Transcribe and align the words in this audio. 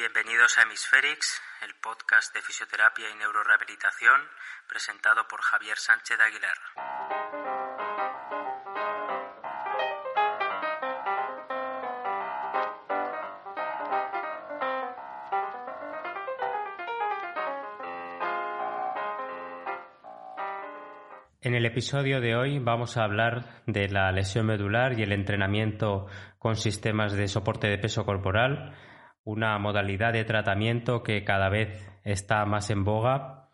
Bienvenidos 0.00 0.56
a 0.56 0.62
Hemisferix, 0.62 1.42
el 1.62 1.74
podcast 1.74 2.34
de 2.34 2.40
fisioterapia 2.40 3.10
y 3.10 3.18
neurorehabilitación 3.18 4.18
presentado 4.66 5.28
por 5.28 5.42
Javier 5.42 5.76
Sánchez 5.76 6.18
Aguilar. 6.18 6.56
En 21.42 21.54
el 21.54 21.66
episodio 21.66 22.22
de 22.22 22.36
hoy 22.36 22.58
vamos 22.58 22.96
a 22.96 23.04
hablar 23.04 23.62
de 23.66 23.90
la 23.90 24.10
lesión 24.12 24.46
medular 24.46 24.98
y 24.98 25.02
el 25.02 25.12
entrenamiento 25.12 26.06
con 26.38 26.56
sistemas 26.56 27.12
de 27.12 27.28
soporte 27.28 27.68
de 27.68 27.76
peso 27.76 28.06
corporal, 28.06 28.74
una 29.24 29.58
modalidad 29.58 30.12
de 30.12 30.24
tratamiento 30.24 31.02
que 31.02 31.24
cada 31.24 31.48
vez 31.48 31.88
está 32.04 32.44
más 32.46 32.70
en 32.70 32.84
boga 32.84 33.48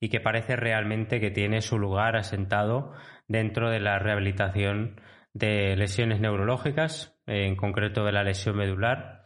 y 0.00 0.08
que 0.08 0.20
parece 0.20 0.56
realmente 0.56 1.20
que 1.20 1.30
tiene 1.30 1.60
su 1.60 1.78
lugar 1.78 2.16
asentado 2.16 2.92
dentro 3.28 3.70
de 3.70 3.80
la 3.80 3.98
rehabilitación 3.98 5.00
de 5.32 5.76
lesiones 5.76 6.20
neurológicas, 6.20 7.18
en 7.26 7.56
concreto 7.56 8.04
de 8.04 8.12
la 8.12 8.22
lesión 8.22 8.56
medular. 8.56 9.24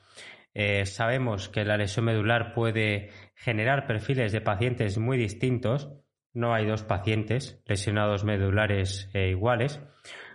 Eh, 0.54 0.86
sabemos 0.86 1.48
que 1.48 1.64
la 1.64 1.76
lesión 1.76 2.06
medular 2.06 2.52
puede 2.54 3.10
generar 3.34 3.86
perfiles 3.86 4.32
de 4.32 4.40
pacientes 4.40 4.98
muy 4.98 5.18
distintos 5.18 5.90
no 6.38 6.54
hay 6.54 6.66
dos 6.66 6.84
pacientes 6.84 7.60
lesionados 7.66 8.24
medulares 8.24 9.10
e 9.12 9.28
iguales, 9.30 9.80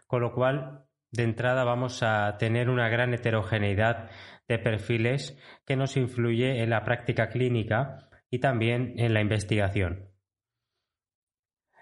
con 0.06 0.22
lo 0.22 0.34
cual 0.34 0.86
de 1.12 1.24
entrada 1.24 1.64
vamos 1.64 2.02
a 2.04 2.36
tener 2.38 2.70
una 2.70 2.90
gran 2.90 3.14
heterogeneidad 3.14 4.10
de 4.48 4.60
perfiles 4.60 5.38
que 5.66 5.76
nos 5.76 5.98
influye 5.98 6.62
en 6.62 6.70
la 6.70 6.84
práctica 6.84 7.30
clínica 7.30 8.10
y 8.30 8.40
también 8.40 8.94
en 8.98 9.14
la 9.14 9.22
investigación. 9.22 10.10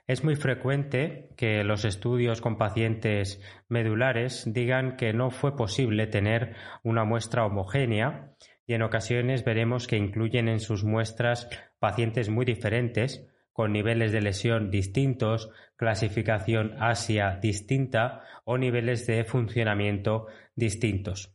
Es 0.08 0.24
muy 0.24 0.36
frecuente 0.36 1.30
que 1.38 1.64
los 1.64 1.86
estudios 1.86 2.42
con 2.42 2.58
pacientes 2.58 3.42
medulares 3.70 4.44
digan 4.52 4.98
que 4.98 5.14
no 5.14 5.30
fue 5.30 5.56
posible 5.56 6.08
tener 6.08 6.56
una 6.84 7.06
muestra 7.06 7.46
homogénea 7.46 8.34
y 8.66 8.74
en 8.74 8.82
ocasiones 8.82 9.46
veremos 9.46 9.88
que 9.88 9.98
incluyen 9.98 10.50
en 10.50 10.60
sus 10.60 10.84
muestras 10.84 11.48
pacientes 11.80 12.30
muy 12.30 12.46
diferentes 12.46 13.28
con 13.54 13.72
niveles 13.72 14.12
de 14.12 14.22
lesión 14.22 14.72
distintos, 14.72 15.50
clasificación 15.76 16.76
Asia 16.80 17.38
distinta 17.42 18.24
o 18.44 18.58
niveles 18.58 19.08
de 19.08 19.24
funcionamiento 19.24 20.28
distintos. 20.56 21.34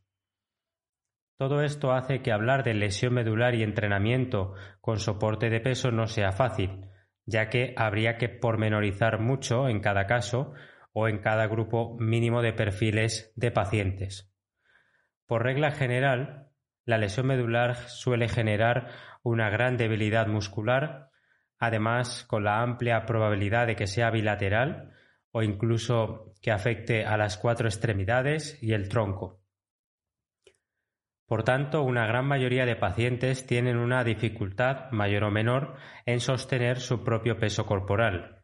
Todo 1.36 1.62
esto 1.62 1.92
hace 1.92 2.22
que 2.22 2.32
hablar 2.32 2.64
de 2.64 2.74
lesión 2.74 3.14
medular 3.14 3.54
y 3.54 3.62
entrenamiento 3.62 4.54
con 4.80 4.98
soporte 4.98 5.50
de 5.50 5.60
peso 5.60 5.90
no 5.90 6.06
sea 6.06 6.32
fácil, 6.32 6.86
ya 7.24 7.48
que 7.50 7.74
habría 7.76 8.16
que 8.16 8.28
pormenorizar 8.28 9.20
mucho 9.20 9.68
en 9.68 9.80
cada 9.80 10.06
caso 10.06 10.54
o 10.92 11.08
en 11.08 11.18
cada 11.18 11.46
grupo 11.46 11.96
mínimo 11.98 12.40
de 12.40 12.52
perfiles 12.52 13.32
de 13.36 13.50
pacientes. 13.50 14.32
Por 15.26 15.42
regla 15.42 15.72
general, 15.72 16.48
la 16.84 16.98
lesión 16.98 17.26
medular 17.26 17.76
suele 17.76 18.28
generar 18.28 18.88
una 19.22 19.50
gran 19.50 19.76
debilidad 19.76 20.26
muscular 20.28 21.10
además 21.58 22.24
con 22.24 22.44
la 22.44 22.62
amplia 22.62 23.06
probabilidad 23.06 23.66
de 23.66 23.76
que 23.76 23.86
sea 23.86 24.10
bilateral 24.10 24.92
o 25.30 25.42
incluso 25.42 26.34
que 26.40 26.50
afecte 26.50 27.04
a 27.04 27.16
las 27.16 27.36
cuatro 27.36 27.68
extremidades 27.68 28.62
y 28.62 28.72
el 28.72 28.88
tronco. 28.88 29.40
Por 31.26 31.42
tanto, 31.42 31.82
una 31.82 32.06
gran 32.06 32.26
mayoría 32.26 32.66
de 32.66 32.76
pacientes 32.76 33.46
tienen 33.46 33.78
una 33.78 34.04
dificultad 34.04 34.90
mayor 34.92 35.24
o 35.24 35.30
menor 35.30 35.74
en 36.04 36.20
sostener 36.20 36.78
su 36.78 37.02
propio 37.02 37.38
peso 37.38 37.66
corporal. 37.66 38.42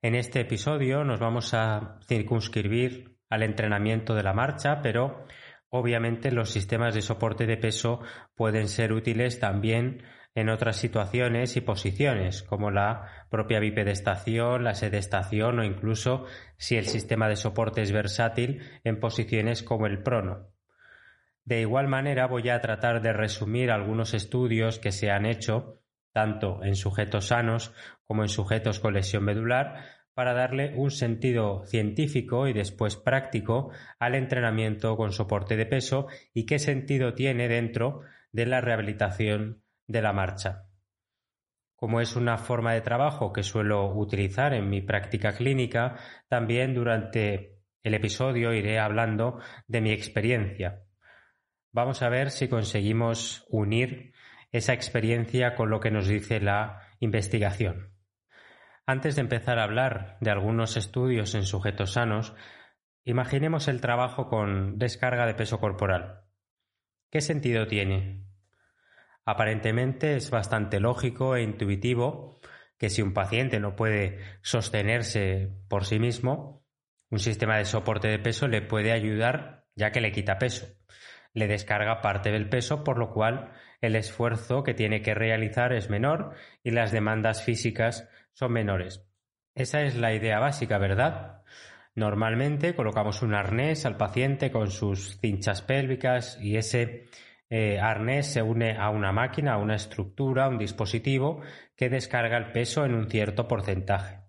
En 0.00 0.14
este 0.14 0.40
episodio 0.40 1.02
nos 1.02 1.18
vamos 1.18 1.52
a 1.52 1.98
circunscribir 2.06 3.16
al 3.28 3.42
entrenamiento 3.42 4.14
de 4.14 4.22
la 4.22 4.32
marcha, 4.32 4.82
pero 4.82 5.26
obviamente 5.68 6.30
los 6.30 6.50
sistemas 6.50 6.94
de 6.94 7.02
soporte 7.02 7.46
de 7.46 7.56
peso 7.56 8.00
pueden 8.36 8.68
ser 8.68 8.92
útiles 8.92 9.40
también 9.40 10.04
en 10.36 10.50
otras 10.50 10.76
situaciones 10.76 11.56
y 11.56 11.60
posiciones, 11.60 12.44
como 12.44 12.70
la 12.70 13.26
propia 13.30 13.58
bipedestación, 13.58 14.62
la 14.62 14.74
sedestación 14.74 15.58
o 15.58 15.64
incluso 15.64 16.26
si 16.56 16.76
el 16.76 16.86
sistema 16.86 17.28
de 17.28 17.36
soporte 17.36 17.82
es 17.82 17.90
versátil 17.90 18.62
en 18.84 19.00
posiciones 19.00 19.64
como 19.64 19.86
el 19.86 20.02
prono. 20.02 20.53
De 21.44 21.60
igual 21.60 21.88
manera 21.88 22.26
voy 22.26 22.48
a 22.48 22.60
tratar 22.60 23.02
de 23.02 23.12
resumir 23.12 23.70
algunos 23.70 24.14
estudios 24.14 24.78
que 24.78 24.92
se 24.92 25.10
han 25.10 25.26
hecho 25.26 25.82
tanto 26.12 26.62
en 26.62 26.76
sujetos 26.76 27.26
sanos 27.26 27.74
como 28.04 28.22
en 28.22 28.28
sujetos 28.28 28.80
con 28.80 28.94
lesión 28.94 29.24
medular 29.24 29.84
para 30.14 30.32
darle 30.32 30.72
un 30.76 30.90
sentido 30.90 31.66
científico 31.66 32.46
y 32.46 32.52
después 32.52 32.96
práctico 32.96 33.72
al 33.98 34.14
entrenamiento 34.14 34.96
con 34.96 35.12
soporte 35.12 35.56
de 35.56 35.66
peso 35.66 36.06
y 36.32 36.46
qué 36.46 36.58
sentido 36.60 37.14
tiene 37.14 37.48
dentro 37.48 38.02
de 38.30 38.46
la 38.46 38.60
rehabilitación 38.60 39.62
de 39.88 40.02
la 40.02 40.12
marcha. 40.12 40.68
Como 41.74 42.00
es 42.00 42.14
una 42.16 42.38
forma 42.38 42.72
de 42.72 42.80
trabajo 42.80 43.32
que 43.32 43.42
suelo 43.42 43.92
utilizar 43.92 44.54
en 44.54 44.70
mi 44.70 44.80
práctica 44.80 45.32
clínica, 45.32 45.96
también 46.28 46.74
durante 46.74 47.58
el 47.82 47.94
episodio 47.94 48.54
iré 48.54 48.78
hablando 48.78 49.40
de 49.66 49.80
mi 49.80 49.90
experiencia. 49.90 50.83
Vamos 51.74 52.02
a 52.02 52.08
ver 52.08 52.30
si 52.30 52.46
conseguimos 52.46 53.44
unir 53.48 54.12
esa 54.52 54.72
experiencia 54.72 55.56
con 55.56 55.70
lo 55.70 55.80
que 55.80 55.90
nos 55.90 56.06
dice 56.06 56.38
la 56.38 56.82
investigación. 57.00 57.90
Antes 58.86 59.16
de 59.16 59.22
empezar 59.22 59.58
a 59.58 59.64
hablar 59.64 60.16
de 60.20 60.30
algunos 60.30 60.76
estudios 60.76 61.34
en 61.34 61.42
sujetos 61.42 61.94
sanos, 61.94 62.32
imaginemos 63.04 63.66
el 63.66 63.80
trabajo 63.80 64.28
con 64.28 64.78
descarga 64.78 65.26
de 65.26 65.34
peso 65.34 65.58
corporal. 65.58 66.20
¿Qué 67.10 67.20
sentido 67.20 67.66
tiene? 67.66 68.24
Aparentemente 69.24 70.14
es 70.14 70.30
bastante 70.30 70.78
lógico 70.78 71.34
e 71.34 71.42
intuitivo 71.42 72.38
que 72.78 72.88
si 72.88 73.02
un 73.02 73.14
paciente 73.14 73.58
no 73.58 73.74
puede 73.74 74.20
sostenerse 74.42 75.50
por 75.66 75.86
sí 75.86 75.98
mismo, 75.98 76.64
un 77.10 77.18
sistema 77.18 77.58
de 77.58 77.64
soporte 77.64 78.06
de 78.06 78.20
peso 78.20 78.46
le 78.46 78.62
puede 78.62 78.92
ayudar 78.92 79.66
ya 79.74 79.90
que 79.90 80.00
le 80.00 80.12
quita 80.12 80.38
peso. 80.38 80.66
Le 81.34 81.46
descarga 81.46 82.00
parte 82.00 82.30
del 82.30 82.48
peso, 82.48 82.84
por 82.84 82.96
lo 82.96 83.10
cual 83.10 83.52
el 83.80 83.96
esfuerzo 83.96 84.62
que 84.62 84.72
tiene 84.72 85.02
que 85.02 85.14
realizar 85.14 85.72
es 85.72 85.90
menor 85.90 86.34
y 86.62 86.70
las 86.70 86.92
demandas 86.92 87.42
físicas 87.42 88.08
son 88.32 88.52
menores. 88.52 89.06
Esa 89.54 89.82
es 89.82 89.96
la 89.96 90.14
idea 90.14 90.38
básica, 90.38 90.78
¿verdad? 90.78 91.42
Normalmente 91.94 92.74
colocamos 92.74 93.22
un 93.22 93.34
arnés 93.34 93.86
al 93.86 93.96
paciente 93.96 94.50
con 94.50 94.70
sus 94.70 95.18
cinchas 95.20 95.62
pélvicas 95.62 96.38
y 96.40 96.56
ese 96.56 97.04
eh, 97.50 97.78
arnés 97.78 98.26
se 98.26 98.42
une 98.42 98.76
a 98.76 98.90
una 98.90 99.12
máquina, 99.12 99.52
a 99.52 99.58
una 99.58 99.76
estructura, 99.76 100.46
a 100.46 100.48
un 100.48 100.58
dispositivo 100.58 101.42
que 101.76 101.88
descarga 101.88 102.36
el 102.36 102.50
peso 102.50 102.84
en 102.84 102.94
un 102.94 103.08
cierto 103.08 103.46
porcentaje. 103.46 104.20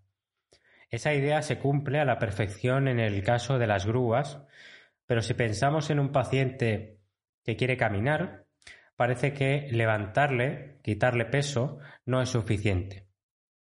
Esa 0.92 1.14
idea 1.14 1.42
se 1.42 1.58
cumple 1.58 2.00
a 2.00 2.06
la 2.06 2.20
perfección 2.20 2.88
en 2.88 3.00
el 3.00 3.24
caso 3.24 3.58
de 3.58 3.68
las 3.68 3.88
grúas, 3.88 4.46
pero 5.06 5.22
si 5.22 5.34
pensamos 5.34 5.90
en 5.90 6.00
un 6.00 6.12
paciente 6.12 7.00
que 7.44 7.56
quiere 7.56 7.78
caminar, 7.78 8.46
parece 8.96 9.34
que 9.34 9.68
levantarle, 9.72 10.80
quitarle 10.84 11.26
peso, 11.26 11.80
no 12.06 12.22
es 12.22 12.30
suficiente. 12.30 13.08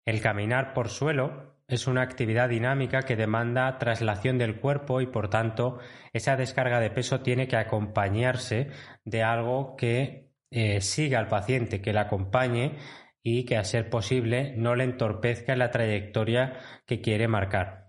El 0.06 0.22
caminar 0.22 0.74
por 0.74 0.90
suelo 0.90 1.54
es 1.68 1.88
una 1.88 2.02
actividad 2.02 2.50
dinámica 2.50 3.04
que 3.04 3.16
demanda 3.16 3.78
traslación 3.78 4.38
del 4.38 4.60
cuerpo 4.60 5.02
y 5.02 5.08
por 5.08 5.30
tanto 5.30 5.80
esa 6.12 6.36
descarga 6.36 6.80
de 6.80 6.92
peso 6.92 7.22
tiene 7.22 7.48
que 7.48 7.56
acompañarse 7.56 8.70
de 9.06 9.24
algo 9.24 9.76
que 9.76 10.34
eh, 10.52 10.82
siga 10.82 11.20
al 11.20 11.28
paciente, 11.28 11.82
que 11.82 11.94
le 11.94 12.00
acompañe 12.00 12.78
y 13.24 13.46
que 13.46 13.58
a 13.58 13.64
ser 13.64 13.90
posible 13.90 14.54
no 14.58 14.76
le 14.76 14.84
entorpezca 14.84 15.54
en 15.54 15.60
la 15.60 15.72
trayectoria 15.72 16.60
que 16.86 17.02
quiere 17.02 17.28
marcar. 17.28 17.83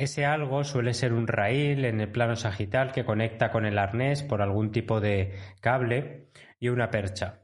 Ese 0.00 0.24
algo 0.24 0.64
suele 0.64 0.94
ser 0.94 1.12
un 1.12 1.26
raíl 1.26 1.84
en 1.84 2.00
el 2.00 2.10
plano 2.10 2.34
sagital 2.34 2.90
que 2.90 3.04
conecta 3.04 3.50
con 3.50 3.66
el 3.66 3.76
arnés 3.76 4.22
por 4.22 4.40
algún 4.40 4.72
tipo 4.72 4.98
de 4.98 5.34
cable 5.60 6.30
y 6.58 6.70
una 6.70 6.88
percha. 6.88 7.42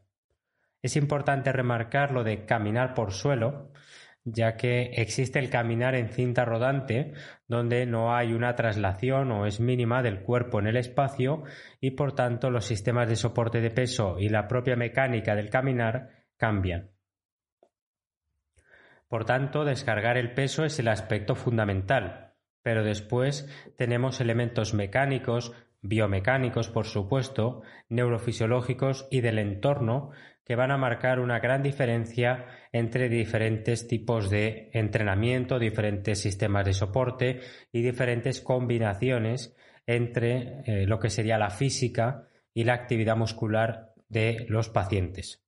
Es 0.80 0.96
importante 0.96 1.52
remarcar 1.52 2.12
lo 2.12 2.24
de 2.24 2.46
caminar 2.46 2.94
por 2.94 3.12
suelo, 3.12 3.72
ya 4.24 4.56
que 4.56 4.84
existe 4.94 5.38
el 5.38 5.50
caminar 5.50 5.94
en 5.96 6.08
cinta 6.08 6.46
rodante, 6.46 7.12
donde 7.46 7.84
no 7.84 8.16
hay 8.16 8.32
una 8.32 8.54
traslación 8.54 9.32
o 9.32 9.44
es 9.44 9.60
mínima 9.60 10.02
del 10.02 10.22
cuerpo 10.22 10.58
en 10.58 10.68
el 10.68 10.78
espacio 10.78 11.42
y 11.78 11.90
por 11.90 12.14
tanto 12.14 12.48
los 12.48 12.64
sistemas 12.64 13.06
de 13.06 13.16
soporte 13.16 13.60
de 13.60 13.70
peso 13.70 14.16
y 14.18 14.30
la 14.30 14.48
propia 14.48 14.76
mecánica 14.76 15.34
del 15.34 15.50
caminar 15.50 16.24
cambian. 16.38 16.90
Por 19.08 19.26
tanto, 19.26 19.66
descargar 19.66 20.16
el 20.16 20.32
peso 20.32 20.64
es 20.64 20.78
el 20.78 20.88
aspecto 20.88 21.34
fundamental, 21.34 22.25
pero 22.66 22.82
después 22.82 23.48
tenemos 23.76 24.20
elementos 24.20 24.74
mecánicos 24.74 25.52
biomecánicos, 25.82 26.68
por 26.68 26.86
supuesto, 26.86 27.62
neurofisiológicos 27.88 29.06
y 29.08 29.20
del 29.20 29.38
entorno 29.38 30.10
que 30.44 30.56
van 30.56 30.72
a 30.72 30.76
marcar 30.76 31.20
una 31.20 31.38
gran 31.38 31.62
diferencia 31.62 32.46
entre 32.72 33.08
diferentes 33.08 33.86
tipos 33.86 34.30
de 34.30 34.68
entrenamiento, 34.72 35.60
diferentes 35.60 36.20
sistemas 36.20 36.66
de 36.66 36.72
soporte 36.72 37.38
y 37.70 37.82
diferentes 37.82 38.40
combinaciones 38.40 39.54
entre 39.86 40.62
eh, 40.64 40.86
lo 40.88 40.98
que 40.98 41.10
sería 41.10 41.38
la 41.38 41.50
física 41.50 42.26
y 42.52 42.64
la 42.64 42.74
actividad 42.74 43.16
muscular 43.16 43.92
de 44.08 44.44
los 44.48 44.70
pacientes. 44.70 45.45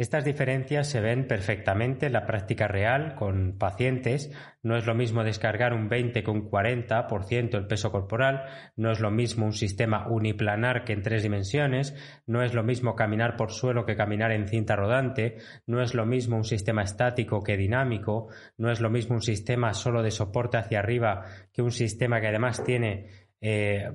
Estas 0.00 0.24
diferencias 0.24 0.86
se 0.88 1.02
ven 1.02 1.28
perfectamente 1.28 2.06
en 2.06 2.14
la 2.14 2.24
práctica 2.24 2.66
real 2.66 3.14
con 3.16 3.58
pacientes. 3.58 4.32
No 4.62 4.78
es 4.78 4.86
lo 4.86 4.94
mismo 4.94 5.24
descargar 5.24 5.74
un 5.74 5.90
20 5.90 6.22
que 6.22 6.30
un 6.30 6.50
40% 6.50 7.54
el 7.54 7.66
peso 7.66 7.92
corporal, 7.92 8.46
no 8.76 8.92
es 8.92 9.00
lo 9.00 9.10
mismo 9.10 9.44
un 9.44 9.52
sistema 9.52 10.08
uniplanar 10.08 10.84
que 10.84 10.94
en 10.94 11.02
tres 11.02 11.22
dimensiones, 11.22 11.94
no 12.26 12.42
es 12.42 12.54
lo 12.54 12.62
mismo 12.62 12.94
caminar 12.94 13.36
por 13.36 13.52
suelo 13.52 13.84
que 13.84 13.94
caminar 13.94 14.32
en 14.32 14.48
cinta 14.48 14.74
rodante, 14.74 15.36
no 15.66 15.82
es 15.82 15.92
lo 15.92 16.06
mismo 16.06 16.38
un 16.38 16.44
sistema 16.44 16.82
estático 16.82 17.42
que 17.42 17.58
dinámico, 17.58 18.28
no 18.56 18.70
es 18.70 18.80
lo 18.80 18.88
mismo 18.88 19.16
un 19.16 19.22
sistema 19.22 19.74
solo 19.74 20.02
de 20.02 20.12
soporte 20.12 20.56
hacia 20.56 20.78
arriba 20.78 21.26
que 21.52 21.60
un 21.60 21.72
sistema 21.72 22.22
que 22.22 22.28
además 22.28 22.64
tiene 22.64 23.10
eh, 23.42 23.92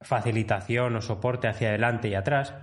facilitación 0.00 0.94
o 0.94 1.00
soporte 1.00 1.48
hacia 1.48 1.70
adelante 1.70 2.06
y 2.06 2.14
atrás. 2.14 2.54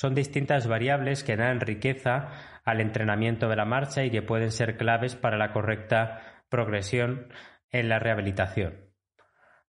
Son 0.00 0.14
distintas 0.14 0.66
variables 0.66 1.22
que 1.22 1.36
dan 1.36 1.60
riqueza 1.60 2.30
al 2.64 2.80
entrenamiento 2.80 3.50
de 3.50 3.56
la 3.56 3.66
marcha 3.66 4.02
y 4.02 4.10
que 4.10 4.22
pueden 4.22 4.50
ser 4.50 4.78
claves 4.78 5.14
para 5.14 5.36
la 5.36 5.52
correcta 5.52 6.42
progresión 6.48 7.28
en 7.68 7.90
la 7.90 7.98
rehabilitación. 7.98 8.88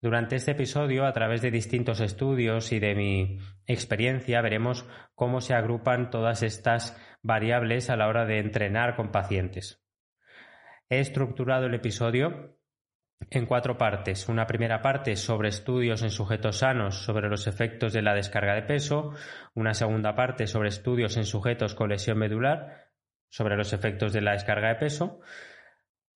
Durante 0.00 0.36
este 0.36 0.52
episodio, 0.52 1.04
a 1.04 1.12
través 1.12 1.42
de 1.42 1.50
distintos 1.50 1.98
estudios 1.98 2.70
y 2.70 2.78
de 2.78 2.94
mi 2.94 3.40
experiencia, 3.66 4.40
veremos 4.40 4.86
cómo 5.16 5.40
se 5.40 5.54
agrupan 5.54 6.10
todas 6.10 6.44
estas 6.44 6.96
variables 7.22 7.90
a 7.90 7.96
la 7.96 8.06
hora 8.06 8.24
de 8.24 8.38
entrenar 8.38 8.94
con 8.94 9.10
pacientes. 9.10 9.84
He 10.88 11.00
estructurado 11.00 11.66
el 11.66 11.74
episodio 11.74 12.56
en 13.28 13.46
cuatro 13.46 13.76
partes. 13.76 14.28
Una 14.28 14.46
primera 14.46 14.80
parte 14.80 15.16
sobre 15.16 15.48
estudios 15.48 16.02
en 16.02 16.10
sujetos 16.10 16.58
sanos 16.58 17.04
sobre 17.04 17.28
los 17.28 17.46
efectos 17.46 17.92
de 17.92 18.02
la 18.02 18.14
descarga 18.14 18.54
de 18.54 18.62
peso, 18.62 19.12
una 19.54 19.74
segunda 19.74 20.14
parte 20.14 20.46
sobre 20.46 20.68
estudios 20.68 21.16
en 21.16 21.24
sujetos 21.24 21.74
con 21.74 21.90
lesión 21.90 22.18
medular 22.18 22.88
sobre 23.28 23.56
los 23.56 23.72
efectos 23.72 24.12
de 24.12 24.20
la 24.22 24.32
descarga 24.32 24.68
de 24.68 24.74
peso, 24.74 25.20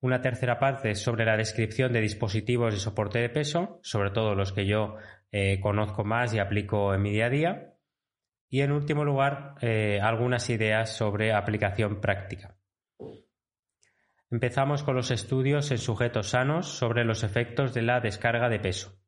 una 0.01 0.21
tercera 0.21 0.59
parte 0.59 0.95
sobre 0.97 1.25
la 1.25 1.37
descripción 1.37 1.93
de 1.93 2.01
dispositivos 2.01 2.75
de 2.75 2.81
soporte 2.81 3.21
de 3.21 3.31
peso, 3.31 3.79
sobre 3.83 4.11
todo 4.11 4.35
los 4.35 4.53
que 4.53 4.67
yo 4.67 4.97
eh, 5.31 5.61
conozco 5.61 6.05
más 6.05 6.35
y 6.35 6.41
aplico 6.41 6.93
en 6.93 7.03
mi 7.03 7.13
día 7.13 7.27
a 7.27 7.31
día, 7.31 7.75
y 8.51 8.61
en 8.61 8.73
último 8.73 9.05
lugar 9.05 9.55
eh, 9.63 10.01
algunas 10.03 10.51
ideas 10.51 10.95
sobre 10.95 11.33
aplicación 11.33 12.01
práctica. 12.01 12.54
Empezamos 14.35 14.83
con 14.83 14.97
los 14.97 15.13
estudios 15.13 15.71
en 15.71 15.79
sujetos 15.79 16.31
sanos 16.31 16.67
sobre 16.67 17.05
los 17.05 17.23
efectos 17.23 17.73
de 17.73 17.83
la 17.83 18.01
descarga 18.01 18.49
de 18.49 18.59
peso. 18.59 18.99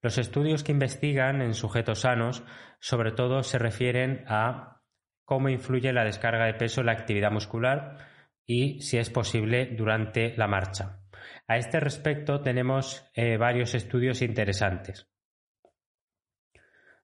Los 0.00 0.16
estudios 0.16 0.64
que 0.64 0.72
investigan 0.72 1.42
en 1.42 1.52
sujetos 1.52 2.00
sanos 2.00 2.42
sobre 2.78 3.12
todo 3.12 3.42
se 3.42 3.58
refieren 3.58 4.24
a 4.28 4.80
cómo 5.26 5.50
influye 5.50 5.92
la 5.92 6.04
descarga 6.04 6.46
de 6.46 6.54
peso 6.54 6.80
en 6.80 6.86
la 6.86 6.92
actividad 6.92 7.32
muscular 7.32 7.98
y, 8.46 8.80
si 8.80 8.96
es 8.96 9.10
posible, 9.10 9.66
durante 9.76 10.34
la 10.38 10.46
marcha. 10.46 11.02
A 11.46 11.58
este 11.58 11.80
respecto 11.80 12.40
tenemos 12.40 13.10
eh, 13.12 13.36
varios 13.36 13.74
estudios 13.74 14.22
interesantes. 14.22 15.06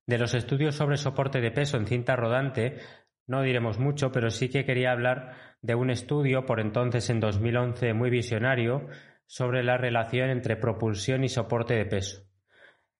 De 0.07 0.17
los 0.17 0.33
estudios 0.33 0.75
sobre 0.75 0.97
soporte 0.97 1.43
de 1.43 1.51
peso 1.51 1.77
en 1.77 1.87
cinta 1.87 2.17
rodante 2.17 2.79
no 3.27 3.43
diremos 3.43 3.79
mucho, 3.79 4.13
pero 4.13 4.31
sí 4.31 4.49
que 4.49 4.65
quería 4.65 4.93
hablar 4.93 5.33
de 5.63 5.75
un 5.75 5.91
estudio 5.91 6.47
por 6.47 6.61
entonces 6.61 7.11
en 7.11 7.21
2011 7.21 7.93
muy 7.93 8.11
visionario 8.11 8.89
sobre 9.27 9.65
la 9.65 9.77
relación 9.77 10.31
entre 10.31 10.57
propulsión 10.57 11.25
y 11.25 11.29
soporte 11.29 11.75
de 11.75 11.87
peso. 11.87 12.23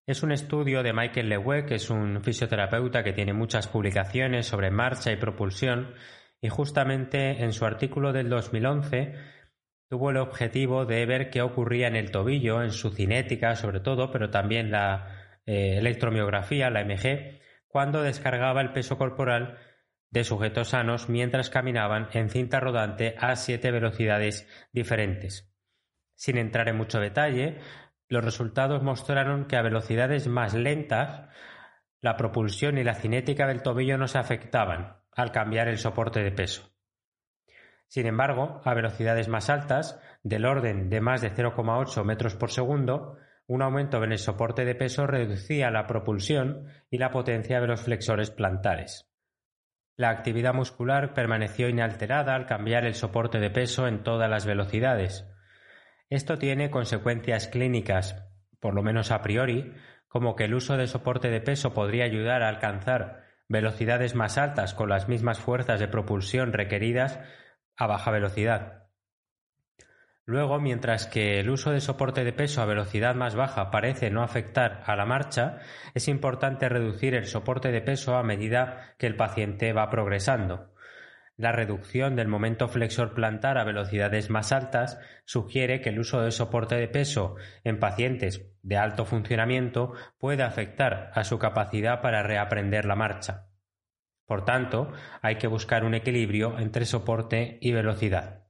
Es 0.07 0.23
un 0.23 0.33
estudio 0.33 0.83
de 0.83 0.93
Michael 0.93 1.29
Lewe, 1.29 1.67
que 1.67 1.77
es 1.77 1.91
un 1.91 2.23
fisioterapeuta 2.23 3.03
que 3.03 3.13
tiene 3.13 3.33
muchas 3.33 3.67
publicaciones 3.69 4.47
sobre 4.47 4.71
marcha 4.71 5.13
y 5.13 5.17
propulsión, 5.17 5.95
y 6.41 6.49
justamente 6.49 7.43
en 7.43 7.53
su 7.53 7.65
artículo 7.65 8.13
del 8.13 8.29
2011 8.29 9.15
tuvo 9.89 10.11
el 10.11 10.17
objetivo 10.17 10.85
de 10.85 11.07
ver 11.07 11.31
qué 11.31 11.43
ocurría 11.43 11.89
en 11.89 11.97
el 11.97 12.11
tobillo, 12.11 12.63
en 12.63 12.71
su 12.71 12.91
cinética 12.91 13.55
sobre 13.57 13.81
todo, 13.81 14.11
pero 14.11 14.31
también 14.31 14.71
la 14.71 15.41
eh, 15.47 15.79
electromiografía, 15.79 16.71
la 16.71 16.85
MG, 16.85 17.41
cuando 17.69 18.03
descargaba 18.03 18.61
el 18.61 18.73
peso 18.73 18.99
corporal 18.99 19.59
de 20.11 20.25
sujetos 20.25 20.71
sanos 20.71 21.09
mientras 21.09 21.51
caminaban 21.51 22.09
en 22.13 22.31
cinta 22.31 22.61
rodante 22.61 23.15
a 23.19 23.37
siete 23.37 23.71
velocidades 23.71 24.49
diferentes. 24.73 25.53
Sin 26.15 26.39
entrar 26.39 26.69
en 26.69 26.77
mucho 26.77 27.01
detalle, 27.01 27.59
los 28.09 28.25
resultados 28.25 28.83
mostraron 28.83 29.47
que 29.47 29.57
a 29.57 29.63
velocidades 29.63 30.29
más 30.29 30.55
lentas 30.55 31.29
la 32.01 32.17
propulsión 32.17 32.79
y 32.79 32.85
la 32.85 32.95
cinética 32.95 33.47
del 33.47 33.63
tobillo 33.63 33.99
no 33.99 34.07
se 34.07 34.19
afectaban 34.19 34.99
al 35.13 35.33
cambiar 35.33 35.69
el 35.69 35.79
soporte 35.79 36.23
de 36.23 36.31
peso. 36.31 36.71
Sin 37.89 38.07
embargo, 38.07 38.61
a 38.65 38.75
velocidades 38.75 39.29
más 39.29 39.49
altas, 39.49 40.01
del 40.23 40.45
orden 40.45 40.91
de 40.91 41.01
más 41.01 41.21
de 41.21 41.33
0,8 41.33 42.05
metros 42.05 42.35
por 42.35 42.51
segundo, 42.51 43.17
un 43.47 43.63
aumento 43.63 44.03
en 44.03 44.13
el 44.13 44.19
soporte 44.19 44.65
de 44.65 44.75
peso 44.75 45.07
reducía 45.07 45.71
la 45.71 45.87
propulsión 45.87 46.67
y 46.91 46.99
la 46.99 47.11
potencia 47.11 47.61
de 47.61 47.69
los 47.69 47.83
flexores 47.83 48.31
plantares. 48.31 49.09
La 49.97 50.11
actividad 50.11 50.53
muscular 50.53 51.15
permaneció 51.15 51.71
inalterada 51.71 52.35
al 52.35 52.45
cambiar 52.45 52.85
el 52.85 52.95
soporte 52.95 53.39
de 53.39 53.51
peso 53.51 53.87
en 53.89 54.03
todas 54.03 54.29
las 54.29 54.45
velocidades. 54.45 55.27
Esto 56.11 56.37
tiene 56.37 56.71
consecuencias 56.71 57.49
clínicas, 57.49 58.23
por 58.61 58.75
lo 58.75 58.83
menos 58.83 59.11
a 59.11 59.23
priori, 59.23 59.73
como 60.07 60.37
que 60.37 60.45
el 60.45 60.55
uso 60.55 60.77
de 60.77 60.87
soporte 60.87 61.31
de 61.31 61.41
peso 61.41 61.73
podría 61.73 62.05
ayudar 62.05 62.43
a 62.43 62.49
alcanzar 62.49 63.25
velocidades 63.49 64.15
más 64.15 64.37
altas 64.37 64.75
con 64.75 64.91
las 64.91 65.09
mismas 65.09 65.39
fuerzas 65.39 65.81
de 65.81 65.89
propulsión 65.89 66.53
requeridas 66.53 67.19
a 67.77 67.87
baja 67.87 68.11
velocidad. 68.11 68.86
Luego, 70.29 70.59
mientras 70.59 71.07
que 71.07 71.39
el 71.39 71.49
uso 71.51 71.71
de 71.71 71.81
soporte 71.81 72.25
de 72.25 72.33
peso 72.33 72.61
a 72.61 72.67
velocidad 72.67 73.15
más 73.15 73.37
baja 73.37 73.71
parece 73.71 74.11
no 74.11 74.25
afectar 74.25 74.83
a 74.85 74.97
la 74.97 75.07
marcha, 75.07 75.61
es 75.95 76.09
importante 76.09 76.69
reducir 76.69 77.15
el 77.15 77.27
soporte 77.27 77.71
de 77.71 77.81
peso 77.81 78.17
a 78.17 78.25
medida 78.25 78.97
que 78.99 79.07
el 79.07 79.15
paciente 79.15 79.73
va 79.73 79.89
progresando. 79.89 80.75
La 81.37 81.53
reducción 81.53 82.17
del 82.17 82.27
momento 82.27 82.67
flexor 82.67 83.15
plantar 83.15 83.57
a 83.57 83.65
velocidades 83.65 84.29
más 84.29 84.51
altas 84.51 84.99
sugiere 85.27 85.81
que 85.81 85.91
el 85.91 86.01
uso 86.01 86.21
de 86.23 86.33
soporte 86.33 86.75
de 86.75 86.89
peso 86.89 87.37
en 87.63 87.79
pacientes 87.79 88.51
de 88.63 88.79
alto 88.79 89.05
funcionamiento 89.05 89.93
puede 90.19 90.43
afectar 90.43 91.13
a 91.15 91.23
su 91.23 91.39
capacidad 91.39 92.01
para 92.01 92.25
reaprender 92.25 92.85
la 92.85 92.97
marcha. 92.97 93.47
Por 94.25 94.45
tanto, 94.45 94.93
hay 95.23 95.37
que 95.37 95.47
buscar 95.47 95.85
un 95.85 95.95
equilibrio 95.95 96.59
entre 96.59 96.85
soporte 96.85 97.59
y 97.61 97.71
velocidad. 97.71 98.46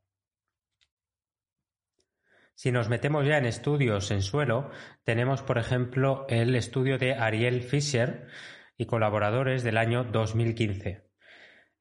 Si 2.56 2.72
nos 2.72 2.88
metemos 2.88 3.26
ya 3.26 3.36
en 3.36 3.44
estudios 3.44 4.10
en 4.10 4.22
suelo, 4.22 4.70
tenemos 5.04 5.42
por 5.42 5.58
ejemplo 5.58 6.24
el 6.30 6.56
estudio 6.56 6.96
de 6.96 7.12
Ariel 7.12 7.60
Fischer 7.60 8.28
y 8.78 8.86
colaboradores 8.86 9.62
del 9.62 9.76
año 9.76 10.04
2015. 10.04 11.04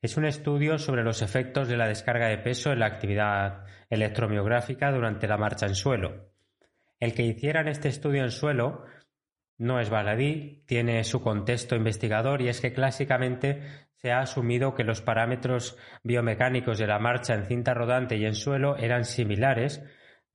Es 0.02 0.18
un 0.18 0.26
estudio 0.26 0.78
sobre 0.78 1.06
los 1.06 1.22
efectos 1.22 1.70
de 1.70 1.78
la 1.78 1.88
descarga 1.88 2.28
de 2.28 2.40
peso 2.40 2.74
en 2.74 2.80
la 2.80 2.88
actividad 2.88 3.64
electromiográfica 3.90 4.92
durante 4.92 5.30
la 5.30 5.38
marcha 5.38 5.66
en 5.66 5.76
suelo. 5.76 6.34
El 7.00 7.14
que 7.14 7.24
hicieran 7.24 7.70
este 7.70 7.88
estudio 7.88 8.24
en 8.24 8.32
suelo 8.32 8.84
no 9.58 9.80
es 9.80 9.90
baladí, 9.90 10.66
tiene 10.68 11.06
su 11.06 11.22
contexto 11.22 11.78
investigador 11.78 12.42
y 12.42 12.50
es 12.50 12.60
que 12.60 12.74
clásicamente 12.74 13.62
se 13.94 14.12
ha 14.12 14.20
asumido 14.20 14.76
que 14.76 14.84
los 14.84 15.02
parámetros 15.02 15.78
biomecánicos 16.04 16.78
de 16.80 16.88
la 16.88 17.00
marcha 17.00 17.34
en 17.34 17.46
cinta 17.46 17.74
rodante 17.74 18.18
y 18.18 18.26
en 18.26 18.36
suelo 18.36 18.76
eran 18.76 19.06
similares 19.06 19.82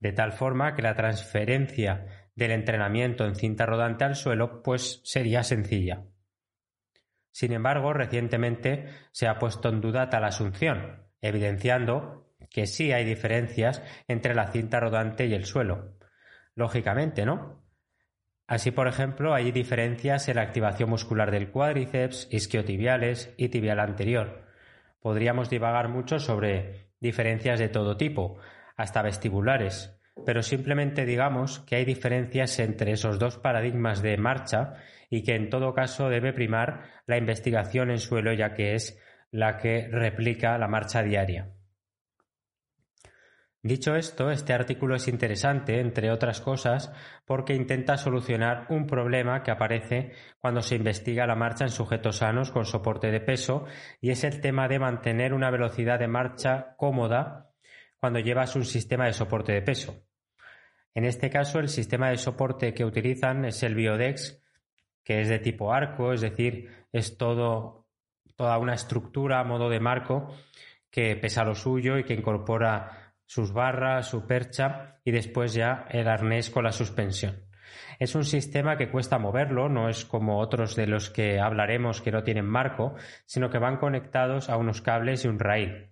de 0.01 0.11
tal 0.11 0.33
forma 0.33 0.75
que 0.75 0.81
la 0.81 0.95
transferencia 0.95 2.27
del 2.35 2.51
entrenamiento 2.51 3.25
en 3.25 3.35
cinta 3.35 3.65
rodante 3.65 4.03
al 4.03 4.15
suelo 4.15 4.61
pues 4.63 4.99
sería 5.03 5.43
sencilla. 5.43 6.03
Sin 7.31 7.53
embargo, 7.53 7.93
recientemente 7.93 8.87
se 9.11 9.27
ha 9.27 9.39
puesto 9.39 9.69
en 9.69 9.79
duda 9.79 10.09
tal 10.09 10.25
asunción, 10.25 11.07
evidenciando 11.21 12.35
que 12.49 12.65
sí 12.65 12.91
hay 12.91 13.05
diferencias 13.05 13.81
entre 14.07 14.35
la 14.35 14.51
cinta 14.51 14.79
rodante 14.79 15.27
y 15.27 15.33
el 15.33 15.45
suelo. 15.45 15.97
Lógicamente, 16.55 17.25
¿no? 17.25 17.63
Así, 18.47 18.71
por 18.71 18.87
ejemplo, 18.87 19.33
hay 19.33 19.51
diferencias 19.53 20.27
en 20.27 20.35
la 20.35 20.41
activación 20.41 20.89
muscular 20.89 21.31
del 21.31 21.51
cuádriceps, 21.51 22.27
isquiotibiales 22.31 23.33
y 23.37 23.47
tibial 23.47 23.79
anterior. 23.79 24.45
Podríamos 24.99 25.49
divagar 25.49 25.87
mucho 25.87 26.19
sobre 26.19 26.91
diferencias 26.99 27.59
de 27.59 27.69
todo 27.69 27.95
tipo, 27.95 28.39
hasta 28.75 29.01
vestibulares. 29.01 29.97
pero 30.25 30.43
simplemente 30.43 31.05
digamos 31.05 31.59
que 31.59 31.77
hay 31.77 31.85
diferencias 31.85 32.59
entre 32.59 32.91
esos 32.91 33.17
dos 33.17 33.37
paradigmas 33.37 34.01
de 34.01 34.17
marcha 34.17 34.73
y 35.09 35.23
que 35.23 35.35
en 35.35 35.49
todo 35.49 35.73
caso 35.73 36.09
debe 36.09 36.33
primar 36.33 36.83
la 37.05 37.17
investigación 37.17 37.91
en 37.91 37.99
suelo 37.99 38.33
ya 38.33 38.53
que 38.53 38.75
es 38.75 38.99
la 39.31 39.57
que 39.57 39.87
replica 39.89 40.57
la 40.57 40.67
marcha 40.67 41.01
diaria. 41.01 41.53
Dicho 43.63 43.95
esto, 43.95 44.31
este 44.31 44.53
artículo 44.53 44.95
es 44.95 45.07
interesante, 45.07 45.79
entre 45.79 46.09
otras 46.09 46.41
cosas, 46.41 46.91
porque 47.25 47.53
intenta 47.53 47.95
solucionar 47.95 48.65
un 48.69 48.87
problema 48.87 49.43
que 49.43 49.51
aparece 49.51 50.13
cuando 50.39 50.63
se 50.63 50.75
investiga 50.75 51.27
la 51.27 51.35
marcha 51.35 51.65
en 51.65 51.69
sujetos 51.69 52.17
sanos 52.17 52.49
con 52.49 52.65
soporte 52.65 53.11
de 53.11 53.19
peso, 53.19 53.65
y 54.01 54.09
es 54.09 54.23
el 54.23 54.41
tema 54.41 54.67
de 54.67 54.79
mantener 54.79 55.31
una 55.31 55.51
velocidad 55.51 55.99
de 55.99 56.07
marcha 56.07 56.73
cómoda 56.75 57.50
cuando 58.01 58.19
llevas 58.19 58.55
un 58.55 58.65
sistema 58.65 59.05
de 59.05 59.13
soporte 59.13 59.51
de 59.53 59.61
peso. 59.61 60.03
En 60.95 61.05
este 61.05 61.29
caso, 61.29 61.59
el 61.59 61.69
sistema 61.69 62.09
de 62.09 62.17
soporte 62.17 62.73
que 62.73 62.83
utilizan 62.83 63.45
es 63.45 63.61
el 63.61 63.75
Biodex, 63.75 64.43
que 65.03 65.21
es 65.21 65.29
de 65.29 65.37
tipo 65.37 65.71
arco, 65.71 66.11
es 66.11 66.21
decir, 66.21 66.87
es 66.91 67.15
todo, 67.15 67.87
toda 68.35 68.57
una 68.57 68.73
estructura 68.73 69.39
a 69.39 69.43
modo 69.43 69.69
de 69.69 69.79
marco 69.79 70.35
que 70.89 71.15
pesa 71.15 71.43
lo 71.43 71.53
suyo 71.53 71.99
y 71.99 72.03
que 72.03 72.15
incorpora 72.15 73.13
sus 73.23 73.53
barras, 73.53 74.09
su 74.09 74.25
percha 74.25 74.99
y 75.05 75.11
después 75.11 75.53
ya 75.53 75.85
el 75.91 76.07
arnés 76.07 76.49
con 76.49 76.63
la 76.63 76.71
suspensión. 76.71 77.45
Es 77.99 78.15
un 78.15 78.25
sistema 78.25 78.77
que 78.77 78.89
cuesta 78.89 79.19
moverlo, 79.19 79.69
no 79.69 79.89
es 79.89 80.05
como 80.05 80.39
otros 80.39 80.75
de 80.75 80.87
los 80.87 81.11
que 81.11 81.39
hablaremos 81.39 82.01
que 82.01 82.11
no 82.11 82.23
tienen 82.23 82.47
marco, 82.47 82.95
sino 83.27 83.51
que 83.51 83.59
van 83.59 83.77
conectados 83.77 84.49
a 84.49 84.57
unos 84.57 84.81
cables 84.81 85.23
y 85.23 85.27
un 85.27 85.37
rail. 85.37 85.90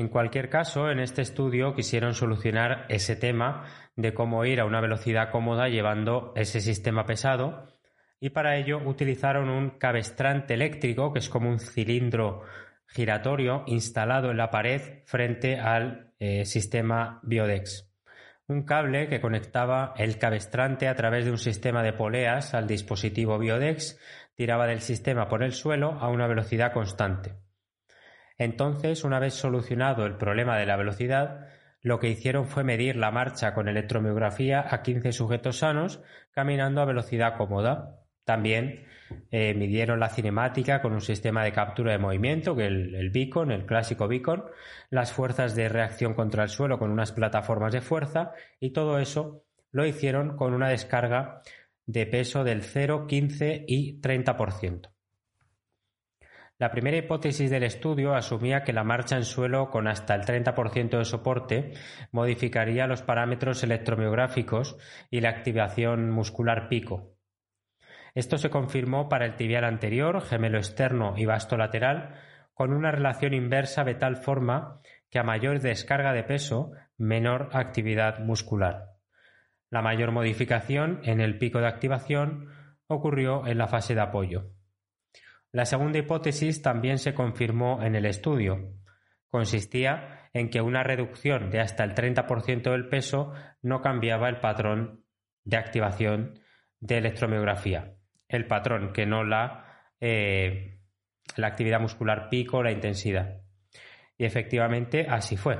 En 0.00 0.08
cualquier 0.08 0.48
caso, 0.48 0.90
en 0.90 0.98
este 0.98 1.20
estudio 1.20 1.74
quisieron 1.74 2.14
solucionar 2.14 2.86
ese 2.88 3.16
tema 3.16 3.66
de 3.96 4.14
cómo 4.14 4.46
ir 4.46 4.58
a 4.58 4.64
una 4.64 4.80
velocidad 4.80 5.30
cómoda 5.30 5.68
llevando 5.68 6.32
ese 6.36 6.62
sistema 6.62 7.04
pesado 7.04 7.68
y 8.18 8.30
para 8.30 8.56
ello 8.56 8.78
utilizaron 8.78 9.50
un 9.50 9.72
cabestrante 9.76 10.54
eléctrico 10.54 11.12
que 11.12 11.18
es 11.18 11.28
como 11.28 11.50
un 11.50 11.58
cilindro 11.58 12.44
giratorio 12.86 13.62
instalado 13.66 14.30
en 14.30 14.38
la 14.38 14.50
pared 14.50 15.02
frente 15.04 15.60
al 15.60 16.14
eh, 16.18 16.46
sistema 16.46 17.20
Biodex. 17.22 17.92
Un 18.46 18.62
cable 18.64 19.06
que 19.06 19.20
conectaba 19.20 19.92
el 19.98 20.16
cabestrante 20.16 20.88
a 20.88 20.94
través 20.94 21.26
de 21.26 21.30
un 21.30 21.38
sistema 21.38 21.82
de 21.82 21.92
poleas 21.92 22.54
al 22.54 22.66
dispositivo 22.66 23.38
Biodex 23.38 24.00
tiraba 24.34 24.66
del 24.66 24.80
sistema 24.80 25.28
por 25.28 25.42
el 25.42 25.52
suelo 25.52 25.98
a 26.00 26.08
una 26.08 26.26
velocidad 26.26 26.72
constante. 26.72 27.49
Entonces, 28.40 29.04
una 29.04 29.18
vez 29.18 29.34
solucionado 29.34 30.06
el 30.06 30.16
problema 30.16 30.56
de 30.56 30.64
la 30.64 30.78
velocidad, 30.78 31.48
lo 31.82 32.00
que 32.00 32.08
hicieron 32.08 32.46
fue 32.46 32.64
medir 32.64 32.96
la 32.96 33.10
marcha 33.10 33.52
con 33.52 33.68
electromiografía 33.68 34.64
a 34.66 34.80
15 34.80 35.12
sujetos 35.12 35.58
sanos 35.58 36.02
caminando 36.30 36.80
a 36.80 36.86
velocidad 36.86 37.36
cómoda. 37.36 38.00
También 38.24 38.86
eh, 39.30 39.52
midieron 39.52 40.00
la 40.00 40.08
cinemática 40.08 40.80
con 40.80 40.94
un 40.94 41.02
sistema 41.02 41.44
de 41.44 41.52
captura 41.52 41.92
de 41.92 41.98
movimiento, 41.98 42.56
que 42.56 42.64
el, 42.64 42.94
el 42.94 43.10
beacon, 43.10 43.50
el 43.52 43.66
clásico 43.66 44.08
beacon, 44.08 44.46
las 44.88 45.12
fuerzas 45.12 45.54
de 45.54 45.68
reacción 45.68 46.14
contra 46.14 46.44
el 46.44 46.48
suelo 46.48 46.78
con 46.78 46.90
unas 46.90 47.12
plataformas 47.12 47.74
de 47.74 47.82
fuerza 47.82 48.32
y 48.58 48.70
todo 48.70 49.00
eso 49.00 49.44
lo 49.70 49.84
hicieron 49.84 50.38
con 50.38 50.54
una 50.54 50.70
descarga 50.70 51.42
de 51.84 52.06
peso 52.06 52.42
del 52.42 52.62
0, 52.62 53.06
15 53.06 53.66
y 53.68 54.00
30%. 54.00 54.88
La 56.60 56.70
primera 56.70 56.96
hipótesis 56.98 57.50
del 57.50 57.64
estudio 57.64 58.14
asumía 58.14 58.62
que 58.62 58.72
la 58.72 58.84
marcha 58.84 59.16
en 59.16 59.24
suelo 59.24 59.68
con 59.70 59.88
hasta 59.88 60.14
el 60.14 60.22
30% 60.22 60.98
de 60.98 61.04
soporte 61.04 61.72
modificaría 62.12 62.86
los 62.86 63.02
parámetros 63.02 63.64
electromiográficos 63.64 64.76
y 65.10 65.20
la 65.20 65.30
activación 65.30 66.10
muscular 66.10 66.68
pico, 66.68 67.16
esto 68.14 68.38
se 68.38 68.50
confirmó 68.50 69.08
para 69.08 69.24
el 69.24 69.36
tibial 69.36 69.64
anterior, 69.64 70.20
gemelo 70.22 70.58
externo 70.58 71.14
y 71.16 71.26
vasto 71.26 71.56
lateral, 71.56 72.14
con 72.54 72.72
una 72.72 72.90
relación 72.90 73.34
inversa 73.34 73.84
de 73.84 73.94
tal 73.94 74.16
forma 74.16 74.80
que 75.10 75.18
a 75.18 75.22
mayor 75.22 75.60
descarga 75.60 76.12
de 76.12 76.24
peso, 76.24 76.72
menor 76.96 77.50
actividad 77.52 78.18
muscular. 78.18 78.96
La 79.70 79.82
mayor 79.82 80.10
modificación 80.10 81.00
en 81.04 81.20
el 81.20 81.38
pico 81.38 81.60
de 81.60 81.68
activación 81.68 82.48
ocurrió 82.88 83.46
en 83.46 83.58
la 83.58 83.68
fase 83.68 83.94
de 83.94 84.00
apoyo. 84.00 84.59
La 85.52 85.64
segunda 85.64 85.98
hipótesis 85.98 86.62
también 86.62 86.98
se 86.98 87.14
confirmó 87.14 87.82
en 87.82 87.94
el 87.94 88.06
estudio. 88.06 88.74
Consistía 89.28 90.30
en 90.32 90.48
que 90.48 90.60
una 90.60 90.82
reducción 90.82 91.50
de 91.50 91.60
hasta 91.60 91.84
el 91.84 91.94
30% 91.94 92.70
del 92.70 92.88
peso 92.88 93.32
no 93.62 93.80
cambiaba 93.80 94.28
el 94.28 94.40
patrón 94.40 95.04
de 95.44 95.56
activación 95.56 96.38
de 96.78 96.98
electromiografía 96.98 97.96
el 98.30 98.46
patrón, 98.46 98.92
que 98.92 99.06
no 99.06 99.24
la, 99.24 99.92
eh, 100.00 100.80
la 101.36 101.48
actividad 101.48 101.80
muscular 101.80 102.28
pico 102.30 102.58
o 102.58 102.62
la 102.62 102.72
intensidad. 102.72 103.42
Y 104.16 104.24
efectivamente 104.24 105.06
así 105.08 105.36
fue. 105.36 105.58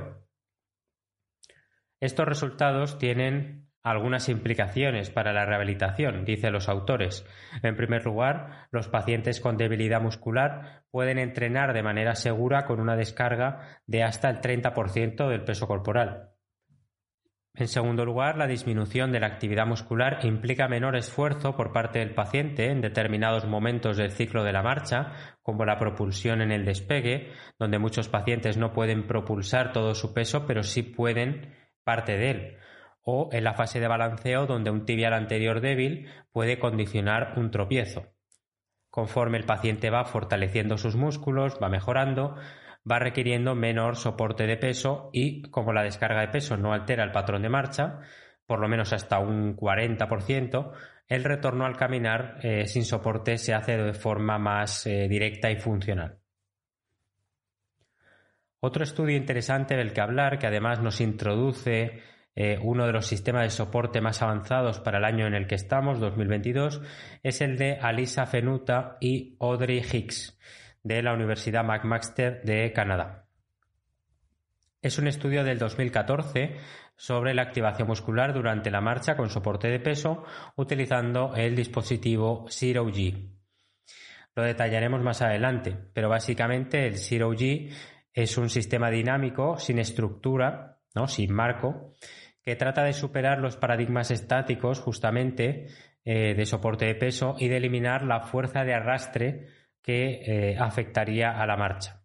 Estos 1.99 2.27
resultados 2.27 2.97
tienen 2.99 3.70
algunas 3.83 4.29
implicaciones 4.29 5.11
para 5.11 5.33
la 5.33 5.47
rehabilitación, 5.47 6.25
dicen 6.25 6.53
los 6.53 6.69
autores. 6.69 7.27
En 7.63 7.77
primer 7.77 8.05
lugar, 8.05 8.69
los 8.71 8.89
pacientes 8.89 9.41
con 9.41 9.57
debilidad 9.57 10.01
muscular 10.01 10.85
pueden 10.91 11.19
entrenar 11.19 11.73
de 11.73 11.83
manera 11.83 12.15
segura 12.15 12.67
con 12.67 12.81
una 12.81 12.97
descarga 12.97 13.81
de 13.87 14.03
hasta 14.03 14.29
el 14.29 14.41
30% 14.41 15.29
del 15.29 15.45
peso 15.45 15.67
corporal. 15.67 16.31
En 17.55 17.67
segundo 17.67 18.05
lugar, 18.05 18.39
la 18.39 18.47
disminución 18.47 19.11
de 19.11 19.19
la 19.19 19.27
actividad 19.27 19.67
muscular 19.67 20.21
implica 20.23 20.69
menor 20.69 20.97
esfuerzo 20.97 21.57
por 21.57 21.73
parte 21.73 21.99
del 21.99 22.15
paciente 22.15 22.71
en 22.71 22.81
determinados 22.81 23.45
momentos 23.45 23.97
del 23.97 24.13
ciclo 24.13 24.45
de 24.45 24.53
la 24.53 24.63
marcha, 24.63 25.13
como 25.43 25.65
la 25.65 25.77
propulsión 25.77 26.43
en 26.43 26.53
el 26.53 26.65
despegue, 26.65 27.33
donde 27.59 27.81
muchos 27.81 28.09
pacientes 28.09 28.57
no 28.57 28.73
pueden 28.73 29.07
propulsar 29.07 29.73
todo 29.73 29.95
su 29.95 30.15
peso, 30.15 30.47
pero 30.47 30.63
sí 30.63 30.83
pueden 30.83 31.55
parte 31.83 32.17
de 32.17 32.31
él, 32.31 32.57
o 33.03 33.29
en 33.33 33.45
la 33.45 33.55
fase 33.55 33.81
de 33.81 33.89
balanceo, 33.89 34.47
donde 34.47 34.71
un 34.71 34.85
tibial 34.85 35.15
anterior 35.15 35.61
débil 35.61 36.09
puede 36.33 36.59
condicionar 36.59 37.35
un 37.37 37.51
tropiezo. 37.51 38.07
Conforme 38.91 39.39
el 39.39 39.45
paciente 39.45 39.91
va 39.91 40.05
fortaleciendo 40.05 40.77
sus 40.77 40.97
músculos, 40.97 41.59
va 41.63 41.69
mejorando, 41.69 42.37
va 42.91 42.99
requiriendo 42.99 43.55
menor 43.55 43.97
soporte 43.97 44.47
de 44.47 44.57
peso 44.57 45.11
y 45.13 45.43
como 45.51 45.73
la 45.73 45.83
descarga 45.83 46.21
de 46.21 46.29
peso 46.29 46.57
no 46.57 46.73
altera 46.73 47.05
el 47.05 47.13
patrón 47.13 47.43
de 47.43 47.49
marcha, 47.49 48.01
por 48.47 48.59
lo 48.59 48.69
menos 48.69 48.93
hasta 48.93 49.21
un 49.21 49.57
40%, 49.57 50.73
el 51.07 51.25
retorno 51.25 51.67
al 51.67 51.77
caminar 51.77 52.39
eh, 52.43 52.67
sin 52.67 52.85
soporte 52.85 53.39
se 53.39 53.55
hace 53.55 53.77
de 53.77 53.93
forma 53.95 54.39
más 54.39 54.87
eh, 54.87 55.09
directa 55.09 55.51
y 55.51 55.57
funcional. 55.57 56.19
Otro 58.61 58.85
estudio 58.85 59.17
interesante 59.17 59.77
del 59.77 59.93
que 59.93 60.01
hablar, 60.01 60.39
que 60.39 60.47
además 60.47 60.81
nos 60.81 61.01
introduce 61.01 62.03
eh, 62.43 62.59
uno 62.63 62.87
de 62.87 62.93
los 62.93 63.07
sistemas 63.07 63.43
de 63.43 63.51
soporte 63.51 64.01
más 64.01 64.23
avanzados 64.23 64.81
para 64.81 64.97
el 64.97 65.05
año 65.05 65.27
en 65.27 65.35
el 65.35 65.47
que 65.47 65.57
estamos, 65.57 66.01
2022, 66.01 66.81
es 67.23 67.43
el 67.43 67.59
de 67.59 67.77
Alisa 67.77 68.25
Fenuta 68.25 68.97
y 68.99 69.37
Audrey 69.41 69.81
Hicks, 69.81 70.39
de 70.83 71.03
la 71.03 71.13
Universidad 71.13 71.65
McMaster 71.65 72.41
de 72.43 72.73
Canadá. 72.73 73.27
Es 74.81 74.99
un 74.99 75.07
estudio 75.07 75.45
del 75.45 75.59
2014 75.59 76.57
sobre 76.97 77.35
la 77.35 77.43
activación 77.43 77.87
muscular 77.87 78.33
durante 78.33 78.71
la 78.71 78.81
marcha 78.81 79.19
con 79.19 79.29
soporte 79.29 79.69
de 79.69 79.79
peso 79.79 80.25
utilizando 80.57 81.35
el 81.37 81.55
dispositivo 81.55 82.47
Zero 82.49 82.87
G. 82.87 83.35
Lo 84.35 84.45
detallaremos 84.45 85.03
más 85.03 85.21
adelante, 85.21 85.77
pero 85.93 86.09
básicamente 86.09 86.87
el 86.87 86.97
Zero 86.97 87.35
G 87.35 87.71
es 88.15 88.39
un 88.39 88.49
sistema 88.49 88.89
dinámico 88.89 89.59
sin 89.59 89.79
estructura, 89.79 90.79
¿no? 90.95 91.07
sin 91.07 91.35
marco, 91.35 91.93
que 92.43 92.57
trata 92.57 92.85
de 92.85 92.93
superar 92.93 93.39
los 93.39 93.57
paradigmas 93.57 94.11
estáticos 94.11 94.81
justamente 94.81 95.67
eh, 96.05 96.35
de 96.35 96.47
soporte 96.47 96.87
de 96.87 96.95
peso 96.95 97.37
y 97.39 97.49
de 97.49 97.59
eliminar 97.59 98.05
la 98.05 98.21
fuerza 98.21 98.65
de 98.65 98.75
arrastre 98.75 99.47
que 99.83 100.23
eh, 100.25 100.57
afectaría 100.59 101.31
a 101.31 101.47
la 101.47 101.57
marcha. 101.57 102.03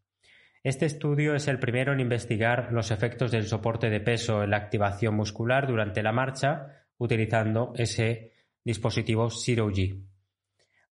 Este 0.64 0.86
estudio 0.86 1.36
es 1.36 1.48
el 1.48 1.60
primero 1.60 1.94
en 1.94 2.00
investigar 2.00 2.70
los 2.72 2.92
efectos 2.92 3.32
del 3.32 3.46
soporte 3.46 3.90
de 3.90 4.00
peso 4.00 4.44
en 4.44 4.50
la 4.50 4.58
activación 4.58 5.16
muscular 5.16 5.68
durante 5.68 6.02
la 6.02 6.12
marcha 6.12 6.86
utilizando 6.98 7.74
ese 7.76 8.34
dispositivo 8.64 9.30
Zero 9.30 9.70
G. 9.70 10.04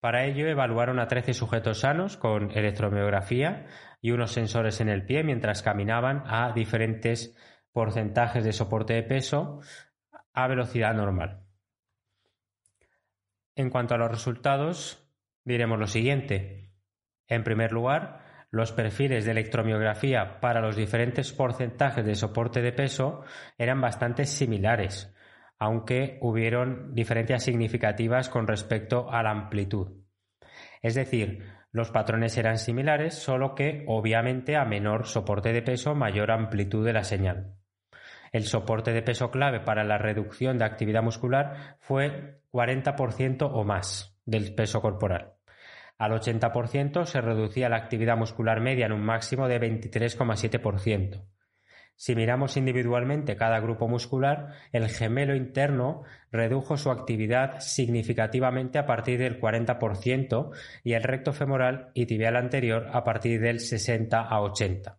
Para 0.00 0.24
ello 0.24 0.48
evaluaron 0.48 0.98
a 0.98 1.06
13 1.06 1.34
sujetos 1.34 1.80
sanos 1.80 2.16
con 2.16 2.50
electromiografía 2.50 3.66
y 4.00 4.10
unos 4.10 4.32
sensores 4.32 4.80
en 4.80 4.88
el 4.88 5.04
pie 5.04 5.22
mientras 5.22 5.62
caminaban 5.62 6.24
a 6.26 6.52
diferentes 6.52 7.36
porcentajes 7.72 8.44
de 8.44 8.52
soporte 8.52 8.94
de 8.94 9.02
peso 9.02 9.60
a 10.32 10.46
velocidad 10.48 10.94
normal. 10.94 11.44
En 13.54 13.70
cuanto 13.70 13.94
a 13.94 13.98
los 13.98 14.10
resultados, 14.10 15.06
diremos 15.44 15.78
lo 15.78 15.86
siguiente. 15.86 16.72
En 17.26 17.44
primer 17.44 17.72
lugar, 17.72 18.20
los 18.50 18.72
perfiles 18.72 19.24
de 19.24 19.30
electromiografía 19.30 20.40
para 20.40 20.60
los 20.60 20.76
diferentes 20.76 21.32
porcentajes 21.32 22.04
de 22.04 22.14
soporte 22.14 22.62
de 22.62 22.72
peso 22.72 23.22
eran 23.58 23.80
bastante 23.80 24.24
similares, 24.24 25.14
aunque 25.58 26.18
hubieron 26.20 26.94
diferencias 26.94 27.44
significativas 27.44 28.28
con 28.28 28.46
respecto 28.46 29.10
a 29.10 29.22
la 29.22 29.30
amplitud. 29.30 30.02
Es 30.82 30.94
decir, 30.94 31.44
los 31.70 31.90
patrones 31.90 32.36
eran 32.38 32.58
similares, 32.58 33.14
solo 33.14 33.54
que 33.54 33.84
obviamente 33.86 34.56
a 34.56 34.64
menor 34.64 35.06
soporte 35.06 35.52
de 35.52 35.62
peso, 35.62 35.94
mayor 35.94 36.32
amplitud 36.32 36.84
de 36.84 36.92
la 36.92 37.04
señal. 37.04 37.59
El 38.32 38.44
soporte 38.44 38.92
de 38.92 39.02
peso 39.02 39.30
clave 39.30 39.60
para 39.60 39.82
la 39.82 39.98
reducción 39.98 40.58
de 40.58 40.64
actividad 40.64 41.02
muscular 41.02 41.76
fue 41.80 42.40
40% 42.52 43.50
o 43.52 43.64
más 43.64 44.16
del 44.24 44.54
peso 44.54 44.80
corporal. 44.80 45.34
Al 45.98 46.12
80% 46.12 47.04
se 47.04 47.20
reducía 47.20 47.68
la 47.68 47.76
actividad 47.76 48.16
muscular 48.16 48.60
media 48.60 48.86
en 48.86 48.92
un 48.92 49.02
máximo 49.02 49.48
de 49.48 49.60
23,7%. 49.60 51.24
Si 51.96 52.14
miramos 52.14 52.56
individualmente 52.56 53.36
cada 53.36 53.60
grupo 53.60 53.86
muscular, 53.86 54.54
el 54.72 54.88
gemelo 54.88 55.36
interno 55.36 56.04
redujo 56.32 56.78
su 56.78 56.90
actividad 56.90 57.60
significativamente 57.60 58.78
a 58.78 58.86
partir 58.86 59.18
del 59.18 59.38
40% 59.38 60.50
y 60.82 60.94
el 60.94 61.02
recto 61.02 61.34
femoral 61.34 61.90
y 61.92 62.06
tibial 62.06 62.36
anterior 62.36 62.88
a 62.94 63.04
partir 63.04 63.38
del 63.38 63.60
60 63.60 64.18
a 64.18 64.40
80. 64.40 64.98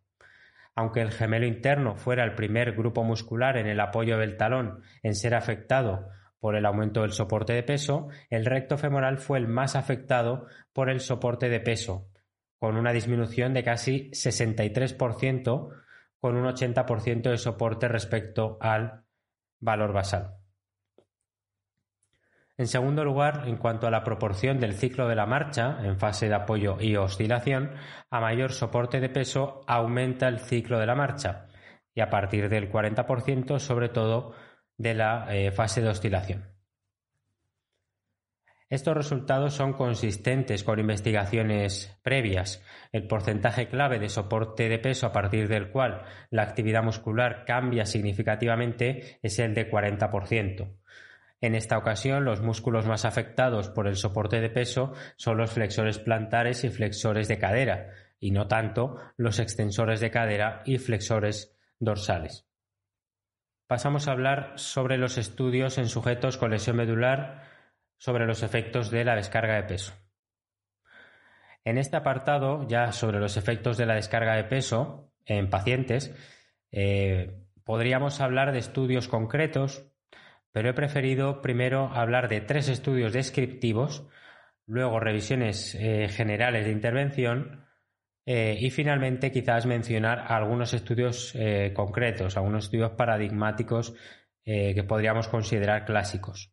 Aunque 0.76 1.02
el 1.02 1.12
gemelo 1.12 1.46
interno 1.46 1.96
fuera 1.96 2.24
el 2.24 2.36
primer 2.36 2.74
grupo 2.74 3.04
muscular 3.04 3.58
en 3.58 3.68
el 3.68 3.80
apoyo 3.80 4.18
del 4.18 4.38
talón 4.38 4.82
en 5.04 5.16
ser 5.16 5.36
afectado 5.36 6.08
por 6.40 6.56
el 6.56 6.66
aumento 6.66 7.02
del 7.02 7.12
soporte 7.12 7.54
de 7.54 7.64
peso, 7.64 8.08
el 8.30 8.46
recto 8.46 8.78
femoral 8.78 9.20
fue 9.20 9.38
el 9.38 9.48
más 9.48 9.76
afectado 9.76 10.48
por 10.74 10.90
el 10.90 11.00
soporte 11.00 11.50
de 11.50 11.60
peso, 11.60 12.10
con 12.58 12.78
una 12.78 12.94
disminución 12.94 13.54
de 13.54 13.64
casi 13.64 14.10
63%, 14.12 15.70
con 16.20 16.36
un 16.36 16.46
80% 16.46 17.30
de 17.30 17.38
soporte 17.38 17.88
respecto 17.88 18.58
al 18.60 19.04
valor 19.60 19.94
basal. 19.94 20.41
En 22.62 22.68
segundo 22.68 23.04
lugar, 23.04 23.46
en 23.48 23.58
cuanto 23.58 23.88
a 23.88 23.90
la 23.90 24.04
proporción 24.04 24.60
del 24.60 24.76
ciclo 24.76 25.08
de 25.08 25.16
la 25.16 25.26
marcha 25.26 25.80
en 25.82 25.98
fase 25.98 26.28
de 26.28 26.36
apoyo 26.36 26.78
y 26.80 26.96
oscilación, 26.96 27.72
a 28.12 28.20
mayor 28.20 28.54
soporte 28.54 29.00
de 29.00 29.10
peso 29.10 29.62
aumenta 29.66 30.28
el 30.28 30.38
ciclo 30.38 30.78
de 30.78 30.86
la 30.86 30.94
marcha 30.94 31.48
y 31.96 32.02
a 32.02 32.12
partir 32.12 32.50
del 32.50 32.72
40% 32.72 33.58
sobre 33.58 33.90
todo 33.90 34.36
de 34.78 34.94
la 34.94 35.26
eh, 35.36 35.52
fase 35.52 35.82
de 35.82 35.90
oscilación. 35.90 36.52
Estos 38.70 38.96
resultados 38.96 39.56
son 39.56 39.74
consistentes 39.74 40.64
con 40.64 40.80
investigaciones 40.80 42.00
previas. 42.04 42.64
El 42.92 43.08
porcentaje 43.08 43.70
clave 43.70 43.98
de 43.98 44.08
soporte 44.08 44.70
de 44.70 44.78
peso 44.78 45.08
a 45.08 45.12
partir 45.12 45.48
del 45.48 45.72
cual 45.72 46.04
la 46.30 46.44
actividad 46.44 46.84
muscular 46.84 47.44
cambia 47.44 47.88
significativamente 47.88 49.18
es 49.24 49.40
el 49.40 49.56
de 49.56 49.68
40%. 49.68 50.81
En 51.42 51.56
esta 51.56 51.78
ocasión, 51.78 52.24
los 52.24 52.42
músculos 52.42 52.86
más 52.86 53.04
afectados 53.04 53.70
por 53.70 53.88
el 53.88 53.96
soporte 53.96 54.40
de 54.40 54.50
peso 54.50 54.94
son 55.18 55.38
los 55.38 55.52
flexores 55.52 56.00
plantares 56.00 56.64
y 56.64 56.70
flexores 56.70 57.28
de 57.28 57.40
cadera, 57.40 57.90
y 58.20 58.32
no 58.32 58.48
tanto 58.48 58.98
los 59.18 59.40
extensores 59.40 60.00
de 60.00 60.12
cadera 60.12 60.62
y 60.66 60.78
flexores 60.78 61.58
dorsales 61.80 62.46
pasamos 63.72 64.10
a 64.10 64.12
hablar 64.12 64.52
sobre 64.56 64.98
los 64.98 65.18
estudios 65.18 65.78
en 65.78 65.88
sujetos 65.88 66.36
con 66.36 66.52
lesión 66.52 66.76
medular 66.76 67.44
sobre 67.98 68.26
los 68.26 68.44
efectos 68.44 68.92
de 68.92 69.06
la 69.06 69.16
descarga 69.16 69.56
de 69.56 69.64
peso. 69.64 69.94
En 71.64 71.78
este 71.78 71.96
apartado, 71.96 72.68
ya 72.68 72.92
sobre 72.92 73.22
los 73.22 73.38
efectos 73.38 73.78
de 73.78 73.86
la 73.86 73.96
descarga 73.96 74.36
de 74.36 74.44
peso 74.44 75.14
en 75.24 75.50
pacientes, 75.50 76.14
eh, 76.74 77.46
podríamos 77.64 78.20
hablar 78.20 78.52
de 78.52 78.60
estudios 78.60 79.08
concretos, 79.08 79.90
pero 80.52 80.70
he 80.70 80.74
preferido 80.74 81.42
primero 81.42 81.88
hablar 81.94 82.28
de 82.28 82.42
tres 82.42 82.68
estudios 82.68 83.14
descriptivos, 83.14 84.08
luego 84.66 85.00
revisiones 85.00 85.76
eh, 85.76 86.08
generales 86.10 86.66
de 86.66 86.72
intervención 86.72 87.66
eh, 88.26 88.58
y 88.60 88.70
finalmente, 88.70 89.32
quizás 89.32 89.66
mencionar 89.66 90.26
algunos 90.28 90.74
estudios 90.74 91.34
eh, 91.36 91.74
concretos, 91.76 92.38
algunos 92.38 92.66
estudios 92.66 92.92
paradigmáticos 92.92 93.94
que 94.44 94.84
podríamos 94.88 95.28
considerar 95.28 95.86
clásicos. 95.86 96.52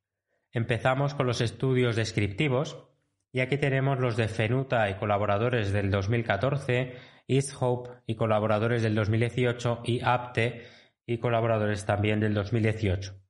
Empezamos 0.52 1.14
con 1.14 1.26
los 1.26 1.40
estudios 1.40 1.96
descriptivos 1.96 2.86
y 3.32 3.40
aquí 3.40 3.56
tenemos 3.56 3.98
los 3.98 4.16
de 4.16 4.28
Fenuta 4.28 4.90
y 4.90 4.96
colaboradores 4.96 5.72
del 5.72 5.90
2014, 5.90 6.94
East 7.26 7.54
Hope 7.58 7.90
y 8.06 8.14
colaboradores 8.14 8.82
del 8.82 8.94
2018 8.94 9.80
y 9.84 10.00
APTE 10.04 10.66
y 11.06 11.18
colaboradores 11.18 11.86
también 11.86 12.20
del 12.20 12.34
2018. 12.34 13.27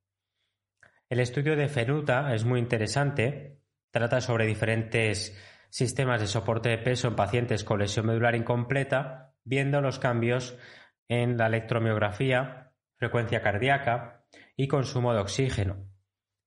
El 1.09 1.21
estudio 1.21 1.55
de 1.55 1.69
Fenuta 1.69 2.35
es 2.35 2.45
muy 2.45 2.59
interesante, 2.59 3.63
trata 3.89 4.21
sobre 4.21 4.45
diferentes 4.45 5.35
sistemas 5.71 6.21
de 6.21 6.27
soporte 6.27 6.69
de 6.69 6.77
peso 6.77 7.07
en 7.07 7.15
pacientes 7.15 7.63
con 7.63 7.79
lesión 7.79 8.05
medular 8.05 8.35
incompleta, 8.35 9.33
viendo 9.43 9.81
los 9.81 9.97
cambios 9.97 10.55
en 11.07 11.35
la 11.35 11.47
electromiografía, 11.47 12.73
frecuencia 12.95 13.41
cardíaca 13.41 14.23
y 14.55 14.67
consumo 14.67 15.15
de 15.15 15.21
oxígeno. 15.21 15.87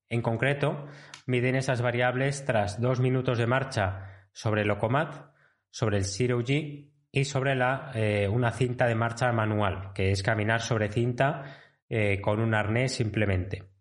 En 0.09 0.23
concreto, 0.23 0.87
miden 1.27 1.57
esas 1.57 1.83
variables 1.83 2.45
tras 2.45 2.81
dos 2.81 3.01
minutos 3.01 3.39
de 3.39 3.49
marcha 3.49 4.29
sobre 4.33 4.63
el 4.63 4.69
Locomat, 4.69 5.33
sobre 5.73 5.97
el 5.97 6.05
Zero 6.05 6.39
G 6.41 6.89
y 7.11 7.25
sobre 7.25 7.59
eh, 7.95 8.29
una 8.29 8.53
cinta 8.53 8.87
de 8.87 8.95
marcha 8.95 9.33
manual, 9.33 9.93
que 9.93 10.13
es 10.13 10.23
caminar 10.23 10.61
sobre 10.61 10.89
cinta 10.89 11.59
eh, 11.89 12.21
con 12.21 12.39
un 12.39 12.55
arnés 12.55 12.93
simplemente. 12.93 13.72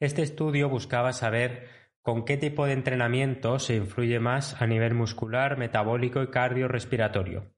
Este 0.00 0.22
estudio 0.22 0.70
buscaba 0.70 1.12
saber 1.12 1.68
¿Con 2.00 2.24
qué 2.24 2.38
tipo 2.38 2.64
de 2.64 2.72
entrenamiento 2.72 3.58
se 3.58 3.76
influye 3.76 4.18
más 4.18 4.60
a 4.62 4.66
nivel 4.66 4.94
muscular, 4.94 5.58
metabólico 5.58 6.22
y 6.22 6.30
cardiorrespiratorio? 6.30 7.52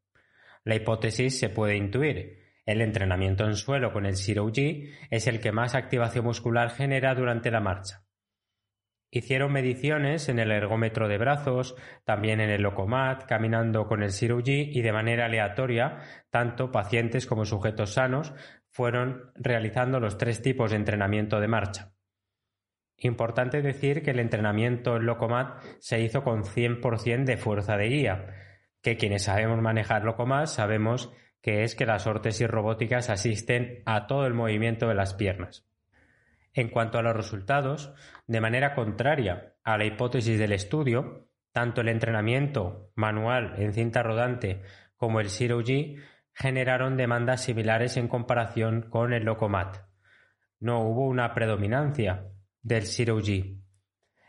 La 0.65 0.75
hipótesis 0.75 1.39
se 1.39 1.49
puede 1.49 1.77
intuir. 1.77 2.41
El 2.67 2.81
entrenamiento 2.81 3.45
en 3.45 3.55
suelo 3.55 3.93
con 3.93 4.07
el 4.07 4.17
Zero 4.17 4.49
G 4.49 4.91
es 5.11 5.29
el 5.29 5.39
que 5.39 5.53
más 5.53 5.77
activación 5.77 6.25
muscular 6.25 6.71
genera 6.71 7.15
durante 7.15 7.53
la 7.53 7.61
marcha. 7.61 8.05
Hicieron 9.13 9.53
mediciones 9.53 10.29
en 10.29 10.41
el 10.41 10.51
ergómetro 10.51 11.07
de 11.07 11.19
brazos, 11.19 11.77
también 12.05 12.41
en 12.41 12.51
el 12.51 12.63
Locomat, 12.63 13.25
caminando 13.27 13.87
con 13.87 14.03
el 14.03 14.11
Zero 14.11 14.41
y 14.45 14.83
de 14.83 14.93
manera 14.93 15.27
aleatoria, 15.27 16.01
tanto 16.31 16.73
pacientes 16.73 17.27
como 17.27 17.45
sujetos 17.45 17.93
sanos 17.93 18.35
fueron 18.69 19.31
realizando 19.37 20.01
los 20.01 20.19
tres 20.19 20.43
tipos 20.43 20.73
de 20.73 20.79
entrenamiento 20.79 21.39
de 21.39 21.47
marcha. 21.47 21.92
Importante 23.05 23.63
decir 23.63 24.03
que 24.03 24.13
el 24.13 24.21
entrenamiento 24.21 24.97
en 24.97 25.07
Locomat 25.07 25.61
se 25.81 26.01
hizo 26.01 26.23
con 26.23 26.45
100% 26.45 27.25
de 27.25 27.37
fuerza 27.37 27.77
de 27.77 27.89
guía, 27.89 28.27
que 28.81 28.97
quienes 28.97 29.25
sabemos 29.25 29.61
manejar 29.61 30.05
Locomat 30.05 30.47
sabemos 30.47 31.13
que 31.41 31.65
es 31.65 31.75
que 31.75 31.85
las 31.85 32.07
órtesis 32.07 32.47
robóticas 32.47 33.11
asisten 33.11 33.83
a 33.87 34.07
todo 34.07 34.27
el 34.27 34.35
movimiento 34.35 34.87
de 34.87 34.95
las 34.95 35.15
piernas. 35.15 35.67
En 36.55 36.69
cuanto 36.69 36.99
a 36.99 37.03
los 37.03 37.17
resultados, 37.17 37.93
de 38.29 38.41
manera 38.41 38.75
contraria 38.75 39.55
a 39.65 39.77
la 39.77 39.85
hipótesis 39.85 40.39
del 40.39 40.53
estudio, 40.53 41.29
tanto 41.51 41.81
el 41.81 41.89
entrenamiento 41.89 42.93
manual 42.95 43.55
en 43.59 43.73
cinta 43.73 44.05
rodante 44.05 44.63
como 44.97 45.19
el 45.19 45.29
Zero 45.29 45.61
G 45.61 46.01
generaron 46.35 46.97
demandas 46.97 47.43
similares 47.43 47.97
en 47.97 48.07
comparación 48.07 48.83
con 48.83 49.13
el 49.13 49.25
Locomat. 49.25 49.79
No 50.61 50.83
hubo 50.83 51.09
una 51.09 51.35
predominancia, 51.35 52.29
del 52.63 52.87
Zero 52.87 53.21
G. 53.21 53.61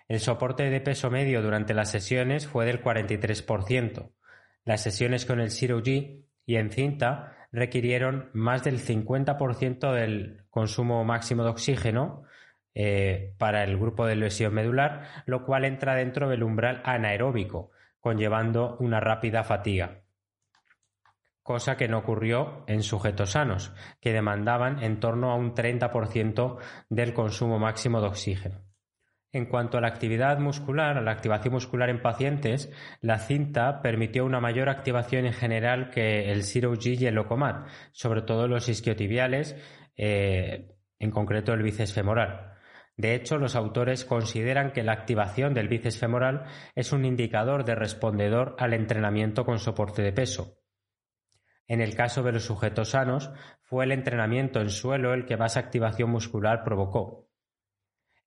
El 0.07 0.19
soporte 0.19 0.69
de 0.69 0.81
peso 0.81 1.09
medio 1.09 1.41
durante 1.41 1.73
las 1.73 1.91
sesiones 1.91 2.47
fue 2.47 2.65
del 2.65 2.83
43%. 2.83 4.11
Las 4.65 4.81
sesiones 4.81 5.25
con 5.25 5.39
el 5.39 5.51
Zero 5.51 5.81
G 5.81 6.25
y 6.45 6.55
en 6.55 6.71
cinta 6.71 7.47
requirieron 7.51 8.29
más 8.33 8.63
del 8.63 8.79
50% 8.79 9.93
del 9.93 10.43
consumo 10.49 11.03
máximo 11.03 11.43
de 11.43 11.49
oxígeno 11.49 12.23
eh, 12.75 13.33
para 13.37 13.63
el 13.63 13.77
grupo 13.77 14.05
de 14.05 14.15
lesión 14.15 14.53
medular, 14.53 15.07
lo 15.25 15.45
cual 15.45 15.65
entra 15.65 15.95
dentro 15.95 16.29
del 16.29 16.43
umbral 16.43 16.81
anaeróbico, 16.83 17.71
conllevando 17.99 18.77
una 18.79 18.99
rápida 18.99 19.43
fatiga 19.43 20.02
cosa 21.43 21.77
que 21.77 21.87
no 21.87 21.99
ocurrió 21.99 22.63
en 22.67 22.81
sujetos 22.81 23.31
sanos, 23.31 23.73
que 24.01 24.13
demandaban 24.13 24.81
en 24.81 24.99
torno 24.99 25.31
a 25.31 25.35
un 25.35 25.53
30% 25.53 26.57
del 26.89 27.13
consumo 27.13 27.59
máximo 27.59 28.01
de 28.01 28.07
oxígeno. 28.07 28.61
En 29.33 29.47
cuanto 29.47 29.77
a 29.77 29.81
la 29.81 29.87
actividad 29.87 30.37
muscular, 30.37 30.95
a 30.95 31.01
la 31.01 31.11
activación 31.11 31.55
muscular 31.55 31.89
en 31.89 32.03
pacientes, 32.03 32.71
la 33.01 33.17
cinta 33.17 33.81
permitió 33.81 34.25
una 34.25 34.39
mayor 34.39 34.69
activación 34.69 35.25
en 35.25 35.33
general 35.33 35.89
que 35.89 36.31
el 36.31 36.43
Zero 36.43 36.73
G 36.75 36.99
y 36.99 37.07
el 37.07 37.15
Locomat, 37.15 37.67
sobre 37.91 38.21
todo 38.21 38.47
los 38.47 38.69
isquiotibiales, 38.69 39.55
eh, 39.97 40.75
en 40.99 41.11
concreto 41.11 41.51
el 41.51 41.63
bíceps 41.63 41.93
femoral. 41.93 42.53
De 42.95 43.15
hecho, 43.15 43.39
los 43.39 43.55
autores 43.55 44.05
consideran 44.05 44.71
que 44.71 44.83
la 44.83 44.93
activación 44.93 45.55
del 45.55 45.67
bíceps 45.67 45.97
femoral 45.97 46.43
es 46.75 46.93
un 46.93 47.03
indicador 47.03 47.65
de 47.65 47.73
respondedor 47.73 48.55
al 48.59 48.73
entrenamiento 48.73 49.45
con 49.45 49.57
soporte 49.57 50.03
de 50.03 50.13
peso. 50.13 50.62
En 51.67 51.81
el 51.81 51.95
caso 51.95 52.23
de 52.23 52.31
los 52.33 52.43
sujetos 52.43 52.89
sanos, 52.89 53.31
fue 53.61 53.85
el 53.85 53.91
entrenamiento 53.91 54.59
en 54.59 54.69
suelo 54.69 55.13
el 55.13 55.25
que 55.25 55.37
más 55.37 55.57
activación 55.57 56.09
muscular 56.09 56.63
provocó. 56.63 57.29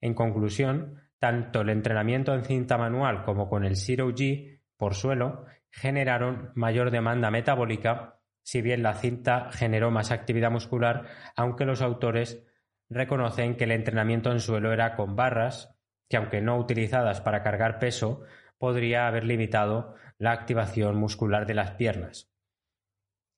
En 0.00 0.14
conclusión, 0.14 1.02
tanto 1.18 1.60
el 1.62 1.70
entrenamiento 1.70 2.34
en 2.34 2.44
cinta 2.44 2.78
manual 2.78 3.24
como 3.24 3.48
con 3.48 3.64
el 3.64 3.76
Zero 3.76 4.10
G 4.10 4.60
por 4.76 4.94
suelo 4.94 5.46
generaron 5.70 6.52
mayor 6.54 6.90
demanda 6.90 7.30
metabólica, 7.30 8.20
si 8.42 8.62
bien 8.62 8.82
la 8.82 8.94
cinta 8.94 9.50
generó 9.50 9.90
más 9.90 10.10
actividad 10.10 10.50
muscular, 10.50 11.06
aunque 11.34 11.64
los 11.64 11.82
autores 11.82 12.46
reconocen 12.88 13.56
que 13.56 13.64
el 13.64 13.72
entrenamiento 13.72 14.30
en 14.30 14.40
suelo 14.40 14.72
era 14.72 14.94
con 14.94 15.16
barras, 15.16 15.76
que 16.08 16.16
aunque 16.16 16.40
no 16.40 16.56
utilizadas 16.56 17.20
para 17.20 17.42
cargar 17.42 17.78
peso, 17.78 18.22
podría 18.58 19.06
haber 19.06 19.24
limitado 19.24 19.94
la 20.18 20.32
activación 20.32 20.96
muscular 20.96 21.46
de 21.46 21.54
las 21.54 21.72
piernas. 21.72 22.35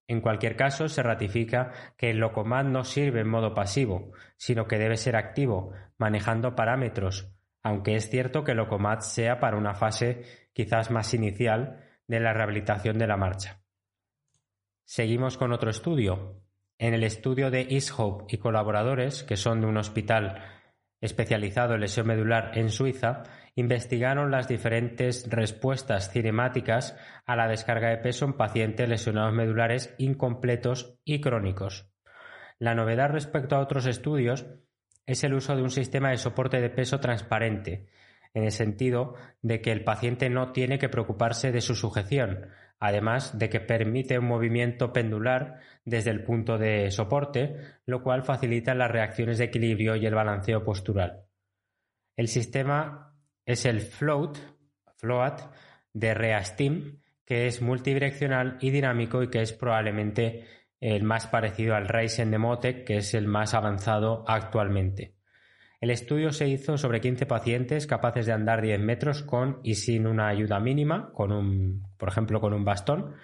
En 0.08 0.22
cualquier 0.22 0.56
caso, 0.56 0.88
se 0.88 1.02
ratifica 1.02 1.70
que 1.98 2.10
el 2.10 2.18
Locomat 2.18 2.66
no 2.66 2.82
sirve 2.82 3.20
en 3.20 3.28
modo 3.28 3.54
pasivo, 3.54 4.12
sino 4.38 4.66
que 4.66 4.78
debe 4.78 4.96
ser 4.96 5.16
activo, 5.16 5.72
manejando 5.98 6.56
parámetros, 6.56 7.30
aunque 7.62 7.94
es 7.94 8.08
cierto 8.08 8.42
que 8.42 8.52
el 8.52 8.56
Locomat 8.56 9.02
sea 9.02 9.38
para 9.38 9.58
una 9.58 9.74
fase 9.74 10.22
quizás 10.54 10.90
más 10.90 11.12
inicial 11.12 11.84
de 12.06 12.20
la 12.20 12.32
rehabilitación 12.32 12.98
de 12.98 13.06
la 13.06 13.18
marcha. 13.18 13.60
Seguimos 14.84 15.36
con 15.36 15.52
otro 15.52 15.68
estudio. 15.68 16.42
En 16.78 16.94
el 16.94 17.04
estudio 17.04 17.50
de 17.50 17.66
Easthope 17.70 18.24
y 18.28 18.38
colaboradores, 18.38 19.24
que 19.24 19.36
son 19.36 19.60
de 19.60 19.66
un 19.66 19.76
hospital 19.76 20.42
especializado 21.02 21.74
en 21.74 21.80
lesión 21.80 22.06
medular 22.06 22.52
en 22.54 22.70
Suiza, 22.70 23.24
investigaron 23.58 24.30
las 24.30 24.46
diferentes 24.46 25.28
respuestas 25.28 26.12
cinemáticas 26.12 26.96
a 27.26 27.34
la 27.34 27.48
descarga 27.48 27.88
de 27.88 27.96
peso 27.96 28.24
en 28.24 28.34
pacientes 28.34 28.88
lesionados 28.88 29.34
medulares 29.34 29.92
incompletos 29.98 30.96
y 31.04 31.20
crónicos. 31.20 31.90
La 32.60 32.76
novedad 32.76 33.10
respecto 33.10 33.56
a 33.56 33.58
otros 33.58 33.86
estudios 33.86 34.46
es 35.06 35.24
el 35.24 35.34
uso 35.34 35.56
de 35.56 35.62
un 35.62 35.70
sistema 35.70 36.10
de 36.10 36.18
soporte 36.18 36.60
de 36.60 36.70
peso 36.70 37.00
transparente, 37.00 37.88
en 38.32 38.44
el 38.44 38.52
sentido 38.52 39.14
de 39.42 39.60
que 39.60 39.72
el 39.72 39.82
paciente 39.82 40.30
no 40.30 40.52
tiene 40.52 40.78
que 40.78 40.88
preocuparse 40.88 41.50
de 41.50 41.60
su 41.60 41.74
sujeción, 41.74 42.46
además 42.78 43.40
de 43.40 43.48
que 43.48 43.58
permite 43.58 44.20
un 44.20 44.26
movimiento 44.26 44.92
pendular 44.92 45.58
desde 45.84 46.12
el 46.12 46.22
punto 46.22 46.58
de 46.58 46.92
soporte, 46.92 47.56
lo 47.86 48.04
cual 48.04 48.22
facilita 48.22 48.76
las 48.76 48.92
reacciones 48.92 49.38
de 49.38 49.46
equilibrio 49.46 49.96
y 49.96 50.06
el 50.06 50.14
balanceo 50.14 50.62
postural. 50.62 51.24
El 52.16 52.28
sistema 52.28 53.07
es 53.48 53.64
el 53.64 53.80
float, 53.80 54.36
float 54.96 55.40
de 55.94 56.12
Reastim, 56.12 57.00
que 57.24 57.46
es 57.46 57.62
multidireccional 57.62 58.58
y 58.60 58.68
dinámico 58.68 59.22
y 59.22 59.30
que 59.30 59.40
es 59.40 59.54
probablemente 59.54 60.44
el 60.80 61.02
más 61.02 61.28
parecido 61.28 61.74
al 61.74 61.88
Ryzen 61.88 62.30
de 62.30 62.36
Motec, 62.36 62.84
que 62.84 62.98
es 62.98 63.14
el 63.14 63.26
más 63.26 63.54
avanzado 63.54 64.22
actualmente. 64.28 65.14
El 65.80 65.90
estudio 65.90 66.30
se 66.30 66.46
hizo 66.46 66.76
sobre 66.76 67.00
15 67.00 67.24
pacientes 67.24 67.86
capaces 67.86 68.26
de 68.26 68.32
andar 68.32 68.60
10 68.60 68.80
metros 68.80 69.22
con 69.22 69.60
y 69.62 69.76
sin 69.76 70.06
una 70.06 70.28
ayuda 70.28 70.60
mínima, 70.60 71.10
con 71.14 71.32
un, 71.32 71.86
por 71.96 72.10
ejemplo, 72.10 72.42
con 72.42 72.52
un 72.52 72.66
bastón. 72.66 73.14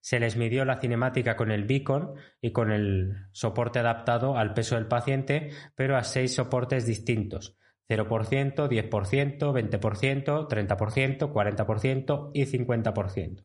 Se 0.00 0.20
les 0.20 0.36
midió 0.36 0.66
la 0.66 0.80
cinemática 0.80 1.34
con 1.34 1.50
el 1.50 1.64
beacon 1.64 2.12
y 2.42 2.52
con 2.52 2.70
el 2.70 3.28
soporte 3.32 3.78
adaptado 3.78 4.36
al 4.36 4.52
peso 4.52 4.74
del 4.74 4.86
paciente, 4.86 5.48
pero 5.74 5.96
a 5.96 6.04
seis 6.04 6.34
soportes 6.34 6.84
distintos, 6.84 7.56
0%, 7.96 8.68
10%, 8.68 9.38
20%, 9.38 10.48
30%, 10.48 11.32
40% 11.32 12.30
y 12.32 12.46
50%. 12.46 13.44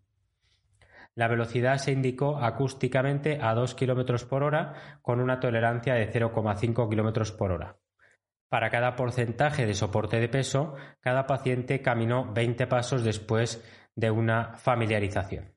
La 1.15 1.27
velocidad 1.27 1.77
se 1.79 1.91
indicó 1.91 2.37
acústicamente 2.37 3.39
a 3.41 3.55
2 3.55 3.73
km 3.73 4.23
por 4.27 4.43
hora 4.43 4.99
con 5.01 5.19
una 5.19 5.39
tolerancia 5.39 5.95
de 5.95 6.11
0,5 6.13 6.89
km 6.89 7.35
por 7.35 7.51
hora. 7.51 7.77
Para 8.49 8.69
cada 8.69 8.95
porcentaje 8.95 9.65
de 9.65 9.73
soporte 9.73 10.19
de 10.19 10.29
peso, 10.29 10.75
cada 10.99 11.25
paciente 11.25 11.81
caminó 11.81 12.31
20 12.33 12.67
pasos 12.67 13.03
después 13.03 13.63
de 13.95 14.11
una 14.11 14.55
familiarización. 14.57 15.53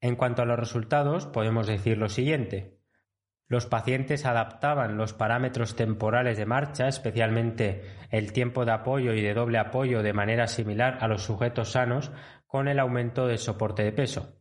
En 0.00 0.16
cuanto 0.16 0.42
a 0.42 0.46
los 0.46 0.58
resultados, 0.58 1.26
podemos 1.26 1.66
decir 1.66 1.98
lo 1.98 2.08
siguiente. 2.08 2.78
Los 3.46 3.66
pacientes 3.66 4.24
adaptaban 4.24 4.96
los 4.96 5.12
parámetros 5.12 5.76
temporales 5.76 6.38
de 6.38 6.46
marcha, 6.46 6.88
especialmente 6.88 7.82
el 8.10 8.32
tiempo 8.32 8.64
de 8.64 8.72
apoyo 8.72 9.12
y 9.12 9.20
de 9.20 9.34
doble 9.34 9.58
apoyo, 9.58 10.02
de 10.02 10.14
manera 10.14 10.46
similar 10.46 10.98
a 11.00 11.08
los 11.08 11.22
sujetos 11.22 11.72
sanos 11.72 12.10
con 12.46 12.68
el 12.68 12.78
aumento 12.78 13.26
del 13.26 13.38
soporte 13.38 13.82
de 13.82 13.92
peso. 13.92 14.40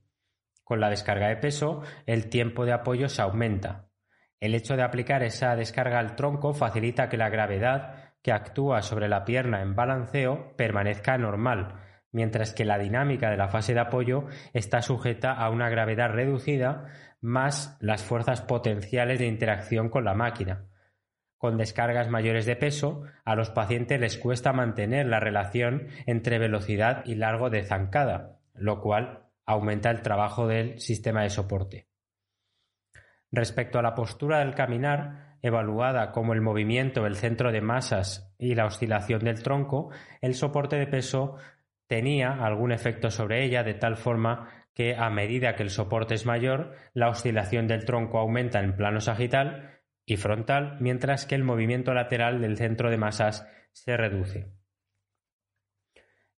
Con 0.63 0.80
la 0.80 0.89
descarga 0.89 1.28
de 1.28 1.36
peso, 1.36 1.82
el 2.06 2.30
tiempo 2.30 2.66
de 2.66 2.72
apoyo 2.72 3.10
se 3.10 3.22
aumenta. 3.22 3.89
El 4.39 4.56
hecho 4.56 4.78
de 4.78 4.84
aplicar 4.84 5.24
esa 5.24 5.56
descarga 5.56 6.00
al 6.00 6.16
tronco 6.16 6.54
facilita 6.54 7.10
que 7.10 7.18
la 7.18 7.30
gravedad 7.30 8.13
que 8.22 8.32
actúa 8.32 8.82
sobre 8.82 9.10
la 9.10 9.26
pierna 9.26 9.62
en 9.62 9.76
balanceo 9.76 10.56
permanezca 10.56 11.18
normal, 11.18 11.76
mientras 12.12 12.54
que 12.54 12.63
la 12.63 12.78
dinámica 12.78 13.30
de 13.30 13.38
la 13.38 13.50
fase 13.50 13.74
de 13.74 13.82
apoyo 13.82 14.28
está 14.54 14.82
sujeta 14.82 15.34
a 15.34 15.50
una 15.50 15.70
gravedad 15.70 16.10
reducida 16.10 16.86
más 17.24 17.78
las 17.80 18.04
fuerzas 18.04 18.42
potenciales 18.42 19.18
de 19.18 19.28
interacción 19.28 19.90
con 19.90 20.04
la 20.04 20.14
máquina. 20.14 20.66
Con 21.38 21.58
descargas 21.58 22.10
mayores 22.10 22.46
de 22.46 22.58
peso, 22.58 23.04
a 23.24 23.36
los 23.36 23.50
pacientes 23.50 24.00
les 24.00 24.18
cuesta 24.18 24.52
mantener 24.52 25.08
la 25.08 25.22
relación 25.22 25.88
entre 26.06 26.38
velocidad 26.38 27.04
y 27.06 27.16
largo 27.16 27.50
de 27.50 27.64
zancada, 27.64 28.40
lo 28.54 28.82
cual 28.82 29.24
aumenta 29.46 29.90
el 29.90 30.02
trabajo 30.02 30.48
del 30.48 30.80
sistema 30.80 31.24
de 31.24 31.30
soporte. 31.30 31.88
Respecto 33.32 33.80
a 33.80 33.82
la 33.82 33.96
postura 33.96 34.40
del 34.40 34.54
caminar, 34.54 35.38
evaluada 35.42 36.12
como 36.12 36.34
el 36.34 36.42
movimiento 36.42 37.04
del 37.04 37.16
centro 37.16 37.54
de 37.54 37.62
masas 37.62 38.34
y 38.38 38.56
la 38.56 38.66
oscilación 38.66 39.24
del 39.24 39.42
tronco, 39.42 39.92
el 40.22 40.36
soporte 40.36 40.76
de 40.76 40.88
peso 40.88 41.38
tenía 41.88 42.34
algún 42.46 42.74
efecto 42.74 43.10
sobre 43.10 43.46
ella 43.46 43.64
de 43.64 43.76
tal 43.76 43.96
forma 43.96 44.62
que 44.74 44.96
a 44.96 45.10
medida 45.10 45.56
que 45.56 45.64
el 45.64 45.70
soporte 45.70 46.16
es 46.16 46.26
mayor, 46.26 46.76
la 46.94 47.10
oscilación 47.10 47.68
del 47.68 47.86
tronco 47.86 48.20
aumenta 48.20 48.60
en 48.60 48.76
plano 48.76 49.02
sagital 49.02 49.82
y 50.06 50.18
frontal, 50.18 50.78
mientras 50.80 51.26
que 51.26 51.36
el 51.36 51.44
movimiento 51.44 51.94
lateral 51.94 52.42
del 52.42 52.58
centro 52.58 52.90
de 52.90 52.98
masas 52.98 53.48
se 53.72 53.96
reduce. 53.98 54.52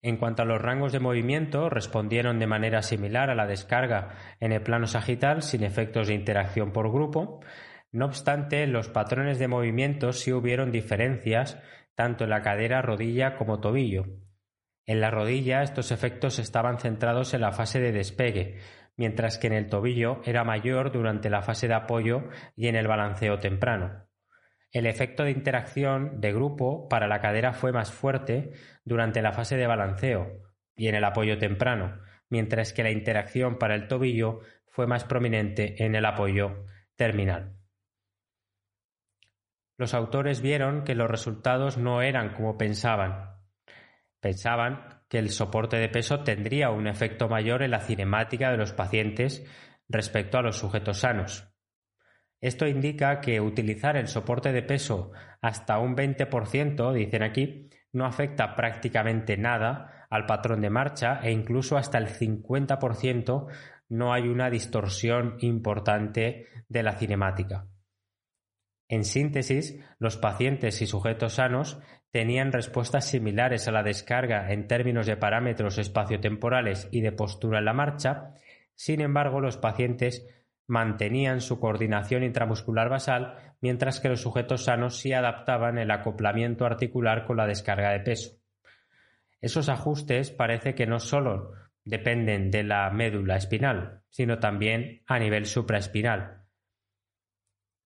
En 0.02 0.18
cuanto 0.18 0.42
a 0.42 0.44
los 0.44 0.60
rangos 0.60 0.92
de 0.92 1.00
movimiento, 1.00 1.70
respondieron 1.70 2.38
de 2.38 2.46
manera 2.46 2.82
similar 2.82 3.30
a 3.30 3.34
la 3.34 3.46
descarga 3.46 4.16
en 4.38 4.52
el 4.52 4.60
plano 4.60 4.86
sagital 4.86 5.42
sin 5.42 5.64
efectos 5.64 6.08
de 6.08 6.14
interacción 6.14 6.72
por 6.72 6.92
grupo. 6.92 7.40
No 7.90 8.04
obstante, 8.04 8.66
los 8.66 8.90
patrones 8.90 9.38
de 9.38 9.48
movimiento 9.48 10.12
sí 10.12 10.30
hubieron 10.30 10.72
diferencias 10.72 11.58
tanto 11.94 12.24
en 12.24 12.30
la 12.30 12.42
cadera, 12.42 12.82
rodilla 12.82 13.36
como 13.36 13.60
tobillo. 13.60 14.04
En 14.86 15.00
la 15.00 15.10
rodilla 15.10 15.62
estos 15.62 15.92
efectos 15.92 16.38
estaban 16.38 16.78
centrados 16.78 17.32
en 17.32 17.40
la 17.40 17.52
fase 17.52 17.80
de 17.80 17.92
despegue, 17.92 18.58
mientras 18.96 19.38
que 19.38 19.46
en 19.46 19.54
el 19.54 19.68
tobillo 19.68 20.20
era 20.24 20.44
mayor 20.44 20.92
durante 20.92 21.30
la 21.30 21.42
fase 21.42 21.68
de 21.68 21.74
apoyo 21.74 22.28
y 22.54 22.68
en 22.68 22.76
el 22.76 22.86
balanceo 22.86 23.38
temprano. 23.38 24.06
El 24.70 24.86
efecto 24.86 25.24
de 25.24 25.30
interacción 25.30 26.20
de 26.20 26.32
grupo 26.32 26.88
para 26.88 27.06
la 27.06 27.20
cadera 27.20 27.52
fue 27.52 27.72
más 27.72 27.92
fuerte 27.92 28.52
durante 28.84 29.22
la 29.22 29.32
fase 29.32 29.56
de 29.56 29.66
balanceo 29.66 30.42
y 30.76 30.88
en 30.88 30.96
el 30.96 31.04
apoyo 31.04 31.38
temprano, 31.38 32.00
mientras 32.28 32.72
que 32.72 32.82
la 32.82 32.90
interacción 32.90 33.58
para 33.58 33.76
el 33.76 33.88
tobillo 33.88 34.40
fue 34.66 34.86
más 34.86 35.04
prominente 35.04 35.82
en 35.84 35.94
el 35.94 36.04
apoyo 36.04 36.66
terminal. 36.96 37.56
Los 39.76 39.94
autores 39.94 40.40
vieron 40.40 40.84
que 40.84 40.94
los 40.94 41.10
resultados 41.10 41.78
no 41.78 42.02
eran 42.02 42.34
como 42.34 42.58
pensaban, 42.58 43.33
Pensaban 44.24 45.02
que 45.10 45.18
el 45.18 45.28
soporte 45.28 45.76
de 45.76 45.90
peso 45.90 46.20
tendría 46.20 46.70
un 46.70 46.86
efecto 46.86 47.28
mayor 47.28 47.62
en 47.62 47.72
la 47.72 47.80
cinemática 47.80 48.50
de 48.50 48.56
los 48.56 48.72
pacientes 48.72 49.44
respecto 49.86 50.38
a 50.38 50.42
los 50.42 50.56
sujetos 50.56 51.00
sanos. 51.00 51.52
Esto 52.40 52.66
indica 52.66 53.20
que 53.20 53.42
utilizar 53.42 53.98
el 53.98 54.08
soporte 54.08 54.50
de 54.50 54.62
peso 54.62 55.12
hasta 55.42 55.78
un 55.78 55.94
20%, 55.94 56.94
dicen 56.94 57.22
aquí, 57.22 57.68
no 57.92 58.06
afecta 58.06 58.56
prácticamente 58.56 59.36
nada 59.36 60.06
al 60.08 60.24
patrón 60.24 60.62
de 60.62 60.70
marcha 60.70 61.20
e 61.22 61.30
incluso 61.30 61.76
hasta 61.76 61.98
el 61.98 62.08
50% 62.08 63.46
no 63.90 64.14
hay 64.14 64.28
una 64.28 64.48
distorsión 64.48 65.36
importante 65.40 66.46
de 66.66 66.82
la 66.82 66.96
cinemática. 66.96 67.66
En 68.88 69.04
síntesis, 69.04 69.78
los 69.98 70.16
pacientes 70.16 70.80
y 70.80 70.86
sujetos 70.86 71.34
sanos 71.34 71.78
tenían 72.14 72.52
respuestas 72.52 73.08
similares 73.08 73.66
a 73.66 73.72
la 73.72 73.82
descarga 73.82 74.52
en 74.52 74.68
términos 74.68 75.04
de 75.04 75.16
parámetros 75.16 75.78
espaciotemporales 75.78 76.86
y 76.92 77.00
de 77.00 77.10
postura 77.10 77.58
en 77.58 77.64
la 77.64 77.72
marcha, 77.72 78.34
sin 78.76 79.00
embargo 79.00 79.40
los 79.40 79.56
pacientes 79.56 80.24
mantenían 80.68 81.40
su 81.40 81.58
coordinación 81.58 82.22
intramuscular 82.22 82.88
basal, 82.88 83.34
mientras 83.60 83.98
que 83.98 84.10
los 84.10 84.20
sujetos 84.20 84.62
sanos 84.62 84.96
sí 85.00 85.12
adaptaban 85.12 85.76
el 85.76 85.90
acoplamiento 85.90 86.64
articular 86.64 87.24
con 87.24 87.36
la 87.36 87.48
descarga 87.48 87.90
de 87.90 87.98
peso. 87.98 88.38
Esos 89.40 89.68
ajustes 89.68 90.30
parece 90.30 90.76
que 90.76 90.86
no 90.86 91.00
solo 91.00 91.50
dependen 91.84 92.52
de 92.52 92.62
la 92.62 92.88
médula 92.90 93.34
espinal, 93.34 94.02
sino 94.08 94.38
también 94.38 95.02
a 95.08 95.18
nivel 95.18 95.46
supraespinal. 95.46 96.43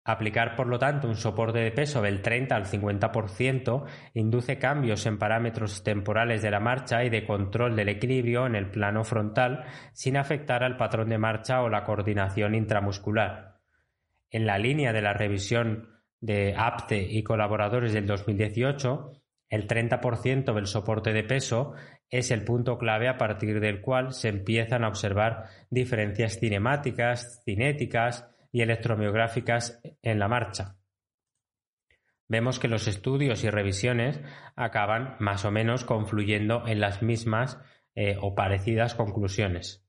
Aplicar, 0.07 0.55
por 0.55 0.67
lo 0.67 0.77
tanto, 0.77 1.07
un 1.07 1.15
soporte 1.15 1.57
de 1.57 1.71
peso 1.71 1.99
del 1.99 2.21
30 2.21 2.55
al 2.55 2.65
50% 2.65 3.85
induce 4.13 4.59
cambios 4.59 5.07
en 5.07 5.17
parámetros 5.17 5.83
temporales 5.83 6.43
de 6.43 6.51
la 6.51 6.59
marcha 6.59 7.03
y 7.03 7.09
de 7.09 7.25
control 7.25 7.75
del 7.75 7.89
equilibrio 7.89 8.45
en 8.45 8.53
el 8.53 8.69
plano 8.69 9.03
frontal 9.03 9.65
sin 9.93 10.15
afectar 10.15 10.63
al 10.63 10.77
patrón 10.77 11.09
de 11.09 11.17
marcha 11.17 11.63
o 11.63 11.69
la 11.69 11.83
coordinación 11.83 12.53
intramuscular. 12.53 13.55
En 14.29 14.45
la 14.45 14.59
línea 14.59 14.93
de 14.93 15.01
la 15.01 15.13
revisión 15.13 15.89
de 16.21 16.53
APTE 16.55 17.01
y 17.01 17.23
colaboradores 17.23 17.91
del 17.91 18.05
2018, 18.05 19.11
el 19.49 19.67
30% 19.67 20.53
del 20.53 20.67
soporte 20.67 21.13
de 21.13 21.23
peso 21.23 21.73
es 22.11 22.29
el 22.29 22.43
punto 22.43 22.77
clave 22.77 23.07
a 23.07 23.17
partir 23.17 23.59
del 23.59 23.81
cual 23.81 24.13
se 24.13 24.29
empiezan 24.29 24.83
a 24.83 24.87
observar 24.87 25.45
diferencias 25.71 26.39
cinemáticas, 26.39 27.41
cinéticas, 27.43 28.34
y 28.55 28.61
electromiográficas 28.61 29.81
en 30.01 30.17
la 30.17 30.29
marcha. 30.29 30.77
Vemos 32.29 32.57
que 32.57 32.69
los 32.69 32.87
estudios 32.87 33.43
y 33.43 33.49
revisiones 33.49 34.21
acaban 34.55 35.17
más 35.19 35.43
o 35.43 35.51
menos 35.51 35.83
confluyendo 35.83 36.65
en 36.65 36.79
las 36.79 37.01
mismas 37.01 37.59
eh, 37.95 38.15
o 38.21 38.33
parecidas 38.33 38.95
conclusiones. 38.95 39.85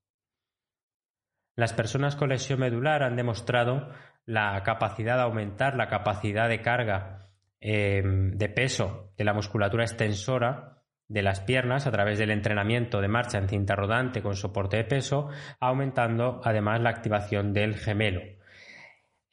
Las 1.55 1.74
personas 1.74 2.16
con 2.16 2.31
lesión 2.31 2.59
medular 2.59 3.05
han 3.05 3.14
demostrado 3.14 3.88
la 4.24 4.61
capacidad 4.64 5.14
de 5.14 5.22
aumentar 5.22 5.76
la 5.76 5.87
capacidad 5.87 6.48
de 6.48 6.61
carga 6.61 7.20
em, 7.61 8.33
de 8.33 8.48
peso 8.48 9.12
de 9.16 9.22
la 9.22 9.33
musculatura 9.33 9.85
extensora 9.85 10.83
de 11.07 11.22
las 11.22 11.38
piernas 11.38 11.87
a 11.87 11.92
través 11.92 12.18
del 12.18 12.33
entrenamiento 12.33 13.00
de 13.00 13.07
marcha 13.07 13.38
en 13.38 13.48
cinta 13.48 13.76
rodante 13.76 14.22
con 14.22 14.35
soporte 14.35 14.76
de 14.76 14.85
peso, 14.85 15.29
aumentando 15.61 16.40
además 16.42 16.81
la 16.81 16.90
activación 16.90 17.52
del 17.52 17.76
gemelo. 17.76 18.22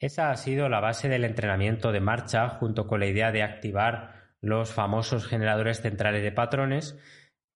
Esa 0.04 0.30
ha 0.30 0.36
sido 0.36 0.68
la 0.68 0.80
base 0.80 1.08
del 1.08 1.24
entrenamiento 1.24 1.90
de 1.90 2.00
marcha 2.00 2.50
junto 2.50 2.86
con 2.86 3.00
la 3.00 3.06
idea 3.06 3.32
de 3.32 3.42
activar 3.42 4.34
los 4.42 4.70
famosos 4.70 5.26
generadores 5.26 5.80
centrales 5.80 6.22
de 6.22 6.30
patrones 6.30 6.98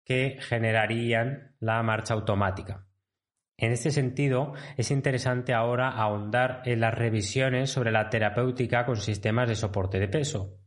que 0.05 0.37
generarían 0.39 1.57
la 1.59 1.83
marcha 1.83 2.13
automática. 2.13 2.87
En 3.57 3.73
este 3.73 3.91
sentido, 3.91 4.53
es 4.77 4.91
interesante 4.91 5.53
ahora 5.53 5.89
ahondar 5.89 6.61
en 6.63 6.79
las 6.79 6.93
revisiones 6.93 7.69
sobre 7.69 7.91
la 7.91 8.09
terapéutica 8.09 8.85
con 8.85 8.95
sistemas 8.95 9.49
de 9.49 9.55
soporte 9.55 9.99
de 9.99 10.07
peso. 10.07 10.57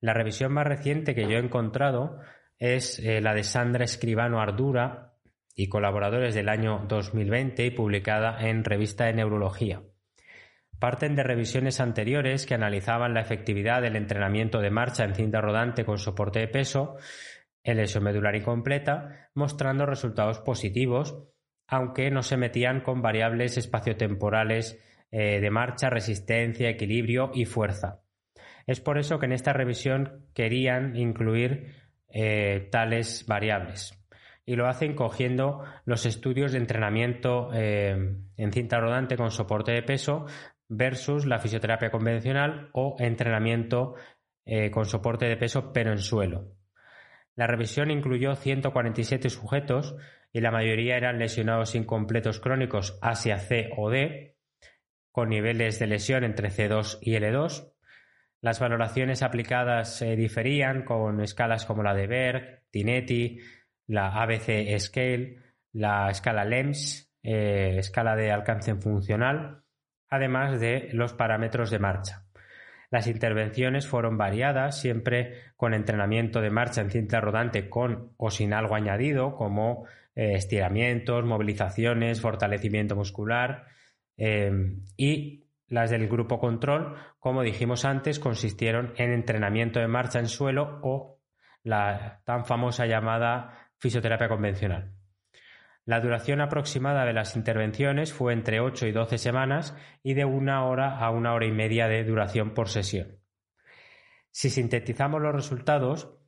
La 0.00 0.14
revisión 0.14 0.52
más 0.52 0.66
reciente 0.66 1.14
que 1.14 1.28
yo 1.28 1.36
he 1.36 1.44
encontrado 1.44 2.18
es 2.58 2.98
eh, 2.98 3.20
la 3.20 3.34
de 3.34 3.44
Sandra 3.44 3.84
Escribano 3.84 4.40
Ardura 4.40 5.14
y 5.54 5.68
colaboradores 5.68 6.34
del 6.34 6.48
año 6.48 6.86
2020 6.88 7.66
y 7.66 7.70
publicada 7.70 8.36
en 8.40 8.64
Revista 8.64 9.04
de 9.04 9.12
Neurología 9.12 9.80
parten 10.84 11.16
de 11.16 11.22
revisiones 11.22 11.80
anteriores 11.80 12.44
que 12.44 12.52
analizaban 12.52 13.14
la 13.14 13.22
efectividad 13.22 13.80
del 13.80 13.96
entrenamiento 13.96 14.60
de 14.60 14.68
marcha 14.68 15.04
en 15.04 15.14
cinta 15.14 15.40
rodante 15.40 15.86
con 15.86 15.96
soporte 15.96 16.40
de 16.40 16.48
peso 16.48 16.98
lesión 17.64 18.04
medular 18.04 18.36
incompleta, 18.36 19.30
mostrando 19.32 19.86
resultados 19.86 20.40
positivos, 20.40 21.24
aunque 21.66 22.10
no 22.10 22.22
se 22.22 22.36
metían 22.36 22.82
con 22.82 23.00
variables 23.00 23.56
espaciotemporales 23.56 24.78
eh, 25.10 25.40
de 25.40 25.50
marcha, 25.50 25.88
resistencia, 25.88 26.68
equilibrio 26.68 27.30
y 27.32 27.46
fuerza. 27.46 28.02
Es 28.66 28.82
por 28.82 28.98
eso 28.98 29.18
que 29.18 29.24
en 29.24 29.32
esta 29.32 29.54
revisión 29.54 30.26
querían 30.34 30.96
incluir 30.96 31.76
eh, 32.08 32.68
tales 32.70 33.24
variables 33.26 33.98
y 34.46 34.56
lo 34.56 34.68
hacen 34.68 34.94
cogiendo 34.94 35.64
los 35.84 36.04
estudios 36.06 36.52
de 36.52 36.58
entrenamiento 36.58 37.50
eh, 37.54 38.16
en 38.36 38.52
cinta 38.52 38.78
rodante 38.78 39.16
con 39.16 39.30
soporte 39.30 39.72
de 39.72 39.82
peso 39.82 40.26
versus 40.68 41.26
la 41.26 41.38
fisioterapia 41.38 41.90
convencional 41.90 42.70
o 42.72 42.96
entrenamiento 42.98 43.94
eh, 44.46 44.70
con 44.70 44.86
soporte 44.86 45.26
de 45.26 45.36
peso 45.36 45.72
pero 45.72 45.92
en 45.92 45.98
suelo. 45.98 46.54
La 47.36 47.46
revisión 47.46 47.90
incluyó 47.90 48.36
147 48.36 49.28
sujetos 49.30 49.96
y 50.32 50.40
la 50.40 50.50
mayoría 50.50 50.96
eran 50.96 51.18
lesionados 51.18 51.74
incompletos 51.74 52.40
crónicos 52.40 52.98
Asia 53.02 53.38
C 53.38 53.70
o 53.76 53.90
D, 53.90 54.36
con 55.10 55.28
niveles 55.28 55.78
de 55.78 55.86
lesión 55.86 56.24
entre 56.24 56.50
C2 56.50 56.98
y 57.00 57.12
L2. 57.12 57.72
Las 58.40 58.60
valoraciones 58.60 59.22
aplicadas 59.22 59.96
se 59.96 60.16
diferían 60.16 60.84
con 60.84 61.20
escalas 61.20 61.64
como 61.64 61.82
la 61.82 61.94
de 61.94 62.06
Berg, 62.06 62.62
Tinetti, 62.70 63.38
la 63.86 64.08
ABC 64.08 64.78
Scale, 64.78 65.38
la 65.72 66.10
escala 66.10 66.44
LEMS, 66.44 67.12
eh, 67.22 67.76
escala 67.78 68.16
de 68.16 68.30
alcance 68.30 68.74
funcional, 68.74 69.63
además 70.14 70.60
de 70.60 70.88
los 70.92 71.12
parámetros 71.12 71.70
de 71.70 71.78
marcha. 71.78 72.24
Las 72.90 73.06
intervenciones 73.06 73.88
fueron 73.88 74.16
variadas, 74.16 74.80
siempre 74.80 75.52
con 75.56 75.74
entrenamiento 75.74 76.40
de 76.40 76.50
marcha 76.50 76.80
en 76.80 76.90
cinta 76.90 77.20
rodante 77.20 77.68
con 77.68 78.12
o 78.16 78.30
sin 78.30 78.52
algo 78.52 78.76
añadido, 78.76 79.34
como 79.34 79.86
eh, 80.14 80.34
estiramientos, 80.34 81.24
movilizaciones, 81.24 82.20
fortalecimiento 82.20 82.94
muscular 82.94 83.66
em, 84.16 84.84
y 84.96 85.44
las 85.66 85.90
del 85.90 86.06
grupo 86.08 86.38
control, 86.38 86.94
como 87.18 87.42
dijimos 87.42 87.84
antes, 87.84 88.20
consistieron 88.20 88.92
en 88.96 89.12
entrenamiento 89.12 89.80
de 89.80 89.88
marcha 89.88 90.20
en 90.20 90.28
suelo 90.28 90.78
o 90.82 91.18
la 91.64 92.20
tan 92.24 92.44
famosa 92.44 92.86
llamada 92.86 93.70
fisioterapia 93.78 94.28
convencional. 94.28 94.93
La 95.86 96.00
duración 96.00 96.40
aproximada 96.40 97.04
de 97.04 97.12
las 97.12 97.36
intervenciones 97.36 98.12
fue 98.12 98.32
entre 98.32 98.60
8 98.60 98.86
y 98.86 98.92
12 98.92 99.18
semanas 99.18 99.76
y 100.02 100.14
de 100.14 100.24
una 100.24 100.64
hora 100.64 100.98
a 100.98 101.10
una 101.10 101.34
hora 101.34 101.46
y 101.46 101.52
media 101.52 101.88
de 101.88 102.04
duración 102.04 102.54
por 102.54 102.68
sesión. 102.68 103.18
Si 104.30 104.48
sintetizamos 104.48 105.20
los 105.20 105.34
resultados, 105.34 106.18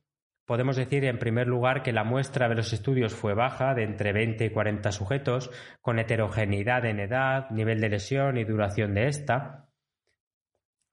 podemos 0.45 0.75
decir 0.75 1.03
en 1.05 1.17
primer 1.17 1.47
lugar 1.47 1.81
que 1.81 1.91
la 1.91 2.03
muestra 2.03 2.47
de 2.47 2.55
los 2.55 2.71
estudios 2.71 3.15
fue 3.15 3.33
baja, 3.33 3.73
de 3.73 3.83
entre 3.83 4.13
20 4.13 4.45
y 4.45 4.49
40 4.51 4.91
sujetos, 4.91 5.49
con 5.81 5.97
heterogeneidad 5.97 6.85
en 6.85 6.99
edad, 6.99 7.49
nivel 7.49 7.81
de 7.81 7.89
lesión 7.89 8.37
y 8.37 8.43
duración 8.43 8.93
de 8.93 9.07
esta. 9.07 9.69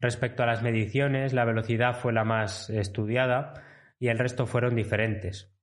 Respecto 0.00 0.42
a 0.42 0.46
las 0.46 0.62
mediciones, 0.62 1.34
la 1.34 1.44
velocidad 1.44 1.94
fue 1.94 2.14
la 2.14 2.24
más 2.24 2.70
estudiada 2.70 3.62
y 3.98 4.08
el 4.08 4.18
resto 4.18 4.46
fueron 4.46 4.74
diferentes. 4.74 5.53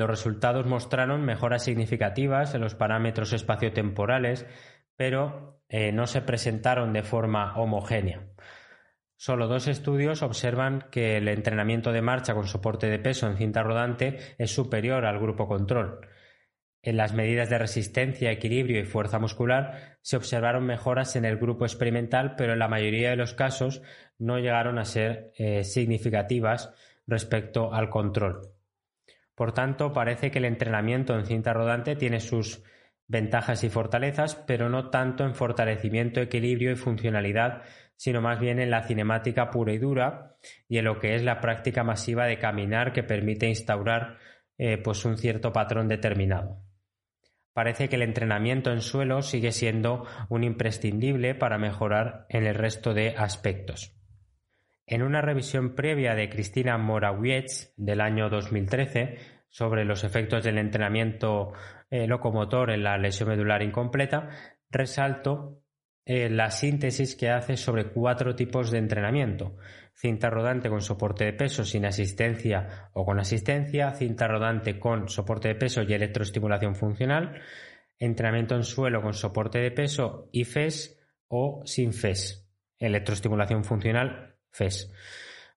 Los 0.00 0.08
resultados 0.08 0.64
mostraron 0.64 1.26
mejoras 1.26 1.62
significativas 1.62 2.54
en 2.54 2.62
los 2.62 2.74
parámetros 2.74 3.34
espaciotemporales, 3.34 4.46
pero 4.96 5.60
eh, 5.68 5.92
no 5.92 6.06
se 6.06 6.22
presentaron 6.22 6.94
de 6.94 7.02
forma 7.02 7.54
homogénea. 7.58 8.22
Solo 9.16 9.46
dos 9.46 9.68
estudios 9.68 10.22
observan 10.22 10.86
que 10.90 11.18
el 11.18 11.28
entrenamiento 11.28 11.92
de 11.92 12.00
marcha 12.00 12.32
con 12.32 12.46
soporte 12.46 12.88
de 12.88 12.98
peso 12.98 13.26
en 13.26 13.36
cinta 13.36 13.62
rodante 13.62 14.16
es 14.38 14.54
superior 14.54 15.04
al 15.04 15.20
grupo 15.20 15.46
control. 15.46 16.00
En 16.80 16.96
las 16.96 17.12
medidas 17.12 17.50
de 17.50 17.58
resistencia, 17.58 18.32
equilibrio 18.32 18.80
y 18.80 18.86
fuerza 18.86 19.18
muscular 19.18 19.98
se 20.00 20.16
observaron 20.16 20.64
mejoras 20.64 21.14
en 21.14 21.26
el 21.26 21.36
grupo 21.36 21.66
experimental, 21.66 22.36
pero 22.36 22.54
en 22.54 22.58
la 22.58 22.68
mayoría 22.68 23.10
de 23.10 23.16
los 23.16 23.34
casos 23.34 23.82
no 24.16 24.38
llegaron 24.38 24.78
a 24.78 24.86
ser 24.86 25.32
eh, 25.36 25.62
significativas 25.62 26.72
respecto 27.06 27.74
al 27.74 27.90
control. 27.90 28.59
Por 29.40 29.52
tanto, 29.52 29.94
parece 29.94 30.30
que 30.30 30.38
el 30.38 30.44
entrenamiento 30.44 31.18
en 31.18 31.24
cinta 31.24 31.54
rodante 31.54 31.96
tiene 31.96 32.20
sus 32.20 32.62
ventajas 33.08 33.64
y 33.64 33.70
fortalezas, 33.70 34.34
pero 34.34 34.68
no 34.68 34.90
tanto 34.90 35.24
en 35.24 35.34
fortalecimiento, 35.34 36.20
equilibrio 36.20 36.72
y 36.72 36.76
funcionalidad, 36.76 37.62
sino 37.96 38.20
más 38.20 38.38
bien 38.38 38.58
en 38.60 38.70
la 38.70 38.82
cinemática 38.82 39.48
pura 39.48 39.72
y 39.72 39.78
dura 39.78 40.36
y 40.68 40.76
en 40.76 40.84
lo 40.84 40.98
que 40.98 41.14
es 41.14 41.22
la 41.22 41.40
práctica 41.40 41.82
masiva 41.82 42.26
de 42.26 42.38
caminar 42.38 42.92
que 42.92 43.02
permite 43.02 43.48
instaurar 43.48 44.18
eh, 44.58 44.76
pues 44.76 45.06
un 45.06 45.16
cierto 45.16 45.54
patrón 45.54 45.88
determinado. 45.88 46.62
Parece 47.54 47.88
que 47.88 47.96
el 47.96 48.02
entrenamiento 48.02 48.70
en 48.70 48.82
suelo 48.82 49.22
sigue 49.22 49.52
siendo 49.52 50.04
un 50.28 50.44
imprescindible 50.44 51.34
para 51.34 51.56
mejorar 51.56 52.26
en 52.28 52.44
el 52.44 52.56
resto 52.56 52.92
de 52.92 53.14
aspectos. 53.16 53.98
En 54.90 55.04
una 55.04 55.20
revisión 55.20 55.76
previa 55.76 56.16
de 56.16 56.28
Cristina 56.28 56.76
Morawiecz 56.76 57.72
del 57.76 58.00
año 58.00 58.28
2013 58.28 59.18
sobre 59.48 59.84
los 59.84 60.02
efectos 60.02 60.42
del 60.42 60.58
entrenamiento 60.58 61.52
eh, 61.90 62.08
locomotor 62.08 62.72
en 62.72 62.82
la 62.82 62.98
lesión 62.98 63.28
medular 63.28 63.62
incompleta, 63.62 64.30
resalto 64.68 65.62
eh, 66.04 66.28
la 66.28 66.50
síntesis 66.50 67.14
que 67.14 67.30
hace 67.30 67.56
sobre 67.56 67.92
cuatro 67.92 68.34
tipos 68.34 68.72
de 68.72 68.78
entrenamiento. 68.78 69.56
Cinta 69.94 70.28
rodante 70.28 70.68
con 70.68 70.80
soporte 70.80 71.24
de 71.24 71.34
peso 71.34 71.64
sin 71.64 71.86
asistencia 71.86 72.90
o 72.92 73.04
con 73.04 73.20
asistencia, 73.20 73.92
cinta 73.92 74.26
rodante 74.26 74.80
con 74.80 75.08
soporte 75.08 75.46
de 75.46 75.54
peso 75.54 75.82
y 75.82 75.92
electroestimulación 75.92 76.74
funcional, 76.74 77.40
entrenamiento 77.96 78.56
en 78.56 78.64
suelo 78.64 79.02
con 79.02 79.14
soporte 79.14 79.60
de 79.60 79.70
peso 79.70 80.28
y 80.32 80.42
FES 80.42 81.00
o 81.28 81.62
sin 81.64 81.92
FES, 81.92 82.50
electroestimulación 82.80 83.62
funcional 83.62 84.29
FES. 84.52 84.92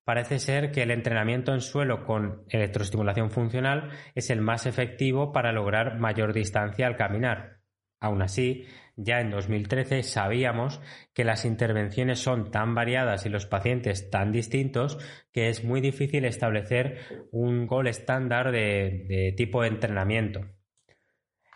Parece 0.03 0.39
ser 0.39 0.71
que 0.71 0.84
el 0.84 0.91
entrenamiento 0.91 1.53
en 1.53 1.62
suelo 1.62 2.03
con 2.03 2.43
electroestimulación 2.49 3.32
funcional 3.32 3.89
es 4.15 4.29
el 4.29 4.41
más 4.41 4.65
efectivo 4.65 5.32
para 5.32 5.53
lograr 5.53 5.97
mayor 5.97 6.34
distancia 6.34 6.88
al 6.88 6.97
caminar. 6.97 7.60
Aún 8.01 8.21
así, 8.21 8.65
ya 8.97 9.21
en 9.21 9.32
2013 9.32 10.03
sabíamos 10.03 10.82
que 11.13 11.23
las 11.23 11.45
intervenciones 11.45 12.19
son 12.19 12.51
tan 12.51 12.75
variadas 12.75 13.25
y 13.25 13.29
los 13.29 13.45
pacientes 13.45 14.10
tan 14.10 14.34
distintos 14.34 14.97
que 15.32 15.47
es 15.47 15.63
muy 15.63 15.79
difícil 15.79 16.25
establecer 16.25 17.27
un 17.32 17.65
gol 17.65 17.88
estándar 17.88 18.51
de, 18.51 19.34
tipo 19.38 19.62
de 19.62 19.69
entrenamiento. 19.69 20.41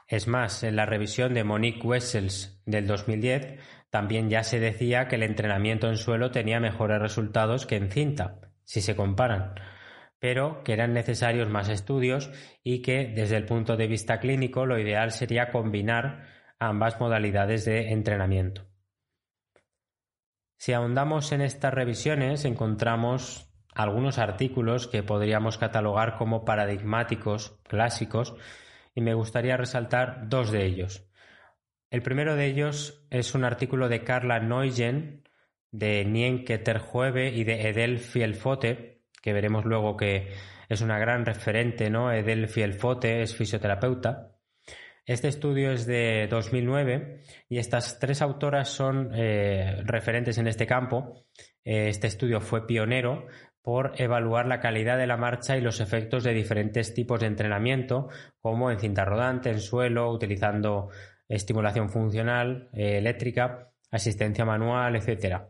Es 0.08 0.28
más, 0.30 0.64
en 0.64 0.78
la 0.78 0.86
revisión 0.86 1.34
de 1.34 1.44
Monique 1.44 1.86
Wessels 1.86 2.62
del 2.66 2.88
2010 2.88 3.60
también 3.90 4.30
ya 4.30 4.44
se 4.44 4.60
decía 4.60 5.08
que 5.08 5.16
el 5.16 5.24
entrenamiento 5.24 5.88
en 5.88 5.98
suelo 5.98 6.32
tenía 6.32 6.60
mejores 6.60 7.02
resultados 7.02 7.66
que 7.66 7.78
en 7.78 7.90
cinta, 7.90 8.40
si 8.64 8.82
se 8.82 8.96
comparan, 8.96 9.56
pero 10.20 10.64
que 10.64 10.74
eran 10.74 10.94
necesarios 10.94 11.50
más 11.50 11.70
estudios 11.70 12.32
y 12.64 12.82
que 12.82 13.06
desde 13.08 13.38
el 13.38 13.46
punto 13.46 13.78
de 13.78 13.88
vista 13.88 14.20
clínico 14.20 14.66
lo 14.66 14.80
ideal 14.80 15.12
sería 15.12 15.52
combinar 15.52 16.28
ambas 16.60 17.00
modalidades 17.00 17.66
de 17.66 17.92
entrenamiento. 17.92 18.66
Si 20.58 20.74
ahondamos 20.74 21.32
en 21.32 21.42
estas 21.42 21.74
revisiones 21.74 22.44
encontramos 22.44 23.48
algunos 23.76 24.18
artículos 24.18 24.88
que 24.88 25.04
podríamos 25.04 25.60
catalogar 25.60 26.18
como 26.18 26.44
paradigmáticos, 26.44 27.60
clásicos, 27.68 28.36
y 28.96 29.02
me 29.02 29.14
gustaría 29.14 29.56
resaltar 29.56 30.28
dos 30.28 30.52
de 30.52 30.66
ellos. 30.66 31.07
El 31.90 32.02
primero 32.02 32.36
de 32.36 32.46
ellos 32.48 33.08
es 33.10 33.34
un 33.34 33.46
artículo 33.46 33.88
de 33.88 34.04
Carla 34.04 34.40
Neugen, 34.40 35.24
de 35.72 36.04
Nien 36.04 36.44
Terjueve 36.44 37.30
y 37.30 37.46
de 37.46 37.70
Edel 37.70 38.00
Fielfote, 38.00 39.04
que 39.22 39.32
veremos 39.32 39.64
luego 39.64 39.96
que 39.96 40.34
es 40.68 40.82
una 40.82 41.00
gran 41.00 41.26
referente, 41.26 41.90
¿no? 41.90 42.12
Edel 42.12 42.50
Fielfote 42.50 43.22
es 43.22 43.36
fisioterapeuta. 43.36 44.34
Este 45.06 45.30
estudio 45.30 45.72
es 45.72 45.86
de 45.86 46.28
2009 46.30 47.22
y 47.48 47.60
estas 47.60 47.98
tres 48.00 48.22
autoras 48.22 48.68
son 48.68 49.12
eh, 49.16 49.82
referentes 49.86 50.38
en 50.38 50.48
este 50.48 50.68
campo. 50.68 51.26
Este 51.64 52.08
estudio 52.08 52.42
fue 52.42 52.68
pionero 52.68 53.28
por 53.62 53.94
evaluar 53.98 54.48
la 54.48 54.60
calidad 54.60 54.98
de 54.98 55.08
la 55.08 55.16
marcha 55.16 55.56
y 55.56 55.62
los 55.62 55.80
efectos 55.80 56.26
de 56.26 56.34
diferentes 56.34 56.94
tipos 56.94 57.22
de 57.22 57.28
entrenamiento, 57.28 58.10
como 58.42 58.72
en 58.72 58.80
cinta 58.80 59.06
rodante, 59.06 59.50
en 59.50 59.62
suelo, 59.62 60.12
utilizando 60.12 60.90
estimulación 61.28 61.90
funcional, 61.90 62.70
eh, 62.74 62.98
eléctrica, 62.98 63.72
asistencia 63.92 64.46
manual, 64.46 64.96
etc. 64.96 65.44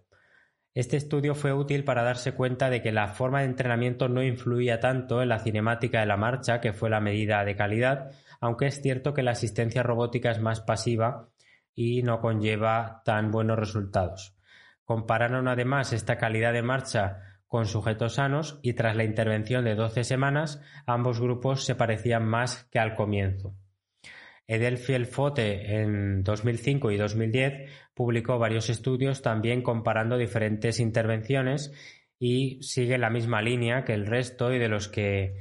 Este 0.73 0.97
estudio 0.97 1.33
fue 1.33 1.53
útil 1.53 1.83
para 1.83 2.03
darse 2.03 2.33
cuenta 2.33 2.69
de 2.69 2.81
que 2.81 2.91
la 2.91 3.07
forma 3.07 3.39
de 3.39 3.45
entrenamiento 3.45 4.09
no 4.09 4.21
influía 4.21 4.79
tanto 4.79 5.21
en 5.21 5.29
la 5.29 5.39
cinemática 5.39 5.99
de 5.99 6.05
la 6.05 6.17
marcha, 6.17 6.61
que 6.61 6.73
fue 6.73 6.89
la 6.89 6.99
medida 6.99 7.43
de 7.43 7.55
calidad, 7.55 8.11
aunque 8.39 8.67
es 8.67 8.81
cierto 8.81 9.13
que 9.13 9.23
la 9.23 9.31
asistencia 9.31 9.81
robótica 9.81 10.29
es 10.29 10.39
más 10.39 10.61
pasiva 10.61 11.29
y 11.73 12.03
no 12.03 12.19
conlleva 12.19 13.01
tan 13.05 13.31
buenos 13.31 13.57
resultados. 13.57 14.35
Compararon 14.83 15.47
además 15.47 15.93
esta 15.93 16.17
calidad 16.17 16.53
de 16.53 16.61
marcha 16.61 17.23
con 17.47 17.65
sujetos 17.65 18.15
sanos 18.15 18.59
y 18.61 18.73
tras 18.73 18.95
la 18.95 19.03
intervención 19.03 19.65
de 19.65 19.75
12 19.75 20.03
semanas 20.03 20.61
ambos 20.85 21.19
grupos 21.19 21.65
se 21.65 21.75
parecían 21.75 22.25
más 22.25 22.65
que 22.65 22.79
al 22.79 22.95
comienzo. 22.95 23.55
Edelfiel 24.47 25.05
Fote 25.05 25.81
en 25.81 26.23
2005 26.23 26.91
y 26.91 26.97
2010 26.97 27.69
publicó 27.93 28.39
varios 28.39 28.69
estudios 28.69 29.21
también 29.21 29.61
comparando 29.61 30.17
diferentes 30.17 30.79
intervenciones 30.79 31.73
y 32.17 32.61
sigue 32.63 32.97
la 32.97 33.09
misma 33.09 33.41
línea 33.41 33.83
que 33.83 33.93
el 33.93 34.07
resto 34.07 34.53
y 34.53 34.59
de 34.59 34.69
los 34.69 34.87
que 34.87 35.35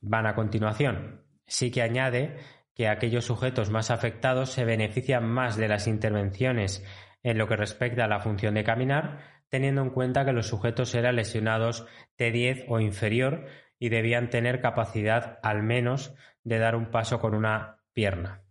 van 0.00 0.26
a 0.26 0.34
continuación. 0.34 1.22
Sí 1.46 1.70
que 1.70 1.82
añade 1.82 2.36
que 2.74 2.88
aquellos 2.88 3.26
sujetos 3.26 3.70
más 3.70 3.90
afectados 3.90 4.50
se 4.50 4.64
benefician 4.64 5.28
más 5.28 5.56
de 5.56 5.68
las 5.68 5.86
intervenciones 5.86 6.84
en 7.22 7.36
lo 7.36 7.48
que 7.48 7.56
respecta 7.56 8.04
a 8.04 8.08
la 8.08 8.20
función 8.20 8.54
de 8.54 8.64
caminar, 8.64 9.20
teniendo 9.48 9.82
en 9.82 9.90
cuenta 9.90 10.24
que 10.24 10.32
los 10.32 10.46
sujetos 10.46 10.94
eran 10.94 11.16
lesionados 11.16 11.86
T10 12.16 12.64
o 12.68 12.80
inferior 12.80 13.46
y 13.78 13.88
debían 13.88 14.30
tener 14.30 14.60
capacidad 14.60 15.38
al 15.42 15.62
menos 15.62 16.14
de 16.44 16.58
dar 16.58 16.76
un 16.76 16.90
paso 16.90 17.20
con 17.20 17.34
una 17.34 17.77
pierna. 17.98 18.44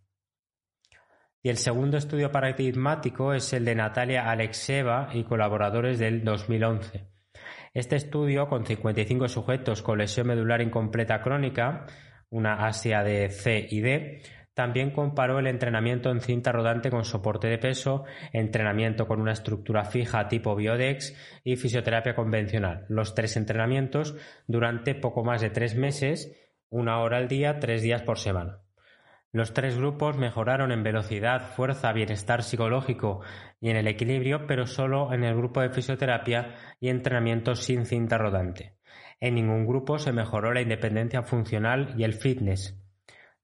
Y 1.41 1.47
el 1.47 1.55
segundo 1.55 1.95
estudio 1.95 2.33
paradigmático 2.33 3.33
es 3.33 3.53
el 3.53 3.63
de 3.63 3.75
Natalia 3.75 4.29
Alexeva 4.29 5.07
y 5.13 5.23
colaboradores 5.23 5.99
del 5.99 6.25
2011. 6.25 7.07
Este 7.73 7.95
estudio, 7.95 8.49
con 8.49 8.65
55 8.65 9.29
sujetos 9.29 9.81
con 9.81 9.99
lesión 9.99 10.27
medular 10.27 10.61
incompleta 10.61 11.21
crónica, 11.21 11.85
una 12.29 12.67
Asia 12.67 13.03
de 13.03 13.29
C 13.29 13.65
y 13.71 13.79
D, 13.79 14.21
también 14.53 14.91
comparó 14.91 15.39
el 15.39 15.47
entrenamiento 15.47 16.11
en 16.11 16.19
cinta 16.19 16.51
rodante 16.51 16.89
con 16.89 17.05
soporte 17.05 17.47
de 17.47 17.57
peso, 17.57 18.03
entrenamiento 18.33 19.07
con 19.07 19.21
una 19.21 19.31
estructura 19.31 19.85
fija 19.85 20.27
tipo 20.27 20.57
Biodex 20.57 21.15
y 21.45 21.55
fisioterapia 21.55 22.15
convencional. 22.15 22.85
Los 22.89 23.15
tres 23.15 23.37
entrenamientos 23.37 24.13
durante 24.45 24.93
poco 24.93 25.23
más 25.23 25.39
de 25.39 25.51
tres 25.51 25.77
meses, 25.77 26.35
una 26.69 26.99
hora 26.99 27.15
al 27.15 27.29
día, 27.29 27.59
tres 27.59 27.81
días 27.81 28.01
por 28.01 28.19
semana. 28.19 28.66
Los 29.31 29.53
tres 29.53 29.77
grupos 29.77 30.17
mejoraron 30.17 30.71
en 30.71 30.83
velocidad, 30.83 31.51
fuerza, 31.55 31.91
bienestar 31.91 32.43
psicológico 32.43 33.21
y 33.59 33.69
en 33.69 33.75
el 33.75 33.87
equilibrio, 33.87 34.47
pero 34.47 34.65
solo 34.65 35.13
en 35.13 35.23
el 35.23 35.35
grupo 35.35 35.61
de 35.61 35.69
fisioterapia 35.69 36.55
y 36.79 36.89
entrenamiento 36.89 37.55
sin 37.55 37.85
cinta 37.85 38.17
rodante. 38.17 38.77
En 39.19 39.35
ningún 39.35 39.65
grupo 39.65 39.99
se 39.99 40.13
mejoró 40.13 40.53
la 40.53 40.61
independencia 40.61 41.23
funcional 41.23 41.93
y 41.97 42.03
el 42.03 42.13
fitness. 42.13 42.79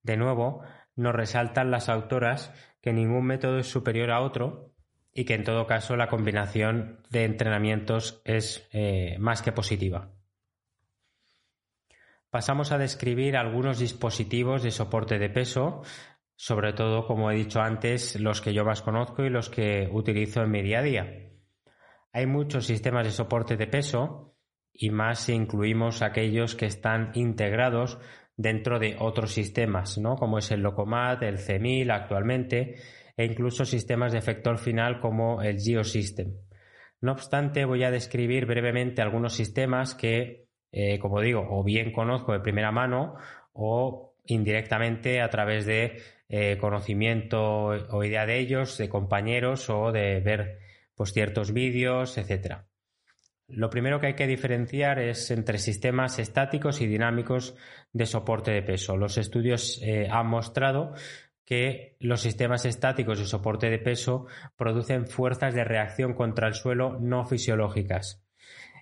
De 0.04 0.18
nuevo, 0.18 0.62
nos 0.96 1.16
resaltan 1.16 1.72
las 1.72 1.90
autoras 1.90 2.54
que 2.82 2.94
ningún 2.94 3.26
método 3.26 3.60
es 3.60 3.68
superior 3.68 4.12
a 4.12 4.22
otro 4.22 4.72
y 5.14 5.26
que 5.26 5.36
en 5.36 5.44
todo 5.44 5.68
caso 5.68 5.96
la 5.96 6.08
combinación 6.08 7.02
de 7.10 7.26
entrenamientos 7.26 8.22
es 8.26 8.68
eh, 8.72 9.18
más 9.20 9.42
que 9.42 9.52
positiva. 9.52 10.12
Pasamos 12.34 12.72
a 12.72 12.80
describir 12.80 13.38
algunos 13.38 13.78
dispositivos 13.78 14.64
de 14.64 14.72
soporte 14.72 15.20
de 15.20 15.30
peso, 15.30 15.84
sobre 16.36 16.74
todo, 16.74 17.06
como 17.06 17.30
he 17.30 17.36
dicho 17.36 17.62
antes, 17.62 18.20
los 18.20 18.42
que 18.42 18.56
yo 18.56 18.66
más 18.66 18.82
conozco 18.82 19.24
y 19.24 19.30
los 19.30 19.52
que 19.52 19.88
utilizo 19.92 20.42
en 20.42 20.50
mi 20.50 20.64
día 20.64 20.80
a 20.80 20.82
día. 20.82 21.30
Hay 22.12 22.26
muchos 22.26 22.66
sistemas 22.66 23.06
de 23.06 23.12
soporte 23.12 23.56
de 23.56 23.68
peso 23.68 24.36
y 24.74 24.90
más 24.90 25.20
si 25.20 25.34
incluimos 25.34 26.02
aquellos 26.02 26.56
que 26.56 26.66
están 26.66 27.12
integrados 27.14 28.00
dentro 28.36 28.80
de 28.80 28.96
otros 28.98 29.32
sistemas, 29.32 30.00
¿no? 30.00 30.16
como 30.16 30.40
es 30.40 30.50
el 30.50 30.62
Locomat, 30.62 31.22
el 31.22 31.38
CEMIL 31.38 31.92
actualmente, 31.92 32.78
e 33.16 33.26
incluso 33.26 33.64
sistemas 33.64 34.12
de 34.12 34.18
efector 34.18 34.58
final 34.58 35.00
como 35.00 35.44
el 35.44 35.60
Geosystem. 35.60 36.34
No 37.00 37.12
obstante, 37.12 37.66
voy 37.66 37.84
a 37.84 37.92
describir 37.92 38.48
brevemente 38.48 39.04
algunos 39.04 39.34
sistemas 39.34 39.94
que, 39.94 40.43
eh, 40.74 40.98
como 41.00 41.22
digo, 41.22 41.48
o 41.50 41.64
bien 41.64 41.92
conozco 41.92 42.34
de 42.34 42.40
primera 42.40 42.72
mano 42.72 43.16
o 43.54 44.16
indirectamente 44.26 45.22
a 45.22 45.30
través 45.30 45.66
de 45.66 46.02
eh, 46.28 46.58
conocimiento 46.60 47.68
o 47.68 48.04
idea 48.04 48.26
de 48.26 48.40
ellos, 48.40 48.78
de 48.80 48.90
compañeros 48.90 49.70
o 49.70 49.92
de 49.92 50.20
ver 50.20 50.60
pues, 50.96 51.14
ciertos 51.14 51.54
vídeos, 51.54 52.18
etcétera. 52.18 52.66
Lo 53.48 53.70
primero 53.70 54.00
que 54.00 54.08
hay 54.08 54.16
que 54.16 54.26
diferenciar 54.26 54.98
es 54.98 55.30
entre 55.30 55.60
sistemas 55.60 56.18
estáticos 56.18 56.82
y 56.82 56.88
dinámicos 56.88 57.56
de 57.92 58.08
soporte 58.08 58.50
de 58.50 58.64
peso. 58.64 58.98
Los 58.98 59.20
estudios 59.20 59.80
eh, 59.84 60.08
han 60.10 60.28
mostrado 60.28 60.94
que 61.46 61.98
los 62.00 62.22
sistemas 62.22 62.66
estáticos 62.66 63.20
de 63.20 63.26
soporte 63.26 63.70
de 63.70 63.78
peso 63.78 64.26
producen 64.56 65.06
fuerzas 65.06 65.54
de 65.54 65.66
reacción 65.66 66.14
contra 66.14 66.48
el 66.48 66.56
suelo 66.56 66.98
no 67.00 67.26
fisiológicas. 67.26 68.23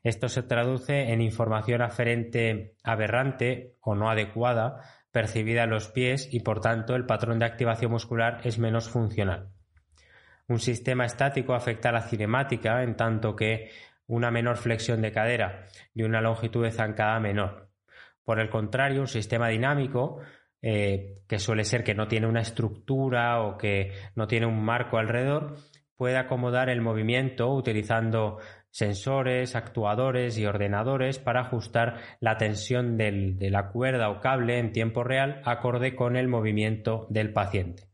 Esto 0.03 0.29
se 0.29 0.43
traduce 0.43 1.11
en 1.11 1.21
información 1.21 1.81
aferente 1.81 2.75
aberrante 2.83 3.75
o 3.81 3.95
no 3.95 4.09
adecuada 4.09 4.81
percibida 5.11 5.63
en 5.63 5.69
los 5.69 5.89
pies 5.89 6.27
y 6.31 6.39
por 6.39 6.61
tanto 6.61 6.95
el 6.95 7.05
patrón 7.05 7.39
de 7.39 7.45
activación 7.45 7.91
muscular 7.91 8.39
es 8.43 8.57
menos 8.57 8.89
funcional. 8.89 9.49
Un 10.47 10.59
sistema 10.59 11.05
estático 11.05 11.53
afecta 11.53 11.89
a 11.89 11.93
la 11.93 12.01
cinemática 12.01 12.83
en 12.83 12.95
tanto 12.95 13.35
que 13.35 13.69
una 14.07 14.31
menor 14.31 14.57
flexión 14.57 15.01
de 15.01 15.11
cadera 15.11 15.65
y 15.93 16.03
una 16.03 16.21
longitud 16.21 16.63
de 16.63 16.71
zancada 16.71 17.19
menor. 17.19 17.69
Por 18.23 18.39
el 18.39 18.49
contrario, 18.49 19.01
un 19.01 19.07
sistema 19.07 19.47
dinámico, 19.47 20.19
eh, 20.61 21.21
que 21.27 21.39
suele 21.39 21.63
ser 21.63 21.83
que 21.83 21.95
no 21.95 22.07
tiene 22.07 22.27
una 22.27 22.41
estructura 22.41 23.41
o 23.41 23.57
que 23.57 23.93
no 24.15 24.27
tiene 24.27 24.45
un 24.45 24.63
marco 24.63 24.97
alrededor, 24.97 25.55
puede 25.95 26.17
acomodar 26.17 26.69
el 26.69 26.81
movimiento 26.81 27.53
utilizando 27.53 28.39
sensores, 28.71 29.55
actuadores 29.55 30.37
y 30.37 30.45
ordenadores 30.45 31.19
para 31.19 31.41
ajustar 31.41 31.99
la 32.19 32.37
tensión 32.37 32.97
de 32.97 33.49
la 33.51 33.69
cuerda 33.69 34.09
o 34.09 34.19
cable 34.19 34.57
en 34.57 34.71
tiempo 34.71 35.03
real 35.03 35.41
acorde 35.45 35.95
con 35.95 36.15
el 36.15 36.27
movimiento 36.27 37.05
del 37.09 37.33
paciente. 37.33 37.91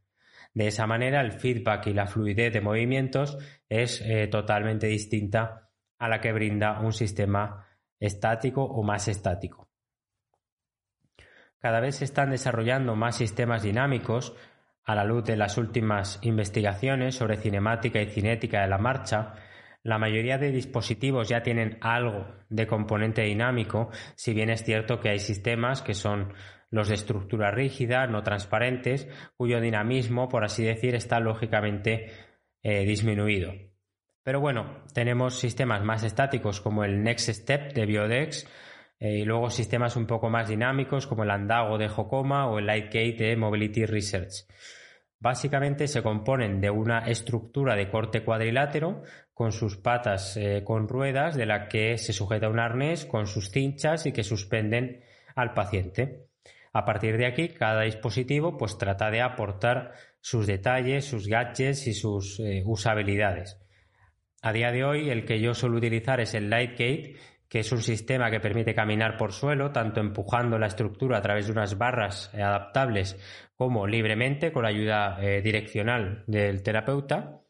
De 0.53 0.67
esa 0.67 0.87
manera, 0.87 1.21
el 1.21 1.33
feedback 1.33 1.87
y 1.87 1.93
la 1.93 2.07
fluidez 2.07 2.51
de 2.51 2.61
movimientos 2.61 3.37
es 3.69 4.01
eh, 4.01 4.27
totalmente 4.27 4.87
distinta 4.87 5.69
a 5.99 6.09
la 6.09 6.19
que 6.19 6.31
brinda 6.31 6.79
un 6.79 6.93
sistema 6.93 7.67
estático 7.99 8.63
o 8.63 8.83
más 8.83 9.07
estático. 9.07 9.69
Cada 11.59 11.79
vez 11.79 11.97
se 11.97 12.05
están 12.05 12.31
desarrollando 12.31 12.95
más 12.95 13.17
sistemas 13.17 13.63
dinámicos 13.63 14.35
a 14.83 14.95
la 14.95 15.03
luz 15.03 15.25
de 15.25 15.35
las 15.35 15.57
últimas 15.57 16.19
investigaciones 16.21 17.15
sobre 17.15 17.37
cinemática 17.37 18.01
y 18.01 18.07
cinética 18.07 18.61
de 18.61 18.67
la 18.67 18.77
marcha. 18.77 19.33
La 19.83 19.97
mayoría 19.97 20.37
de 20.37 20.51
dispositivos 20.51 21.29
ya 21.29 21.43
tienen 21.43 21.77
algo 21.81 22.27
de 22.49 22.67
componente 22.67 23.21
dinámico, 23.23 23.89
si 24.15 24.33
bien 24.33 24.49
es 24.49 24.63
cierto 24.63 24.99
que 24.99 25.09
hay 25.09 25.19
sistemas 25.19 25.81
que 25.81 25.93
son 25.93 26.33
los 26.69 26.89
de 26.89 26.95
estructura 26.95 27.51
rígida, 27.51 28.07
no 28.07 28.23
transparentes, 28.23 29.07
cuyo 29.37 29.61
dinamismo, 29.61 30.27
por 30.27 30.43
así 30.43 30.63
decir, 30.63 30.95
está 30.95 31.19
lógicamente 31.19 32.11
eh, 32.61 32.85
disminuido. 32.85 33.53
Pero 34.23 34.41
bueno, 34.41 34.83
tenemos 34.93 35.39
sistemas 35.39 35.83
más 35.83 36.03
estáticos 36.03 36.59
como 36.59 36.83
el 36.83 37.01
Next 37.01 37.29
Step 37.29 37.73
de 37.73 37.85
Biodex 37.85 38.45
eh, 38.99 39.19
y 39.19 39.23
luego 39.23 39.49
sistemas 39.49 39.95
un 39.95 40.05
poco 40.05 40.29
más 40.29 40.49
dinámicos 40.49 41.07
como 41.07 41.23
el 41.23 41.31
Andago 41.31 41.77
de 41.77 41.87
Jocoma 41.87 42.49
o 42.49 42.59
el 42.59 42.65
Lightgate 42.65 43.15
de 43.23 43.37
Mobility 43.37 43.85
Research. 43.85 44.45
Básicamente 45.19 45.87
se 45.87 46.03
componen 46.03 46.61
de 46.61 46.69
una 46.69 46.99
estructura 46.99 47.75
de 47.75 47.89
corte 47.89 48.23
cuadrilátero 48.23 49.01
con 49.33 49.51
sus 49.51 49.77
patas 49.77 50.37
eh, 50.37 50.63
con 50.63 50.87
ruedas 50.87 51.35
de 51.35 51.47
la 51.47 51.67
que 51.67 51.97
se 51.97 52.13
sujeta 52.13 52.49
un 52.49 52.59
arnés 52.59 53.05
con 53.05 53.25
sus 53.25 53.49
cinchas 53.49 54.05
y 54.05 54.11
que 54.11 54.23
suspenden 54.23 55.03
al 55.35 55.53
paciente. 55.53 56.27
A 56.71 56.85
partir 56.85 57.17
de 57.17 57.25
aquí, 57.25 57.49
cada 57.49 57.81
dispositivo 57.81 58.57
pues 58.57 58.77
trata 58.77 59.09
de 59.09 59.21
aportar 59.21 59.93
sus 60.21 60.45
detalles, 60.45 61.05
sus 61.05 61.27
gadgets 61.27 61.87
y 61.87 61.93
sus 61.93 62.39
eh, 62.39 62.61
usabilidades. 62.65 63.59
A 64.43 64.53
día 64.53 64.71
de 64.71 64.83
hoy, 64.83 65.09
el 65.09 65.25
que 65.25 65.39
yo 65.39 65.55
suelo 65.55 65.77
utilizar 65.77 66.19
es 66.19 66.35
el 66.35 66.51
Lightgate, 66.51 67.15
que 67.49 67.59
es 67.59 67.71
un 67.71 67.81
sistema 67.81 68.29
que 68.29 68.39
permite 68.39 68.75
caminar 68.75 69.17
por 69.17 69.31
suelo, 69.31 69.71
tanto 69.71 70.01
empujando 70.01 70.59
la 70.59 70.67
estructura 70.67 71.17
a 71.17 71.21
través 71.21 71.47
de 71.47 71.53
unas 71.53 71.77
barras 71.77 72.29
eh, 72.33 72.43
adaptables 72.43 73.17
como 73.57 73.87
libremente 73.87 74.51
con 74.51 74.63
la 74.63 74.69
ayuda 74.69 75.17
eh, 75.19 75.41
direccional 75.41 76.23
del 76.27 76.61
terapeuta. 76.61 77.41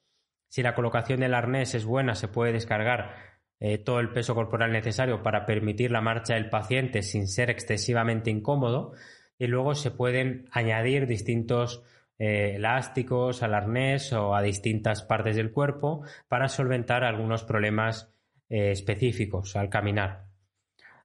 Si 0.50 0.64
la 0.64 0.74
colocación 0.74 1.20
del 1.20 1.34
arnés 1.34 1.76
es 1.76 1.86
buena, 1.86 2.16
se 2.16 2.30
puede 2.30 2.54
descargar 2.54 3.14
eh, 3.60 3.78
todo 3.78 4.00
el 4.00 4.14
peso 4.14 4.34
corporal 4.34 4.72
necesario 4.72 5.22
para 5.22 5.46
permitir 5.46 5.92
la 5.92 6.02
marcha 6.02 6.36
del 6.36 6.50
paciente 6.50 7.04
sin 7.04 7.28
ser 7.28 7.50
excesivamente 7.50 8.30
incómodo 8.32 8.94
y 9.38 9.48
luego 9.48 9.76
se 9.76 9.92
pueden 9.92 10.48
añadir 10.52 11.08
distintos 11.08 11.84
eh, 12.18 12.54
elásticos 12.56 13.44
al 13.44 13.54
arnés 13.54 14.14
o 14.14 14.34
a 14.34 14.42
distintas 14.42 15.04
partes 15.04 15.36
del 15.36 15.52
cuerpo 15.52 16.04
para 16.30 16.48
solventar 16.48 17.04
algunos 17.04 17.44
problemas 17.44 18.14
específicos 18.50 19.58
al 19.58 19.70
caminar. 19.70 20.27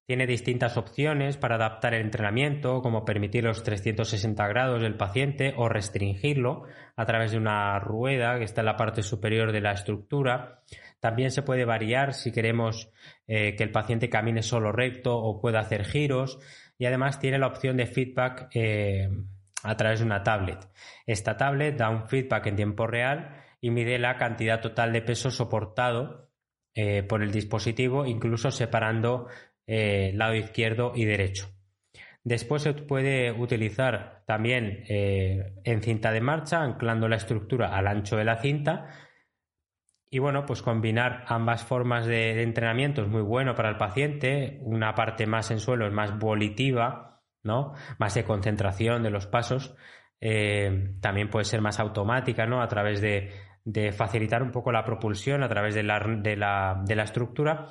Tiene 0.07 0.26
distintas 0.26 0.76
opciones 0.76 1.36
para 1.36 1.55
adaptar 1.55 1.94
el 1.94 2.03
entrenamiento, 2.03 2.82
como 2.82 3.05
permitir 3.05 3.44
los 3.44 3.62
360 3.62 4.46
grados 4.48 4.82
del 4.82 4.96
paciente 4.96 5.55
o 5.57 5.68
restringirlo 5.68 6.64
a 6.96 7.07
través 7.07 7.32
de 7.32 7.38
una 7.38 7.78
rueda 7.78 8.38
que 8.38 8.44
está 8.44 8.62
en 8.62 8.66
la 8.66 8.76
parte 8.76 9.03
superior 9.03 9.53
de 9.53 9.61
la 9.61 9.72
estructura. 9.72 10.62
También 11.00 11.30
se 11.30 11.42
puede 11.42 11.64
variar 11.64 12.14
si 12.14 12.32
queremos 12.32 12.90
eh, 13.26 13.55
que 13.55 13.62
el 13.62 13.70
paciente 13.70 14.11
camine 14.11 14.42
solo 14.42 14.72
recto 14.72 15.16
o 15.16 15.40
pueda 15.40 15.61
hacer 15.61 15.84
giros. 15.84 16.38
Y 16.78 16.86
además 16.86 17.20
tiene 17.20 17.38
la 17.38 17.46
opción 17.46 17.76
de 17.76 17.86
feedback 17.86 18.48
a 19.62 19.76
través 19.76 20.00
de 20.00 20.07
una 20.07 20.22
tablet. 20.22 20.68
Esta 21.07 21.36
tablet 21.36 21.76
da 21.76 21.90
un 21.90 22.09
feedback 22.09 22.46
en 22.46 22.57
tiempo 22.57 22.86
real 22.86 23.36
y 23.61 23.70
mide 23.70 23.98
la 23.98 24.16
cantidad 24.16 24.61
total 24.61 24.92
de 24.92 25.03
peso 25.03 25.30
soportado 25.30 26.30
eh, 26.74 27.03
por 27.03 27.22
el 27.22 27.30
dispositivo, 27.30 28.07
incluso 28.07 28.50
separando 28.50 29.28
eh, 29.67 30.13
lado 30.15 30.35
izquierdo 30.35 30.93
y 30.95 31.05
derecho. 31.05 31.49
Después 32.25 32.63
se 32.63 32.73
puede 32.75 33.33
utilizar 33.33 34.23
también 34.27 34.85
eh, 34.89 35.55
en 35.65 35.83
cinta 35.83 36.13
de 36.13 36.21
marcha, 36.21 36.63
anclando 36.63 37.09
la 37.09 37.17
estructura 37.17 37.77
al 37.77 37.89
ancho 37.89 38.17
de 38.17 38.25
la 38.25 38.37
cinta. 38.37 38.89
Y 40.09 40.19
bueno, 40.19 40.47
pues 40.47 40.63
combinar 40.63 41.25
ambas 41.27 41.65
formas 41.65 42.07
de, 42.07 42.43
entrenamiento 42.43 43.03
es 43.03 43.09
muy 43.09 43.23
bueno 43.23 43.55
para 43.55 43.71
el 43.71 43.77
paciente. 43.77 44.61
Una 44.63 44.95
parte 44.95 45.27
más 45.27 45.51
en 45.51 45.59
suelo 45.59 45.87
es 45.87 45.93
más 45.93 46.17
volitiva, 46.19 47.23
¿no? 47.43 47.73
Más 47.99 48.15
de 48.15 48.25
concentración 48.25 49.03
de 49.03 49.11
los 49.11 49.27
pasos. 49.27 49.75
Eh, 50.21 50.95
también 51.01 51.29
puede 51.29 51.45
ser 51.45 51.61
más 51.61 51.81
automática, 51.81 52.47
¿no? 52.47 52.63
A 52.63 52.69
través 52.69 53.01
de, 53.01 53.33
facilitar 53.93 54.43
un 54.43 54.51
poco 54.51 54.73
la 54.73 54.85
propulsión 54.85 55.43
a 55.43 55.49
través 55.49 55.75
de 55.75 55.83
la, 55.83 56.01
de, 56.01 56.37
la, 56.37 56.83
de 56.85 56.97
la, 56.97 57.05
estructura. 57.05 57.67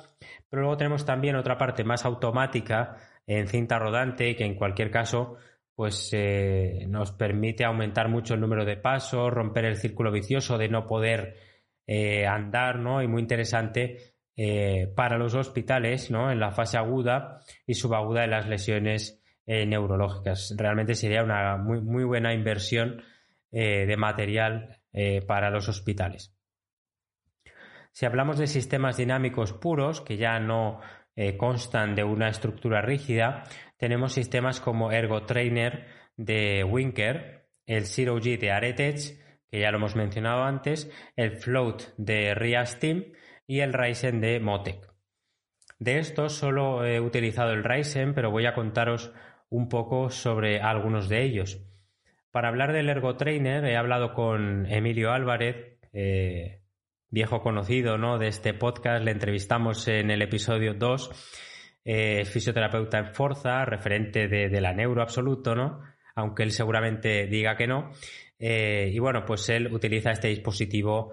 Pero 0.48 0.62
luego 0.62 0.76
tenemos 0.76 1.04
también 1.04 1.36
otra 1.36 1.58
parte 1.58 1.84
más 1.84 2.04
automática 2.04 2.96
en 3.26 3.46
cinta 3.46 3.78
rodante 3.78 4.34
que 4.36 4.44
en 4.44 4.54
cualquier 4.54 4.90
caso 4.90 5.36
pues 5.74 6.10
eh, 6.12 6.84
nos 6.88 7.12
permite 7.12 7.64
aumentar 7.64 8.08
mucho 8.08 8.34
el 8.34 8.40
número 8.40 8.64
de 8.64 8.76
pasos, 8.76 9.32
romper 9.32 9.64
el 9.64 9.76
círculo 9.76 10.12
vicioso 10.12 10.58
de 10.58 10.68
no 10.68 10.86
poder 10.86 11.36
eh, 11.86 12.26
andar, 12.26 12.78
¿no? 12.78 13.02
Y 13.02 13.08
muy 13.08 13.22
interesante 13.22 14.14
para 14.96 15.18
los 15.18 15.34
hospitales, 15.34 16.10
¿no? 16.10 16.32
En 16.32 16.40
la 16.40 16.50
fase 16.50 16.76
aguda 16.76 17.40
y 17.66 17.74
subaguda 17.74 18.22
de 18.22 18.28
las 18.28 18.48
lesiones 18.48 19.22
eh, 19.44 19.66
neurológicas. 19.66 20.54
Realmente 20.56 20.94
sería 20.94 21.24
una 21.24 21.56
muy, 21.56 21.80
muy 21.80 22.04
buena 22.04 22.32
inversión 22.32 23.02
eh, 23.50 23.86
de 23.86 23.96
material 23.96 24.80
eh, 24.92 25.22
para 25.22 25.50
los 25.50 25.68
hospitales. 25.68 26.34
Si 27.92 28.06
hablamos 28.06 28.38
de 28.38 28.46
sistemas 28.46 28.96
dinámicos 28.96 29.52
puros, 29.52 30.00
que 30.00 30.16
ya 30.16 30.38
no 30.40 30.80
constan 31.36 31.94
de 31.94 32.04
una 32.04 32.30
estructura 32.30 32.80
rígida, 32.80 33.42
tenemos 33.76 34.14
sistemas 34.14 34.60
como 34.62 34.92
ErgoTrainer 34.92 35.86
de 36.16 36.64
Winker, 36.64 37.50
el 37.66 37.84
Zero 37.84 38.18
G 38.18 38.38
de 38.38 38.50
Aretech, 38.50 39.18
que 39.50 39.60
ya 39.60 39.70
lo 39.70 39.76
hemos 39.76 39.94
mencionado 39.94 40.44
antes, 40.44 40.90
el 41.16 41.36
Float 41.36 41.82
de 41.98 42.34
Riastim 42.34 43.12
y 43.46 43.60
el 43.60 43.74
Ryzen 43.74 44.20
de 44.20 44.40
Motec. 44.40 44.90
De 45.78 45.98
estos 45.98 46.32
solo 46.34 46.86
he 46.86 47.00
utilizado 47.00 47.52
el 47.52 47.64
Ryzen, 47.64 48.14
pero 48.14 48.30
voy 48.30 48.46
a 48.46 48.54
contaros 48.54 49.12
un 49.50 49.68
poco 49.68 50.10
sobre 50.10 50.60
algunos 50.60 51.08
de 51.08 51.22
ellos. 51.22 51.60
Para 52.32 52.48
hablar 52.48 52.72
del 52.72 52.88
Ergo 52.88 53.14
Trainer 53.16 53.62
he 53.66 53.76
hablado 53.76 54.14
con 54.14 54.64
Emilio 54.64 55.12
Álvarez, 55.12 55.78
eh, 55.92 56.62
viejo 57.10 57.42
conocido 57.42 57.98
¿no? 57.98 58.18
de 58.18 58.28
este 58.28 58.54
podcast, 58.54 59.04
le 59.04 59.10
entrevistamos 59.10 59.86
en 59.86 60.10
el 60.10 60.22
episodio 60.22 60.72
2, 60.72 61.10
eh, 61.84 62.24
fisioterapeuta 62.24 62.98
en 62.98 63.14
Forza, 63.14 63.66
referente 63.66 64.28
de, 64.28 64.60
la 64.62 64.72
neuro 64.72 65.02
absoluto, 65.02 65.54
¿no? 65.54 65.82
aunque 66.14 66.42
él 66.42 66.52
seguramente 66.52 67.26
diga 67.26 67.54
que 67.54 67.66
no. 67.66 67.90
Eh, 68.38 68.90
y 68.90 68.98
bueno, 68.98 69.26
pues 69.26 69.50
él 69.50 69.70
utiliza 69.70 70.10
este 70.10 70.28
dispositivo 70.28 71.12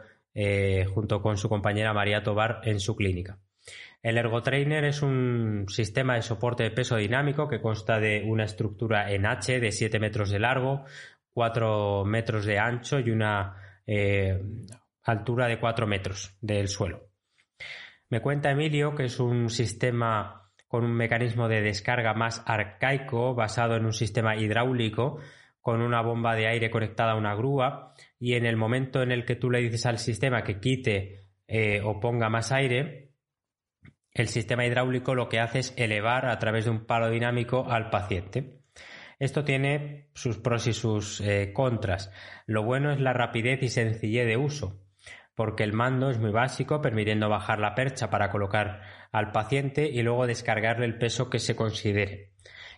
junto 0.93 1.21
con 1.21 1.35
su 1.35 1.49
compañera 1.49 1.93
María 1.93 2.23
Tobar 2.23 2.61
en 2.63 2.79
su 2.79 2.95
clínica. 2.95 3.39
El 4.01 4.17
ErgoTrainer 4.17 4.85
es 4.85 5.01
un 5.01 5.65
sistema 5.67 6.15
de 6.15 6.21
soporte 6.21 6.63
de 6.63 6.71
peso 6.71 6.95
dinámico 6.95 7.49
que 7.49 7.61
consta 7.61 7.99
de 7.99 8.23
una 8.25 8.45
estructura 8.45 9.11
en 9.11 9.25
H 9.25 9.59
de 9.59 9.71
7 9.71 9.99
metros 9.99 10.29
de 10.29 10.39
largo, 10.39 10.85
4 11.33 12.05
metros 12.05 12.45
de 12.45 12.59
ancho 12.59 12.99
y 12.99 13.11
una 13.11 13.55
eh, 13.85 14.41
altura 15.03 15.47
de 15.47 15.59
4 15.59 15.85
metros 15.85 16.37
del 16.39 16.69
suelo. 16.69 17.09
Me 18.09 18.21
cuenta 18.21 18.51
Emilio 18.51 18.95
que 18.95 19.05
es 19.05 19.19
un 19.19 19.49
sistema 19.49 20.49
con 20.67 20.85
un 20.85 20.93
mecanismo 20.93 21.49
de 21.49 21.61
descarga 21.61 22.13
más 22.13 22.41
arcaico 22.45 23.35
basado 23.35 23.75
en 23.75 23.85
un 23.85 23.93
sistema 23.93 24.37
hidráulico 24.37 25.19
con 25.61 25.81
una 25.81 26.01
bomba 26.01 26.35
de 26.35 26.47
aire 26.47 26.69
conectada 26.69 27.11
a 27.11 27.17
una 27.17 27.35
grúa 27.35 27.93
y 28.17 28.35
en 28.35 28.45
el 28.45 28.55
momento 28.55 29.01
en 29.01 29.11
el 29.11 29.25
que 29.25 29.35
tú 29.35 29.49
le 29.51 29.59
dices 29.59 29.85
al 29.85 29.97
sistema 29.97 30.43
que 30.43 30.59
quite 30.59 31.27
eh, 31.47 31.81
o 31.83 31.99
ponga 31.99 32.29
más 32.29 32.51
aire, 32.51 33.08
el 34.13 34.27
sistema 34.27 34.65
hidráulico 34.65 35.15
lo 35.15 35.29
que 35.29 35.39
hace 35.39 35.59
es 35.59 35.73
elevar 35.77 36.25
a 36.25 36.39
través 36.39 36.65
de 36.65 36.71
un 36.71 36.85
palo 36.85 37.09
dinámico 37.09 37.69
al 37.69 37.89
paciente. 37.89 38.59
Esto 39.19 39.43
tiene 39.43 40.09
sus 40.13 40.37
pros 40.37 40.65
y 40.67 40.73
sus 40.73 41.19
eh, 41.21 41.51
contras. 41.53 42.11
Lo 42.45 42.63
bueno 42.63 42.91
es 42.91 42.99
la 42.99 43.13
rapidez 43.13 43.61
y 43.61 43.69
sencillez 43.69 44.25
de 44.25 44.37
uso, 44.37 44.81
porque 45.35 45.63
el 45.63 45.73
mando 45.73 46.09
es 46.09 46.19
muy 46.19 46.31
básico, 46.31 46.81
permitiendo 46.81 47.29
bajar 47.29 47.59
la 47.59 47.75
percha 47.75 48.09
para 48.09 48.29
colocar 48.29 48.81
al 49.11 49.31
paciente 49.31 49.89
y 49.89 50.01
luego 50.03 50.25
descargarle 50.25 50.85
el 50.85 50.97
peso 50.97 51.29
que 51.29 51.39
se 51.39 51.55
considere. 51.55 52.31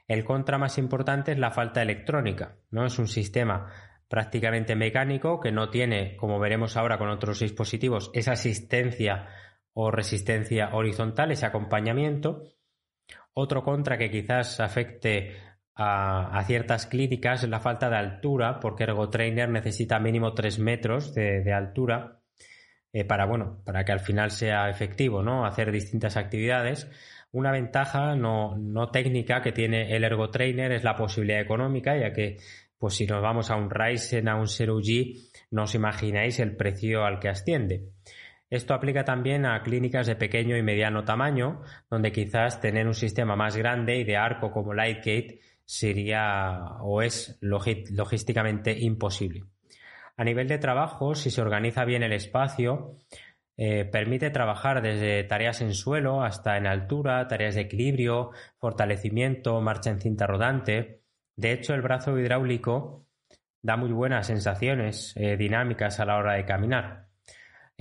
El 0.07 0.23
contra 0.25 0.57
más 0.57 0.77
importante 0.77 1.32
es 1.32 1.38
la 1.38 1.51
falta 1.51 1.82
electrónica, 1.82 2.57
¿no? 2.71 2.86
Es 2.86 2.97
un 2.99 3.07
sistema 3.07 3.71
prácticamente 4.09 4.75
mecánico 4.75 5.39
que 5.39 5.51
no 5.51 5.69
tiene, 5.69 6.17
como 6.17 6.39
veremos 6.39 6.75
ahora 6.75 6.97
con 6.97 7.09
otros 7.09 7.39
dispositivos, 7.39 8.11
esa 8.13 8.34
asistencia 8.34 9.27
o 9.74 9.91
resistencia 9.91 10.69
horizontal, 10.74 11.32
ese 11.32 11.45
acompañamiento. 11.45 12.43
Otro 13.34 13.63
contra 13.63 13.97
que 13.97 14.11
quizás 14.11 14.59
afecte 14.59 15.38
a, 15.76 16.43
ciertas 16.45 16.86
clínicas 16.86 17.43
es 17.43 17.49
la 17.49 17.59
falta 17.59 17.89
de 17.89 17.97
altura, 17.97 18.59
porque 18.59 18.84
ErgoTrainer 18.84 19.49
necesita 19.49 19.99
mínimo 19.99 20.34
3 20.34 20.59
metros 20.59 21.13
de, 21.13 21.53
altura 21.53 22.19
eh, 22.93 23.05
para, 23.05 23.26
bueno, 23.26 23.61
para 23.65 23.86
que 23.86 23.91
al 23.91 24.01
final 24.01 24.32
sea 24.32 24.69
efectivo, 24.69 25.24
¿no? 25.24 25.45
Hacer 25.45 25.72
distintas 25.72 26.17
actividades. 26.17 26.89
Una 27.32 27.51
ventaja 27.51 28.15
no, 28.15 28.89
técnica 28.91 29.41
que 29.41 29.53
tiene 29.53 29.95
el 29.95 30.03
ErgoTrainer 30.03 30.74
es 30.74 30.84
la 30.84 30.97
posibilidad 30.97 31.39
económica, 31.39 31.97
ya 31.97 32.11
que 32.11 32.38
pues 32.78 32.95
si 32.95 33.05
nos 33.05 33.22
vamos 33.22 33.51
a 33.51 33.55
un 33.55 33.69
Ryzen, 33.69 34.28
a 34.28 34.36
un 34.36 34.47
Zero 34.47 34.80
G, 34.80 35.30
no 35.51 35.63
os 35.63 35.76
imagináis 35.76 36.39
el 36.39 36.55
precio 36.55 37.05
al 37.05 37.19
que 37.19 37.30
asciende. 37.30 37.91
Esto 38.52 38.74
aplica 38.74 39.06
también 39.06 39.45
a 39.45 39.64
clínicas 39.64 40.08
de 40.08 40.18
pequeño 40.18 40.58
y 40.58 40.62
mediano 40.62 41.06
tamaño, 41.06 41.62
donde 41.89 42.12
quizás 42.12 42.60
tener 42.60 42.86
un 42.86 42.93
sistema 42.93 43.38
más 43.38 43.56
grande 43.56 43.95
y 43.95 44.04
de 44.04 44.18
arco 44.18 44.52
como 44.52 44.74
Lightgate 44.74 45.39
sería 45.64 46.76
o 46.82 47.02
es 47.02 47.38
logísticamente 47.39 48.78
imposible. 48.78 49.45
A 50.18 50.26
nivel 50.26 50.49
de 50.49 50.58
trabajo, 50.58 51.16
si 51.16 51.32
se 51.32 51.41
organiza 51.41 51.86
bien 51.86 52.04
el 52.04 52.12
espacio, 52.12 52.97
eh, 53.56 53.86
permite 53.86 54.32
trabajar 54.32 54.82
desde 54.82 55.24
tareas 55.24 55.62
en 55.62 55.74
suelo 55.74 56.22
hasta 56.22 56.58
en 56.58 56.68
altura, 56.68 57.26
tareas 57.30 57.56
de 57.56 57.62
equilibrio, 57.62 58.32
fortalecimiento, 58.58 59.62
marcha 59.62 59.91
en 59.91 60.02
cinta 60.02 60.28
rodante. 60.28 61.04
De 61.38 61.54
hecho, 61.54 61.74
el 61.74 61.82
brazo 61.82 62.20
hidráulico 62.20 63.06
da 63.62 63.78
muy 63.78 63.93
buenas 63.93 64.28
sensaciones 64.28 65.14
eh, 65.16 65.38
dinámicas 65.38 66.02
a 66.02 66.06
la 66.06 66.18
hora 66.18 66.34
de 66.34 66.43
caminar. 66.43 67.11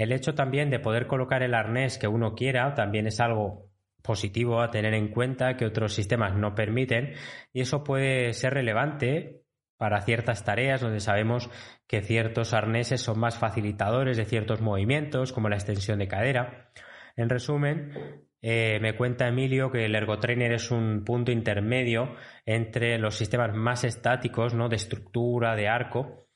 El 0.01 0.13
hecho 0.13 0.35
también 0.35 0.71
de 0.71 0.79
poder 0.79 1.07
colocar 1.07 1.43
el 1.43 1.53
arnés 1.53 1.99
que 1.99 2.09
uno 2.09 2.35
quiera 2.35 2.73
también 2.73 3.07
es 3.07 3.21
algo 3.21 3.69
positivo 4.03 4.63
a 4.63 4.71
tener 4.71 4.95
en 4.95 5.09
cuenta 5.09 5.59
que 5.59 5.67
otros 5.67 5.93
sistemas 5.93 6.35
no 6.35 6.55
permiten 6.55 7.13
y 7.53 7.61
eso 7.61 7.85
puede 7.85 8.33
ser 8.33 8.55
relevante 8.55 9.43
para 9.77 10.01
ciertas 10.01 10.43
tareas 10.43 10.81
donde 10.81 11.01
sabemos 11.01 11.51
que 11.87 12.01
ciertos 12.01 12.55
arneses 12.55 13.03
son 13.03 13.21
más 13.21 13.37
facilitadores 13.37 14.17
de 14.17 14.25
ciertos 14.25 14.63
movimientos 14.63 15.35
como 15.35 15.51
la 15.51 15.57
extensión 15.57 15.99
de 15.99 16.09
cadera. 16.09 16.73
En 17.15 17.29
resumen, 17.29 18.25
eh, 18.41 18.79
me 18.81 18.97
cuenta 18.97 19.29
Emilio 19.29 19.71
que 19.71 19.85
el 19.85 19.95
ergotrainer 19.95 20.53
es 20.53 20.71
un 20.71 21.05
punto 21.05 21.31
intermedio 21.31 22.17
entre 22.47 22.99
los 22.99 23.17
sistemas 23.17 23.55
más 23.55 23.85
estáticos, 23.85 24.55
¿no? 24.55 24.71
de 24.71 24.77
estructura, 24.77 25.55
de 25.57 25.69
arco, 25.69 26.27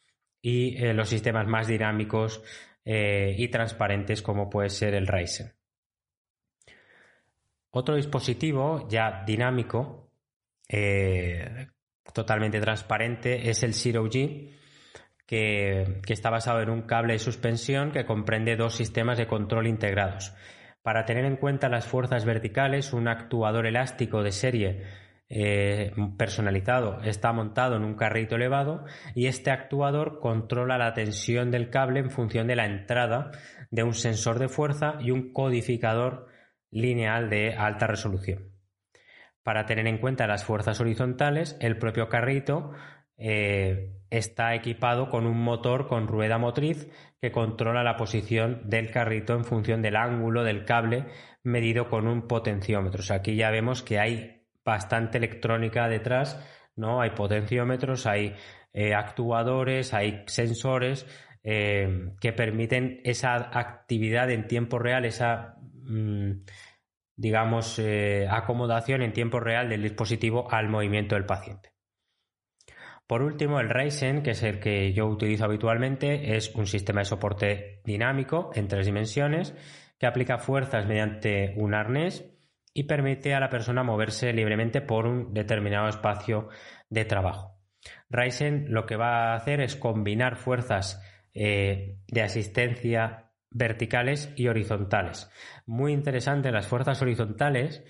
y 0.43 0.77
eh, 0.77 0.93
los 0.93 1.09
sistemas 1.09 1.47
más 1.47 1.67
dinámicos 1.67 2.43
eh, 2.85 3.35
y 3.39 3.49
transparentes 3.49 4.23
como 4.23 4.51
puede 4.51 4.71
ser 4.71 4.95
el 4.95 5.07
Ryzen. 5.07 5.53
Otro 7.71 7.97
dispositivo 7.97 8.87
ya 8.89 9.25
dinámico, 9.27 10.13
eh, 10.69 11.69
totalmente 12.13 12.61
transparente, 12.61 13.51
es 13.51 13.63
el 13.63 13.75
Zero 13.75 14.05
G, 14.07 14.51
que, 15.27 16.01
está 16.07 16.31
basado 16.31 16.61
en 16.61 16.71
un 16.71 16.83
cable 16.83 17.15
de 17.15 17.19
suspensión 17.19 17.91
que 17.91 18.05
comprende 18.05 18.57
dos 18.57 18.75
sistemas 18.75 19.19
de 19.19 19.27
control 19.27 19.67
integrados. 19.67 20.35
Para 20.83 21.05
tener 21.05 21.25
en 21.25 21.37
cuenta 21.37 21.69
las 21.69 21.87
fuerzas 21.87 22.25
verticales, 22.25 22.93
un 22.93 23.09
actuador 23.09 23.67
elástico 23.67 24.23
de 24.23 24.33
serie 24.33 24.83
eh, 25.37 25.93
personalizado 26.17 27.01
está 27.03 27.33
montado 27.33 27.75
en 27.75 27.83
un 27.83 27.97
carrito 27.97 28.37
elevado 28.37 28.85
y 29.17 29.27
este 29.27 29.51
actuador 29.51 30.21
controla 30.21 30.79
la 30.79 30.95
tensión 30.95 31.51
del 31.51 31.71
cable 31.71 31.99
en 31.99 32.13
función 32.13 32.47
de 32.47 32.55
la 32.55 32.67
entrada 32.67 33.33
de 33.73 33.83
un 33.83 33.95
sensor 33.95 34.39
de 34.39 34.47
fuerza 34.47 34.95
y 35.01 35.11
un 35.11 35.33
codificador 35.33 36.29
lineal 36.71 37.31
de 37.31 37.53
alta 37.53 37.89
resolución. 37.89 38.53
Para 39.43 39.67
tener 39.67 39.89
en 39.89 39.99
cuenta 39.99 40.29
las 40.29 40.45
fuerzas 40.45 40.81
horizontales, 40.81 41.57
el 41.61 41.79
propio 41.79 42.09
carrito 42.09 42.71
eh, 43.17 43.93
está 44.11 44.55
equipado 44.55 45.11
con 45.11 45.27
un 45.27 45.43
motor 45.43 45.89
con 45.89 46.07
rueda 46.07 46.39
motriz 46.39 46.89
que 47.21 47.33
controla 47.33 47.83
la 47.83 47.97
posición 47.97 48.63
del 48.71 48.93
carrito 48.93 49.35
en 49.35 49.45
función 49.45 49.83
del 49.83 49.97
ángulo 49.97 50.45
del 50.45 50.65
cable 50.65 51.07
medido 51.43 51.89
con 51.89 52.07
un 52.07 52.29
potenciómetro. 52.29 53.03
aquí 53.13 53.35
ya 53.35 53.51
vemos 53.51 53.83
que 53.83 53.99
hay 53.99 54.34
bastante 54.65 55.19
electrónica 55.19 55.89
detrás, 55.89 56.41
¿no? 56.77 57.01
Hay 57.01 57.11
potenciómetros, 57.11 58.07
hay 58.07 58.35
eh, 58.73 58.95
actuadores, 58.95 59.95
hay 59.95 60.25
sensores 60.27 61.07
eh, 61.43 62.13
que 62.21 62.33
permiten 62.33 63.01
esa 63.05 63.35
actividad 63.59 64.31
en 64.31 64.47
tiempo 64.49 64.79
real, 64.79 65.05
esa 65.05 65.59
Mm, 65.87 66.45
digamos, 67.17 67.79
eh, 67.79 68.27
acomodación 68.29 69.03
en 69.03 69.13
tiempo 69.13 69.39
real 69.39 69.69
del 69.69 69.83
dispositivo 69.83 70.51
al 70.51 70.69
movimiento 70.69 71.15
del 71.15 71.27
paciente. 71.27 71.73
Por 73.07 73.23
último, 73.23 73.61
el 73.61 73.69
Ryzen, 73.69 74.23
que 74.23 74.31
es 74.31 74.43
el 74.43 74.59
que 74.59 74.93
yo 74.93 75.07
utilizo 75.07 75.45
habitualmente, 75.45 76.37
es 76.37 76.55
un 76.55 76.67
sistema 76.67 77.01
de 77.03 77.05
soporte 77.05 77.83
dinámico 77.85 78.51
en 78.55 78.67
tres 78.67 78.87
dimensiones 78.87 79.55
que 79.99 80.07
aplica 80.07 80.39
fuerzas 80.39 80.87
mediante 80.87 81.55
un 81.57 81.75
arnés 81.75 82.34
y 82.75 82.85
permite 82.85 83.35
a 83.35 83.41
la 83.41 83.49
persona 83.49 83.85
moverse 83.85 84.33
libremente 84.33 84.83
por 84.83 85.07
un 85.07 85.33
determinado 85.33 85.89
espacio 85.89 86.49
de 86.91 87.05
trabajo. 87.05 87.57
Ryzen 88.11 88.67
lo 88.69 88.85
que 88.85 88.97
va 88.97 89.33
a 89.33 89.37
hacer 89.37 89.61
es 89.61 89.77
combinar 89.77 90.37
fuerzas 90.37 91.01
eh, 91.33 91.99
de 92.09 92.23
asistencia 92.23 93.31
verticales 93.51 94.33
y 94.37 94.49
horizontales. 94.49 95.31
Muy 95.65 95.93
interesante 95.93 96.51
las 96.51 96.67
fuerzas 96.67 97.01
horizontales 97.01 97.85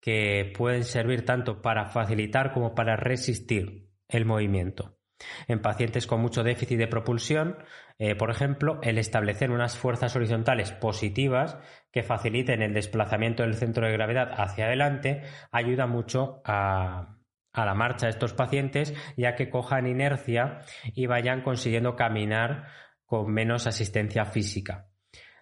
que 0.00 0.52
pueden 0.56 0.84
servir 0.84 1.26
tanto 1.26 1.60
para 1.60 1.86
facilitar 1.86 2.52
como 2.52 2.74
para 2.74 2.96
resistir 2.96 3.90
el 4.08 4.24
movimiento. 4.24 4.99
En 5.48 5.60
pacientes 5.60 6.06
con 6.06 6.20
mucho 6.20 6.42
déficit 6.42 6.78
de 6.78 6.86
propulsión, 6.86 7.58
eh, 7.98 8.14
por 8.14 8.30
ejemplo, 8.30 8.80
el 8.82 8.98
establecer 8.98 9.50
unas 9.50 9.76
fuerzas 9.76 10.16
horizontales 10.16 10.72
positivas 10.72 11.58
que 11.90 12.02
faciliten 12.02 12.62
el 12.62 12.74
desplazamiento 12.74 13.42
del 13.42 13.54
centro 13.54 13.86
de 13.86 13.92
gravedad 13.92 14.30
hacia 14.36 14.66
adelante 14.66 15.22
ayuda 15.52 15.86
mucho 15.86 16.40
a, 16.44 17.16
a 17.52 17.64
la 17.64 17.74
marcha 17.74 18.06
de 18.06 18.10
estos 18.10 18.32
pacientes 18.32 18.94
ya 19.16 19.34
que 19.34 19.50
cojan 19.50 19.86
inercia 19.86 20.60
y 20.94 21.06
vayan 21.06 21.42
consiguiendo 21.42 21.96
caminar 21.96 22.68
con 23.04 23.32
menos 23.32 23.66
asistencia 23.66 24.24
física. 24.24 24.86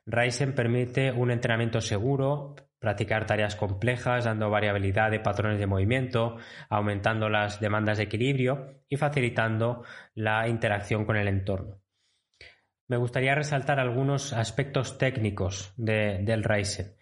Ryzen 0.06 0.54
permite 0.54 1.12
un 1.12 1.30
entrenamiento 1.30 1.82
seguro, 1.82 2.54
practicar 2.78 3.26
tareas 3.26 3.56
complejas, 3.56 4.24
dando 4.24 4.50
variabilidad 4.50 5.10
de 5.10 5.20
patrones 5.20 5.58
de 5.58 5.66
movimiento, 5.66 6.36
aumentando 6.68 7.28
las 7.28 7.60
demandas 7.60 7.98
de 7.98 8.04
equilibrio 8.04 8.82
y 8.88 8.96
facilitando 8.96 9.84
la 10.14 10.48
interacción 10.48 11.04
con 11.04 11.16
el 11.16 11.28
entorno. 11.28 11.80
Me 12.88 12.96
gustaría 12.96 13.34
resaltar 13.34 13.80
algunos 13.80 14.32
aspectos 14.32 14.96
técnicos 14.96 15.74
del 15.76 16.44
Ryzen. 16.44 16.96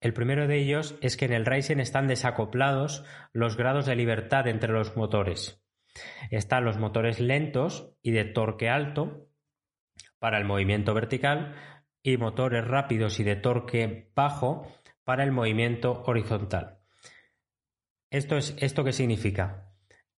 El 0.00 0.14
primero 0.14 0.46
de 0.46 0.58
ellos 0.58 0.96
es 1.00 1.16
que 1.16 1.26
en 1.26 1.32
el 1.32 1.44
Ryzen 1.44 1.80
están 1.80 2.06
desacoplados 2.06 3.04
los 3.32 3.56
grados 3.56 3.86
de 3.86 3.96
libertad 3.96 4.46
entre 4.46 4.72
los 4.72 4.96
motores. 4.96 5.62
Están 6.30 6.64
los 6.64 6.78
motores 6.78 7.20
lentos 7.20 7.92
y 8.02 8.12
de 8.12 8.24
torque 8.24 8.68
alto 8.68 9.28
para 10.18 10.38
el 10.38 10.44
movimiento 10.44 10.94
vertical, 10.94 11.54
y 12.06 12.18
motores 12.18 12.64
rápidos 12.64 13.18
y 13.18 13.24
de 13.24 13.34
torque 13.34 14.12
bajo 14.14 14.64
para 15.06 15.22
el 15.22 15.30
movimiento 15.30 16.02
horizontal. 16.06 16.80
¿Esto, 18.10 18.36
es, 18.36 18.56
¿Esto 18.58 18.82
qué 18.82 18.92
significa? 18.92 19.70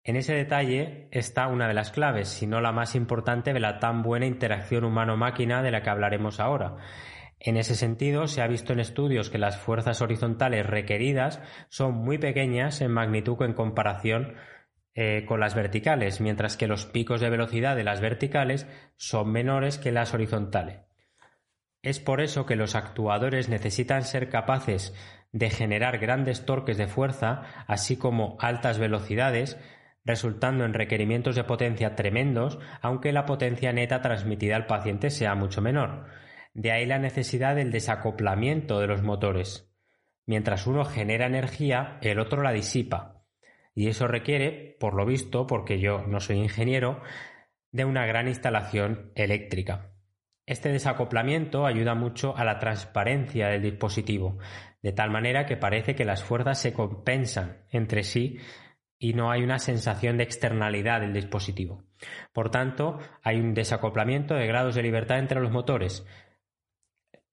En 0.02 0.16
ese 0.16 0.34
detalle 0.34 1.10
está 1.12 1.48
una 1.48 1.68
de 1.68 1.74
las 1.74 1.92
claves, 1.92 2.30
si 2.30 2.48
no 2.48 2.62
la 2.62 2.72
más 2.72 2.96
importante, 2.96 3.52
de 3.52 3.60
la 3.60 3.80
tan 3.80 4.02
buena 4.02 4.26
interacción 4.26 4.86
humano-máquina 4.86 5.62
de 5.62 5.72
la 5.72 5.84
que 5.84 5.90
hablaremos 5.90 6.40
ahora. 6.40 6.78
En 7.38 7.58
ese 7.58 7.76
sentido, 7.76 8.28
se 8.28 8.42
ha 8.42 8.48
visto 8.48 8.72
en 8.72 8.80
estudios 8.80 9.30
que 9.30 9.38
las 9.38 9.58
fuerzas 9.58 10.02
horizontales 10.02 10.66
requeridas 10.66 11.42
son 11.68 11.94
muy 11.94 12.18
pequeñas 12.18 12.80
en 12.80 12.92
magnitud 12.92 13.42
en 13.42 13.54
comparación 13.54 14.36
eh, 14.96 15.26
con 15.28 15.42
las 15.42 15.54
verticales, 15.54 16.22
mientras 16.22 16.56
que 16.56 16.68
los 16.68 16.86
picos 16.86 17.20
de 17.20 17.30
velocidad 17.30 17.76
de 17.76 17.84
las 17.84 18.00
verticales 18.00 18.68
son 18.96 19.34
menores 19.34 19.78
que 19.78 19.92
las 19.92 20.14
horizontales. 20.14 20.87
Es 21.88 22.02
por 22.02 22.20
eso 22.20 22.46
que 22.46 22.58
los 22.58 22.76
actuadores 22.76 23.48
necesitan 23.48 24.04
ser 24.04 24.28
capaces 24.28 24.94
de 25.32 25.50
generar 25.50 26.00
grandes 26.00 26.46
torques 26.46 26.76
de 26.76 26.88
fuerza, 26.88 27.44
así 27.66 27.96
como 27.96 28.36
altas 28.42 28.78
velocidades, 28.78 29.58
resultando 30.04 30.66
en 30.66 30.74
requerimientos 30.74 31.38
de 31.38 31.46
potencia 31.46 31.96
tremendos, 31.96 32.60
aunque 32.82 33.14
la 33.14 33.26
potencia 33.26 33.72
neta 33.72 34.02
transmitida 34.02 34.58
al 34.58 34.66
paciente 34.66 35.10
sea 35.10 35.34
mucho 35.34 35.62
menor. 35.62 36.08
De 36.54 36.74
ahí 36.74 36.86
la 36.86 37.00
necesidad 37.00 37.56
del 37.56 37.72
desacoplamiento 37.72 38.82
de 38.82 38.88
los 38.88 39.02
motores. 39.02 39.72
Mientras 40.26 40.68
uno 40.68 40.84
genera 40.84 41.26
energía, 41.26 42.00
el 42.02 42.20
otro 42.20 42.44
la 42.44 42.52
disipa. 42.52 43.24
Y 43.74 43.88
eso 43.88 44.10
requiere, 44.10 44.76
por 44.78 44.94
lo 44.94 45.06
visto, 45.06 45.48
porque 45.48 45.80
yo 45.80 46.06
no 46.06 46.20
soy 46.20 46.36
ingeniero, 46.36 47.02
de 47.72 47.86
una 47.86 48.06
gran 48.06 48.28
instalación 48.28 49.14
eléctrica. 49.16 49.94
Este 50.48 50.70
desacoplamiento 50.70 51.66
ayuda 51.66 51.94
mucho 51.94 52.36
a 52.38 52.46
la 52.46 52.58
transparencia 52.58 53.50
del 53.50 53.64
dispositivo, 53.64 54.38
de 54.82 54.94
tal 54.94 55.12
manera 55.12 55.46
que 55.46 55.58
parece 55.58 55.94
que 55.94 56.06
las 56.06 56.24
fuerzas 56.24 56.58
se 56.58 56.72
compensan 56.72 57.66
entre 57.70 58.04
sí 58.04 58.38
y 58.98 59.14
no 59.14 59.30
hay 59.30 59.44
una 59.44 59.60
sensación 59.60 60.16
de 60.16 60.24
externalidad 60.24 61.02
del 61.02 61.12
dispositivo. 61.12 61.84
Por 62.32 62.50
tanto, 62.50 62.98
hay 63.24 63.42
un 63.42 63.54
desacoplamiento 63.54 64.36
de 64.36 64.48
grados 64.48 64.74
de 64.76 64.84
libertad 64.84 65.20
entre 65.20 65.42
los 65.42 65.52
motores. 65.52 66.06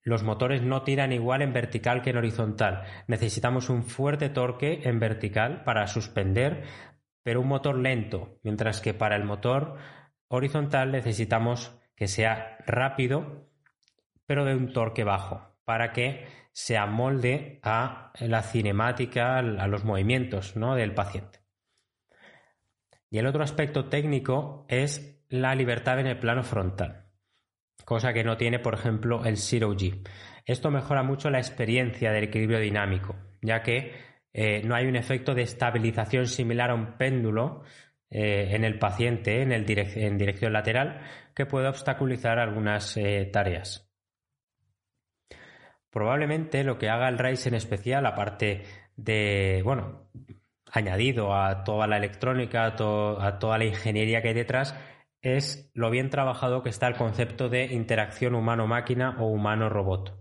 Los 0.03 0.25
motores 0.25 0.63
no 0.63 0.83
tiran 0.83 1.13
igual 1.13 1.43
en 1.43 1.53
vertical 1.53 2.03
que 2.03 2.11
en 2.11 2.17
horizontal. 2.17 2.83
Necesitamos 3.07 3.71
un 3.71 3.85
fuerte 3.85 4.29
torque 4.29 4.81
en 4.83 4.99
vertical 4.99 5.63
para 5.63 5.87
suspender, 5.87 6.65
pero 7.23 7.43
un 7.43 7.47
motor 7.47 7.79
lento, 7.79 8.41
mientras 8.43 8.81
que 8.81 8.93
para 8.93 9.15
el 9.15 9.23
motor 9.23 9.77
horizontal 10.27 10.91
necesitamos 10.91 11.79
que 11.97 12.09
sea 12.09 12.59
rápido, 12.67 13.49
pero 14.27 14.45
de 14.45 14.55
un 14.55 14.73
torque 14.73 15.05
bajo, 15.05 15.57
para 15.65 15.93
que 15.93 16.27
se 16.53 16.77
amolde 16.77 17.59
a 17.63 18.13
la 18.21 18.43
cinemática, 18.43 19.39
a 19.39 19.43
los 19.43 19.85
movimientos 19.85 20.57
¿no? 20.57 20.75
del 20.75 20.95
paciente. 20.95 21.41
Y 23.11 23.19
el 23.19 23.27
otro 23.27 23.43
aspecto 23.43 23.87
técnico 23.87 24.67
es 24.69 25.23
la 25.29 25.55
libertad 25.55 26.01
en 26.01 26.07
el 26.07 26.19
plano 26.19 26.43
frontal, 26.43 27.07
cosa 27.85 28.13
que 28.13 28.25
no 28.25 28.37
tiene, 28.37 28.59
por 28.59 28.75
ejemplo, 28.75 29.25
el 29.25 29.37
Zero 29.37 29.73
G. 29.75 30.07
Esto 30.47 30.71
mejora 30.71 31.03
mucho 31.03 31.31
la 31.31 31.39
experiencia 31.39 32.13
del 32.13 32.25
equilibrio 32.25 32.59
dinámico, 32.59 33.17
ya 33.41 33.63
que 33.63 33.93
eh, 34.33 34.63
no 34.65 34.75
hay 34.75 34.87
un 34.87 34.97
efecto 34.97 35.35
de 35.35 35.43
estabilización 35.43 36.27
similar 36.27 36.71
a 36.71 36.75
un 36.75 36.99
péndulo 36.99 37.63
eh, 38.11 38.49
en 38.51 38.65
el 38.65 38.79
paciente 38.79 39.43
en, 39.43 39.53
en, 39.53 40.19
dirección 40.19 40.53
lateral 40.53 41.01
que 41.35 41.47
puede 41.47 41.69
obstaculizar 41.69 42.39
algunas 42.39 42.97
eh, 42.97 43.29
tareas. 43.33 43.91
Probablemente 45.91 46.65
lo 46.65 46.79
que 46.79 46.89
haga 46.89 47.09
el 47.09 47.19
RISE 47.19 47.51
en 47.51 47.55
especial, 47.55 48.05
aparte 48.07 48.65
de, 48.97 49.63
bueno, 49.65 50.09
añadido 50.73 51.35
a 51.35 51.63
toda 51.63 51.87
la 51.87 51.97
electrónica, 51.97 52.67
a, 52.67 52.77
toda 53.39 53.59
la 53.59 53.65
ingeniería 53.65 54.21
que 54.21 54.29
hay 54.29 54.35
detrás, 54.35 54.77
es 55.23 55.71
lo 55.73 55.91
bien 55.91 56.11
trabajado 56.11 56.63
que 56.63 56.69
está 56.69 56.89
el 56.89 56.97
concepto 56.97 57.49
de 57.49 57.67
interacción 57.67 58.35
humano-máquina 58.35 59.17
o 59.21 59.27
humano-robot. 59.27 60.19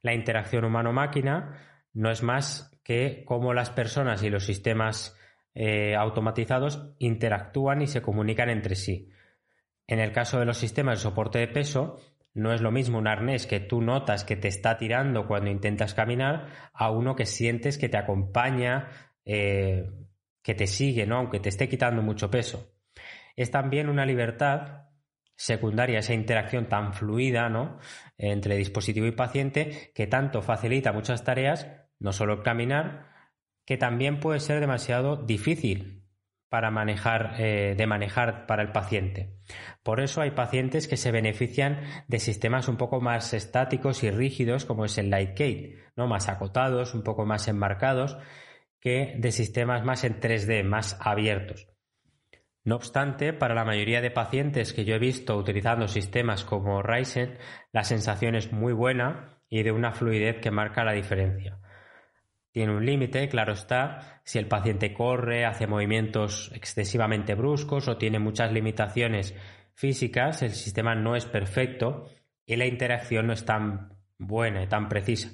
La 0.00 0.14
interacción 0.14 0.64
humano-máquina 0.64 1.60
no 1.92 2.10
es 2.10 2.22
más 2.22 2.78
que 2.84 3.24
cómo 3.26 3.52
las 3.52 3.70
personas 3.70 4.22
y 4.22 4.30
los 4.30 4.44
sistemas 4.44 5.18
eh, 5.54 5.96
automatizados 5.96 6.94
interactúan 6.98 7.82
y 7.82 7.86
se 7.86 8.00
comunican 8.00 8.48
entre 8.48 8.76
sí. 8.76 9.10
En 9.86 9.98
el 10.00 10.12
caso 10.12 10.38
de 10.38 10.46
los 10.46 10.58
sistemas 10.58 10.98
de 10.98 11.02
soporte 11.02 11.38
de 11.38 11.48
peso, 11.48 12.00
no 12.32 12.52
es 12.52 12.60
lo 12.60 12.72
mismo 12.72 12.98
un 12.98 13.06
arnés 13.06 13.46
que 13.46 13.60
tú 13.60 13.80
notas 13.80 14.24
que 14.24 14.36
te 14.36 14.48
está 14.48 14.76
tirando 14.76 15.26
cuando 15.26 15.50
intentas 15.50 15.94
caminar 15.94 16.48
a 16.72 16.90
uno 16.90 17.14
que 17.14 17.26
sientes 17.26 17.78
que 17.78 17.88
te 17.88 17.96
acompaña 17.96 18.88
eh, 19.24 19.88
que 20.42 20.54
te 20.54 20.66
sigue, 20.66 21.06
¿no? 21.06 21.16
aunque 21.16 21.40
te 21.40 21.48
esté 21.48 21.68
quitando 21.68 22.02
mucho 22.02 22.30
peso. 22.30 22.74
Es 23.34 23.50
también 23.50 23.88
una 23.88 24.04
libertad 24.04 24.88
secundaria, 25.36 25.98
esa 25.98 26.12
interacción 26.14 26.68
tan 26.68 26.92
fluida 26.92 27.48
¿no? 27.48 27.78
entre 28.18 28.56
dispositivo 28.56 29.06
y 29.06 29.12
paciente 29.12 29.92
que 29.94 30.06
tanto 30.06 30.42
facilita 30.42 30.92
muchas 30.92 31.24
tareas, 31.24 31.66
no 31.98 32.12
solo 32.12 32.42
caminar, 32.42 33.06
que 33.64 33.76
también 33.76 34.20
puede 34.20 34.40
ser 34.40 34.60
demasiado 34.60 35.16
difícil 35.16 36.03
para 36.54 36.70
manejar, 36.70 37.34
eh, 37.40 37.74
de 37.76 37.86
manejar 37.88 38.46
para 38.46 38.62
el 38.62 38.70
paciente. 38.70 39.40
Por 39.82 39.98
eso 39.98 40.20
hay 40.20 40.30
pacientes 40.30 40.86
que 40.86 40.96
se 40.96 41.10
benefician 41.10 41.80
de 42.06 42.20
sistemas 42.20 42.68
un 42.68 42.76
poco 42.76 43.00
más 43.00 43.34
estáticos 43.34 44.04
y 44.04 44.12
rígidos, 44.12 44.64
como 44.64 44.84
es 44.84 44.96
el 44.96 45.10
Lightgate, 45.10 45.82
¿no? 45.96 46.06
más 46.06 46.28
acotados, 46.28 46.94
un 46.94 47.02
poco 47.02 47.26
más 47.26 47.48
enmarcados, 47.48 48.16
que 48.78 49.16
de 49.18 49.32
sistemas 49.32 49.84
más 49.84 50.04
en 50.04 50.20
3D, 50.20 50.62
más 50.62 50.96
abiertos. 51.00 51.66
No 52.62 52.76
obstante, 52.76 53.32
para 53.32 53.56
la 53.56 53.64
mayoría 53.64 54.00
de 54.00 54.12
pacientes 54.12 54.72
que 54.72 54.84
yo 54.84 54.94
he 54.94 55.00
visto 55.00 55.36
utilizando 55.36 55.88
sistemas 55.88 56.44
como 56.44 56.82
Ryzen, 56.82 57.36
la 57.72 57.82
sensación 57.82 58.36
es 58.36 58.52
muy 58.52 58.72
buena 58.72 59.40
y 59.48 59.64
de 59.64 59.72
una 59.72 59.90
fluidez 59.90 60.40
que 60.40 60.52
marca 60.52 60.84
la 60.84 60.92
diferencia. 60.92 61.58
Tiene 62.54 62.76
un 62.76 62.86
límite, 62.86 63.28
claro 63.28 63.52
está, 63.52 64.20
si 64.22 64.38
el 64.38 64.46
paciente 64.46 64.94
corre, 64.94 65.44
hace 65.44 65.66
movimientos 65.66 66.52
excesivamente 66.54 67.34
bruscos 67.34 67.88
o 67.88 67.96
tiene 67.96 68.20
muchas 68.20 68.52
limitaciones 68.52 69.34
físicas, 69.74 70.40
el 70.40 70.52
sistema 70.52 70.94
no 70.94 71.16
es 71.16 71.26
perfecto 71.26 72.08
y 72.46 72.54
la 72.54 72.66
interacción 72.66 73.26
no 73.26 73.32
es 73.32 73.44
tan 73.44 73.98
buena 74.18 74.62
y 74.62 74.68
tan 74.68 74.88
precisa. 74.88 75.32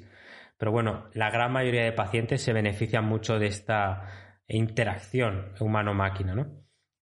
Pero 0.57 0.73
bueno, 0.73 1.11
la 1.12 1.29
gran 1.31 1.53
mayoría 1.53 1.85
de 1.85 1.93
pacientes 1.93 2.41
se 2.41 2.55
benefician 2.55 3.05
mucho 3.05 3.39
de 3.39 3.49
esta 3.49 4.41
interacción 4.49 5.53
humano-máquina, 5.61 6.35
¿no? 6.35 6.47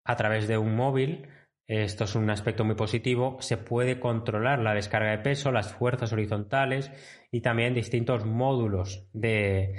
A 0.05 0.17
través 0.17 0.49
de 0.49 0.59
un 0.59 0.75
móvil, 0.75 1.29
esto 1.69 2.05
es 2.05 2.17
un 2.17 2.29
aspecto 2.29 2.65
muy 2.65 2.75
positivo, 2.75 3.37
se 3.39 3.57
puede 3.57 4.01
controlar 4.01 4.59
la 4.59 4.75
descarga 4.75 5.13
de 5.13 5.19
peso, 5.19 5.53
las 5.53 5.73
fuerzas 5.73 6.13
horizontales 6.13 6.91
y 7.31 7.41
también 7.41 7.75
distintos 7.75 8.25
módulos 8.25 9.07
de, 9.13 9.75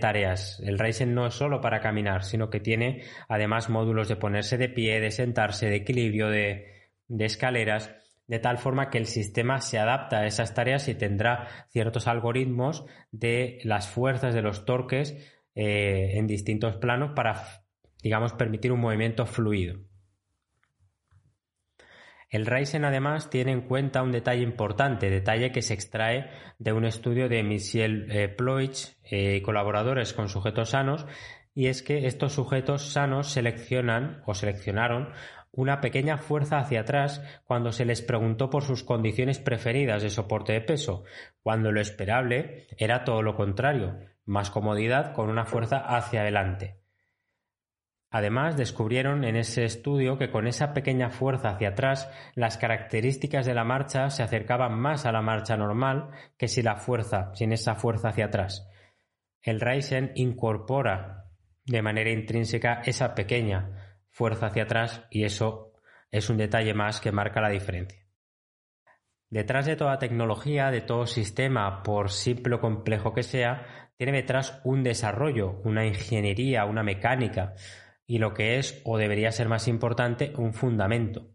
tareas. 0.00 0.60
El 0.64 0.78
Ryzen 0.78 1.14
no 1.14 1.26
es 1.26 1.34
solo 1.34 1.60
para 1.60 1.80
caminar, 1.80 2.24
sino 2.24 2.50
que 2.50 2.60
tiene 2.60 3.02
además 3.28 3.70
módulos 3.70 4.08
de 4.08 4.16
ponerse 4.16 4.58
de 4.58 4.68
pie, 4.68 5.00
de 5.00 5.10
sentarse, 5.10 5.70
de 5.70 5.76
equilibrio, 5.76 6.28
de 6.28 6.66
escaleras 7.08 7.90
de 8.30 8.38
tal 8.38 8.58
forma 8.58 8.90
que 8.90 8.98
el 8.98 9.06
sistema 9.06 9.60
se 9.60 9.80
adapta 9.80 10.20
a 10.20 10.26
esas 10.26 10.54
tareas 10.54 10.86
y 10.86 10.94
tendrá 10.94 11.48
ciertos 11.70 12.06
algoritmos 12.06 12.84
de 13.10 13.58
las 13.64 13.88
fuerzas 13.88 14.34
de 14.34 14.40
los 14.40 14.64
torques 14.64 15.16
eh, 15.56 16.12
en 16.14 16.28
distintos 16.28 16.76
planos 16.76 17.10
para, 17.16 17.64
digamos, 18.00 18.32
permitir 18.34 18.70
un 18.70 18.78
movimiento 18.78 19.26
fluido. 19.26 19.80
El 22.30 22.46
Ryzen 22.46 22.84
además 22.84 23.28
tiene 23.28 23.50
en 23.50 23.62
cuenta 23.62 24.02
un 24.02 24.12
detalle 24.12 24.42
importante, 24.42 25.10
detalle 25.10 25.50
que 25.50 25.62
se 25.62 25.74
extrae 25.74 26.30
de 26.60 26.72
un 26.72 26.84
estudio 26.84 27.28
de 27.28 27.42
Michel 27.42 28.06
eh, 28.08 28.28
Ploich 28.28 28.96
eh, 29.02 29.36
y 29.36 29.40
colaboradores 29.42 30.12
con 30.12 30.28
sujetos 30.28 30.70
sanos, 30.70 31.06
y 31.54 31.66
es 31.66 31.82
que 31.82 32.06
estos 32.06 32.32
sujetos 32.32 32.92
sanos 32.92 33.32
seleccionan 33.32 34.22
o 34.26 34.34
seleccionaron 34.34 35.12
una 35.50 35.80
pequeña 35.80 36.18
fuerza 36.18 36.58
hacia 36.58 36.82
atrás 36.82 37.20
cuando 37.44 37.72
se 37.72 37.84
les 37.84 38.00
preguntó 38.00 38.48
por 38.48 38.62
sus 38.62 38.84
condiciones 38.84 39.40
preferidas 39.40 40.04
de 40.04 40.10
soporte 40.10 40.52
de 40.52 40.60
peso, 40.60 41.02
cuando 41.42 41.72
lo 41.72 41.80
esperable 41.80 42.68
era 42.78 43.02
todo 43.02 43.22
lo 43.22 43.34
contrario, 43.34 43.98
más 44.24 44.50
comodidad 44.50 45.12
con 45.12 45.28
una 45.28 45.46
fuerza 45.46 45.78
hacia 45.78 46.20
adelante. 46.20 46.79
Además, 48.12 48.56
descubrieron 48.56 49.22
en 49.22 49.36
ese 49.36 49.64
estudio 49.64 50.18
que 50.18 50.30
con 50.30 50.48
esa 50.48 50.72
pequeña 50.72 51.10
fuerza 51.10 51.50
hacia 51.50 51.68
atrás, 51.68 52.10
las 52.34 52.58
características 52.58 53.46
de 53.46 53.54
la 53.54 53.62
marcha 53.62 54.10
se 54.10 54.24
acercaban 54.24 54.76
más 54.78 55.06
a 55.06 55.12
la 55.12 55.22
marcha 55.22 55.56
normal 55.56 56.10
que 56.36 56.48
si 56.48 56.60
la 56.60 56.74
fuerza, 56.74 57.30
sin 57.34 57.52
esa 57.52 57.76
fuerza 57.76 58.08
hacia 58.08 58.26
atrás. 58.26 58.68
El 59.42 59.60
Ryzen 59.60 60.10
incorpora 60.16 61.26
de 61.64 61.82
manera 61.82 62.10
intrínseca 62.10 62.82
esa 62.84 63.14
pequeña 63.14 63.98
fuerza 64.10 64.46
hacia 64.46 64.64
atrás 64.64 65.04
y 65.10 65.22
eso 65.22 65.72
es 66.10 66.28
un 66.30 66.36
detalle 66.36 66.74
más 66.74 67.00
que 67.00 67.12
marca 67.12 67.40
la 67.40 67.48
diferencia. 67.48 68.04
Detrás 69.28 69.66
de 69.66 69.76
toda 69.76 70.00
tecnología, 70.00 70.72
de 70.72 70.80
todo 70.80 71.06
sistema, 71.06 71.84
por 71.84 72.10
simple 72.10 72.56
o 72.56 72.60
complejo 72.60 73.14
que 73.14 73.22
sea, 73.22 73.88
tiene 73.96 74.12
detrás 74.12 74.60
un 74.64 74.82
desarrollo, 74.82 75.60
una 75.62 75.86
ingeniería, 75.86 76.64
una 76.64 76.82
mecánica 76.82 77.54
y 78.10 78.18
lo 78.18 78.34
que 78.34 78.58
es 78.58 78.82
o 78.84 78.98
debería 78.98 79.30
ser 79.30 79.48
más 79.48 79.68
importante, 79.68 80.32
un 80.36 80.52
fundamento. 80.52 81.30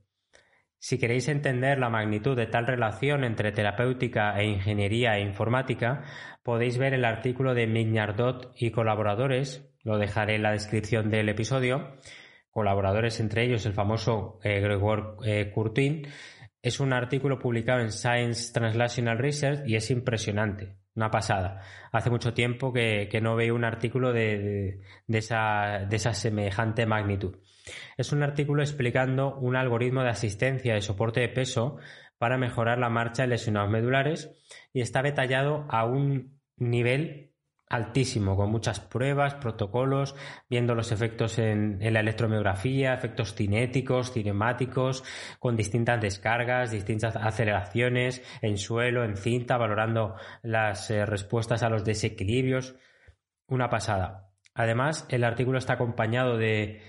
Si 0.77 0.97
queréis 0.97 1.29
entender 1.29 1.79
la 1.79 1.89
magnitud 1.89 2.35
de 2.35 2.47
tal 2.47 2.67
relación 2.67 3.23
entre 3.23 3.53
terapéutica 3.53 4.37
e 4.37 4.43
ingeniería 4.43 5.17
e 5.17 5.21
informática, 5.21 6.03
podéis 6.43 6.77
ver 6.77 6.93
el 6.93 7.05
artículo 7.05 7.53
de 7.53 7.65
Mignardot 7.65 8.51
y 8.57 8.71
colaboradores, 8.71 9.73
lo 9.83 9.97
dejaré 9.97 10.35
en 10.35 10.43
la 10.43 10.51
descripción 10.51 11.09
del 11.09 11.29
episodio, 11.29 11.95
colaboradores, 12.49 13.21
entre 13.21 13.45
ellos 13.45 13.65
el 13.65 13.71
famoso 13.71 14.41
eh, 14.43 14.59
Gregor 14.59 15.15
eh, 15.23 15.51
Curtin, 15.53 16.09
es 16.61 16.81
un 16.81 16.91
artículo 16.91 17.39
publicado 17.39 17.79
en 17.79 17.93
Science 17.93 18.51
Translational 18.51 19.17
Research 19.17 19.65
y 19.65 19.77
es 19.77 19.89
impresionante, 19.91 20.75
una 20.95 21.11
pasada. 21.11 21.61
Hace 21.91 22.09
mucho 22.09 22.33
tiempo 22.33 22.71
que, 22.71 23.09
no 23.21 23.35
veo 23.35 23.55
un 23.55 23.65
artículo 23.65 24.13
de, 24.13 24.81
esa, 25.07 25.85
de 25.87 25.95
esa 25.95 26.13
semejante 26.13 26.85
magnitud. 26.85 27.37
Es 27.97 28.11
un 28.11 28.23
artículo 28.23 28.61
explicando 28.61 29.35
un 29.35 29.55
algoritmo 29.55 30.03
de 30.03 30.09
asistencia 30.09 30.73
de 30.73 30.81
soporte 30.81 31.19
de 31.19 31.29
peso 31.29 31.77
para 32.17 32.37
mejorar 32.37 32.77
la 32.77 32.89
marcha 32.89 33.23
de 33.23 33.29
lesionados 33.29 33.71
medulares 33.71 34.31
y 34.71 34.81
está 34.81 35.01
detallado 35.01 35.65
a 35.69 35.85
un 35.85 36.39
nivel 36.57 37.34
altísimo, 37.67 38.35
con 38.35 38.51
muchas 38.51 38.79
pruebas, 38.79 39.35
protocolos, 39.35 40.15
viendo 40.49 40.75
los 40.75 40.91
efectos 40.91 41.39
en, 41.39 41.79
la 41.81 41.99
electromiografía, 41.99 42.93
efectos 42.93 43.33
cinéticos, 43.33 44.11
cinemáticos, 44.11 45.03
con 45.39 45.55
distintas 45.55 45.99
descargas, 45.99 46.71
distintas 46.71 47.15
aceleraciones 47.15 48.23
en 48.41 48.57
suelo, 48.57 49.03
en 49.03 49.17
cinta, 49.17 49.57
valorando 49.57 50.15
las 50.43 50.91
eh, 50.91 51.05
respuestas 51.05 51.63
a 51.63 51.69
los 51.69 51.83
desequilibrios. 51.83 52.75
Una 53.47 53.69
pasada. 53.69 54.29
Además, 54.53 55.05
el 55.09 55.23
artículo 55.23 55.57
está 55.57 55.73
acompañado 55.73 56.37
de, 56.37 56.81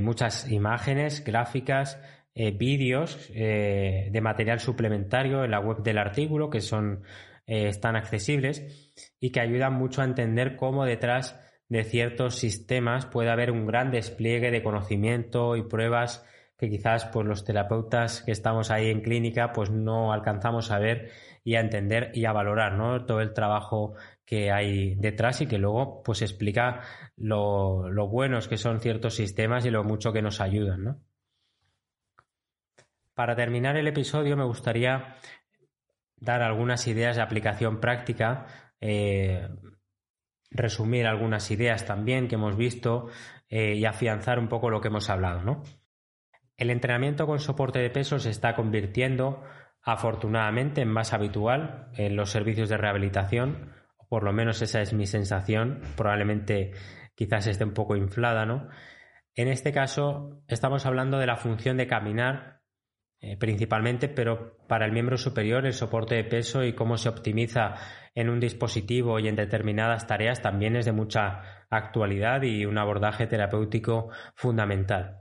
muchas 0.00 0.50
imágenes, 0.50 1.24
gráficas, 1.24 2.00
eh, 2.34 2.52
vídeos 2.52 3.28
eh, 3.34 4.08
de 4.10 4.20
material 4.20 4.60
suplementario 4.60 5.44
en 5.44 5.50
la 5.50 5.58
web 5.58 5.82
del 5.82 5.98
artículo 5.98 6.48
que 6.48 6.60
son, 6.60 7.02
eh, 7.50 7.66
están 7.66 7.96
accesibles 7.96 8.94
y 9.18 9.32
que 9.32 9.40
ayudan 9.40 9.74
mucho 9.74 10.02
a 10.02 10.04
entender 10.04 10.54
cómo 10.54 10.84
detrás 10.84 11.36
de 11.68 11.82
ciertos 11.82 12.36
sistemas 12.36 13.06
puede 13.06 13.28
haber 13.28 13.50
un 13.50 13.66
gran 13.66 13.90
despliegue 13.90 14.52
de 14.52 14.62
conocimiento 14.62 15.56
y 15.56 15.62
pruebas 15.62 16.24
que 16.56 16.70
quizás 16.70 17.06
pues 17.06 17.26
los 17.26 17.44
terapeutas 17.44 18.22
que 18.22 18.30
estamos 18.30 18.70
ahí 18.70 18.88
en 18.90 19.00
clínica 19.00 19.52
pues 19.52 19.68
no 19.68 20.12
alcanzamos 20.12 20.70
a 20.70 20.78
ver 20.78 21.10
y 21.42 21.56
a 21.56 21.60
entender 21.60 22.12
y 22.14 22.24
a 22.26 22.32
valorar 22.32 22.74
¿no? 22.74 23.04
todo 23.04 23.20
el 23.20 23.32
trabajo 23.32 23.94
que 24.24 24.52
hay 24.52 24.94
detrás 24.94 25.40
y 25.40 25.48
que 25.48 25.58
luego 25.58 26.04
pues 26.04 26.22
explica 26.22 26.82
lo, 27.16 27.90
buenos 28.08 28.46
que 28.46 28.58
son 28.58 28.78
ciertos 28.78 29.16
sistemas 29.16 29.66
y 29.66 29.70
lo 29.70 29.82
mucho 29.82 30.12
que 30.12 30.22
nos 30.22 30.40
ayudan. 30.40 31.02
Para 33.14 33.34
terminar 33.34 33.76
el 33.76 33.88
episodio 33.88 34.36
me 34.36 34.44
gustaría 34.44 35.16
dar 36.20 36.42
algunas 36.42 36.86
ideas 36.86 37.16
de 37.16 37.22
aplicación 37.22 37.80
práctica, 37.80 38.46
eh, 38.80 39.48
resumir 40.50 41.06
algunas 41.06 41.50
ideas 41.50 41.86
también 41.86 42.28
que 42.28 42.34
hemos 42.34 42.56
visto 42.56 43.08
eh, 43.48 43.74
y 43.74 43.84
afianzar 43.84 44.38
un 44.38 44.48
poco 44.48 44.70
lo 44.70 44.80
que 44.80 44.88
hemos 44.88 45.10
hablado. 45.10 45.42
¿no? 45.42 45.62
El 46.56 46.70
entrenamiento 46.70 47.26
con 47.26 47.40
soporte 47.40 47.78
de 47.78 47.90
peso 47.90 48.18
se 48.18 48.30
está 48.30 48.54
convirtiendo 48.54 49.42
afortunadamente 49.82 50.82
en 50.82 50.88
más 50.88 51.12
habitual 51.12 51.88
en 51.94 52.16
los 52.16 52.30
servicios 52.30 52.68
de 52.68 52.76
rehabilitación, 52.76 53.72
por 54.08 54.24
lo 54.24 54.32
menos 54.32 54.60
esa 54.60 54.82
es 54.82 54.92
mi 54.92 55.06
sensación, 55.06 55.80
probablemente 55.96 56.72
quizás 57.14 57.46
esté 57.46 57.64
un 57.64 57.72
poco 57.72 57.96
inflada, 57.96 58.44
¿no? 58.44 58.68
En 59.34 59.48
este 59.48 59.72
caso 59.72 60.42
estamos 60.48 60.84
hablando 60.84 61.18
de 61.18 61.26
la 61.26 61.36
función 61.36 61.76
de 61.76 61.86
caminar 61.86 62.59
eh, 63.22 63.36
principalmente, 63.36 64.08
pero 64.08 64.56
para 64.66 64.86
el 64.86 64.92
miembro 64.92 65.18
superior 65.18 65.66
el 65.66 65.74
soporte 65.74 66.14
de 66.14 66.24
peso 66.24 66.64
y 66.64 66.72
cómo 66.72 66.96
se 66.96 67.10
optimiza 67.10 67.74
en 68.14 68.30
un 68.30 68.40
dispositivo 68.40 69.18
y 69.18 69.28
en 69.28 69.36
determinadas 69.36 70.06
tareas 70.06 70.40
también 70.40 70.74
es 70.74 70.86
de 70.86 70.92
mucha 70.92 71.66
actualidad 71.68 72.42
y 72.42 72.64
un 72.64 72.78
abordaje 72.78 73.26
terapéutico 73.26 74.08
fundamental. 74.34 75.18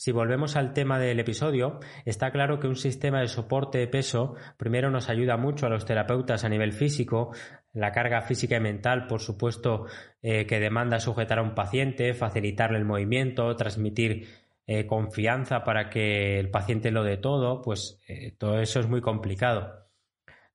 Si 0.00 0.12
volvemos 0.12 0.56
al 0.56 0.72
tema 0.72 0.98
del 0.98 1.20
episodio, 1.20 1.78
está 2.06 2.30
claro 2.30 2.58
que 2.58 2.66
un 2.66 2.76
sistema 2.76 3.20
de 3.20 3.28
soporte 3.28 3.76
de 3.76 3.86
peso 3.86 4.34
primero 4.56 4.90
nos 4.90 5.10
ayuda 5.10 5.36
mucho 5.36 5.66
a 5.66 5.68
los 5.68 5.84
terapeutas 5.84 6.42
a 6.42 6.48
nivel 6.48 6.72
físico, 6.72 7.34
la 7.74 7.92
carga 7.92 8.22
física 8.22 8.56
y 8.56 8.60
mental, 8.60 9.06
por 9.06 9.20
supuesto, 9.20 9.84
eh, 10.22 10.46
que 10.46 10.58
demanda 10.58 11.00
sujetar 11.00 11.38
a 11.38 11.42
un 11.42 11.54
paciente, 11.54 12.14
facilitarle 12.14 12.78
el 12.78 12.86
movimiento, 12.86 13.54
transmitir 13.56 14.26
eh, 14.72 14.86
confianza 14.86 15.64
para 15.64 15.90
que 15.90 16.38
el 16.38 16.48
paciente 16.48 16.92
lo 16.92 17.02
dé 17.02 17.16
todo, 17.16 17.60
pues 17.60 18.00
eh, 18.06 18.36
todo 18.38 18.60
eso 18.60 18.78
es 18.78 18.86
muy 18.86 19.00
complicado. 19.00 19.88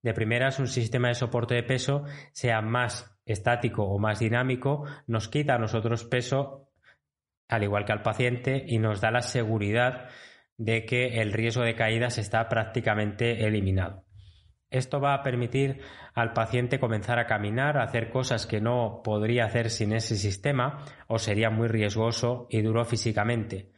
De 0.02 0.14
primeras, 0.14 0.58
un 0.58 0.68
sistema 0.68 1.10
de 1.10 1.16
soporte 1.16 1.54
de 1.54 1.64
peso 1.64 2.06
sea 2.32 2.62
más 2.62 3.20
estático 3.26 3.84
o 3.84 4.00
más 4.00 4.20
dinámico, 4.20 4.86
nos 5.06 5.28
quita 5.28 5.56
a 5.56 5.60
nosotros 5.60 6.06
peso 6.06 6.70
al 7.50 7.64
igual 7.64 7.84
que 7.84 7.92
al 7.92 8.04
paciente, 8.04 8.64
y 8.66 8.80
nos 8.80 9.02
da 9.02 9.12
la 9.12 9.22
seguridad 9.22 10.08
de 10.58 10.86
que 10.86 11.22
el 11.22 11.34
riesgo 11.34 11.64
de 11.64 11.76
caídas 11.76 12.18
está 12.18 12.48
prácticamente 12.48 13.46
eliminado. 13.46 14.06
Esto 14.70 15.02
va 15.02 15.14
a 15.14 15.24
permitir 15.24 15.82
al 16.14 16.32
paciente 16.32 16.80
comenzar 16.80 17.20
a 17.20 17.28
caminar, 17.28 17.78
a 17.78 17.84
hacer 17.84 18.10
cosas 18.10 18.48
que 18.48 18.62
no 18.62 19.02
podría 19.04 19.44
hacer 19.44 19.70
sin 19.70 19.92
ese 19.92 20.16
sistema 20.16 20.86
o 21.08 21.20
sería 21.20 21.50
muy 21.50 21.68
riesgoso 21.68 22.48
y 22.50 22.62
duro 22.62 22.86
físicamente. 22.86 23.74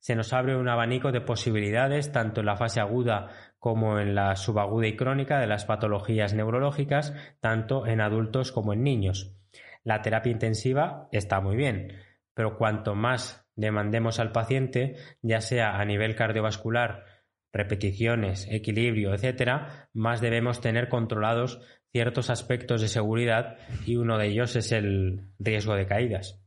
Se 0.00 0.16
nos 0.16 0.32
abre 0.32 0.56
un 0.56 0.68
abanico 0.68 1.12
de 1.12 1.20
posibilidades 1.20 2.10
tanto 2.10 2.40
en 2.40 2.46
la 2.46 2.56
fase 2.56 2.80
aguda 2.80 3.28
como 3.58 3.98
en 4.00 4.14
la 4.14 4.34
subaguda 4.34 4.86
y 4.86 4.96
crónica 4.96 5.38
de 5.38 5.46
las 5.46 5.66
patologías 5.66 6.34
neurológicas, 6.34 7.14
tanto 7.40 7.86
en 7.86 8.00
adultos 8.00 8.50
como 8.50 8.72
en 8.72 8.82
niños. 8.82 9.36
La 9.84 10.02
terapia 10.02 10.32
intensiva 10.32 11.08
está 11.12 11.40
muy 11.40 11.56
bien, 11.56 11.92
pero 12.34 12.56
cuanto 12.56 12.94
más 12.94 13.46
demandemos 13.56 14.18
al 14.18 14.32
paciente, 14.32 14.96
ya 15.20 15.40
sea 15.40 15.78
a 15.78 15.84
nivel 15.84 16.16
cardiovascular, 16.16 17.04
repeticiones, 17.52 18.46
equilibrio, 18.50 19.12
etcétera, 19.12 19.90
más 19.92 20.20
debemos 20.20 20.60
tener 20.60 20.88
controlados 20.88 21.60
ciertos 21.92 22.30
aspectos 22.30 22.80
de 22.80 22.88
seguridad 22.88 23.56
y 23.84 23.96
uno 23.96 24.16
de 24.16 24.28
ellos 24.28 24.56
es 24.56 24.72
el 24.72 25.28
riesgo 25.38 25.74
de 25.74 25.86
caídas. 25.86 26.39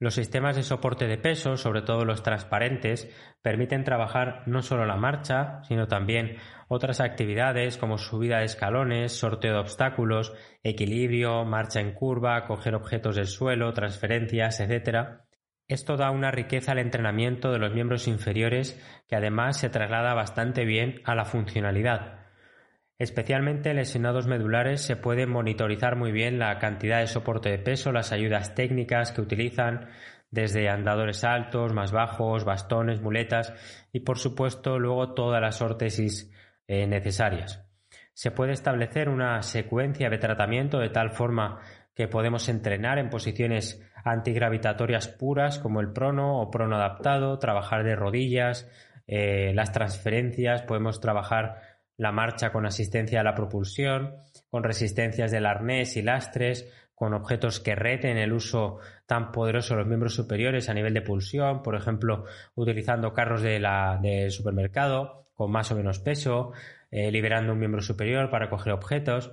Los 0.00 0.14
sistemas 0.14 0.56
de 0.56 0.62
soporte 0.62 1.06
de 1.06 1.18
peso, 1.18 1.58
sobre 1.58 1.82
todo 1.82 2.06
los 2.06 2.22
transparentes, 2.22 3.14
permiten 3.42 3.84
trabajar 3.84 4.42
no 4.46 4.62
solo 4.62 4.86
la 4.86 4.96
marcha, 4.96 5.62
sino 5.64 5.88
también 5.88 6.38
otras 6.68 7.00
actividades 7.00 7.76
como 7.76 7.98
subida 7.98 8.38
de 8.38 8.46
escalones, 8.46 9.12
sorteo 9.12 9.52
de 9.52 9.60
obstáculos, 9.60 10.32
equilibrio, 10.62 11.44
marcha 11.44 11.80
en 11.80 11.92
curva, 11.92 12.46
coger 12.46 12.74
objetos 12.74 13.16
del 13.16 13.26
suelo, 13.26 13.74
transferencias, 13.74 14.60
etc. 14.60 15.20
Esto 15.68 15.98
da 15.98 16.10
una 16.10 16.30
riqueza 16.30 16.72
al 16.72 16.78
entrenamiento 16.78 17.52
de 17.52 17.58
los 17.58 17.74
miembros 17.74 18.08
inferiores 18.08 18.82
que 19.06 19.16
además 19.16 19.58
se 19.58 19.68
traslada 19.68 20.14
bastante 20.14 20.64
bien 20.64 21.02
a 21.04 21.14
la 21.14 21.26
funcionalidad. 21.26 22.19
Especialmente 23.00 23.70
en 23.70 23.76
lesionados 23.76 24.26
medulares 24.26 24.82
se 24.82 24.94
puede 24.94 25.26
monitorizar 25.26 25.96
muy 25.96 26.12
bien 26.12 26.38
la 26.38 26.58
cantidad 26.58 27.00
de 27.00 27.06
soporte 27.06 27.48
de 27.48 27.56
peso, 27.56 27.92
las 27.92 28.12
ayudas 28.12 28.54
técnicas 28.54 29.10
que 29.10 29.22
utilizan, 29.22 29.88
desde 30.30 30.68
andadores 30.68 31.24
altos, 31.24 31.72
más 31.72 31.92
bajos, 31.92 32.44
bastones, 32.44 33.00
muletas 33.00 33.54
y 33.90 34.00
por 34.00 34.18
supuesto 34.18 34.78
luego 34.78 35.14
todas 35.14 35.40
las 35.40 35.62
órtesis 35.62 36.30
eh, 36.68 36.86
necesarias. 36.86 37.66
Se 38.12 38.32
puede 38.32 38.52
establecer 38.52 39.08
una 39.08 39.40
secuencia 39.40 40.10
de 40.10 40.18
tratamiento 40.18 40.78
de 40.78 40.90
tal 40.90 41.12
forma 41.12 41.62
que 41.94 42.06
podemos 42.06 42.50
entrenar 42.50 42.98
en 42.98 43.08
posiciones 43.08 43.82
antigravitatorias 44.04 45.08
puras 45.08 45.58
como 45.58 45.80
el 45.80 45.90
prono 45.90 46.38
o 46.38 46.50
prono 46.50 46.76
adaptado, 46.76 47.38
trabajar 47.38 47.82
de 47.82 47.96
rodillas, 47.96 48.68
eh, 49.06 49.52
las 49.54 49.72
transferencias, 49.72 50.62
podemos 50.62 51.00
trabajar 51.00 51.69
la 52.00 52.12
marcha 52.12 52.50
con 52.50 52.64
asistencia 52.64 53.20
a 53.20 53.22
la 53.22 53.34
propulsión, 53.34 54.14
con 54.48 54.64
resistencias 54.64 55.30
del 55.30 55.44
arnés 55.44 55.98
y 55.98 56.02
lastres, 56.02 56.66
con 56.94 57.12
objetos 57.12 57.60
que 57.60 57.74
reten 57.74 58.16
el 58.16 58.32
uso 58.32 58.78
tan 59.04 59.32
poderoso 59.32 59.74
de 59.74 59.80
los 59.80 59.86
miembros 59.86 60.14
superiores 60.14 60.70
a 60.70 60.74
nivel 60.74 60.94
de 60.94 61.02
pulsión, 61.02 61.62
por 61.62 61.74
ejemplo, 61.74 62.24
utilizando 62.54 63.12
carros 63.12 63.42
de 63.42 63.60
la, 63.60 63.98
del 64.00 64.30
supermercado 64.30 65.26
con 65.34 65.50
más 65.50 65.70
o 65.72 65.76
menos 65.76 65.98
peso, 65.98 66.52
eh, 66.90 67.10
liberando 67.10 67.52
un 67.52 67.58
miembro 67.58 67.82
superior 67.82 68.30
para 68.30 68.48
coger 68.48 68.72
objetos. 68.72 69.30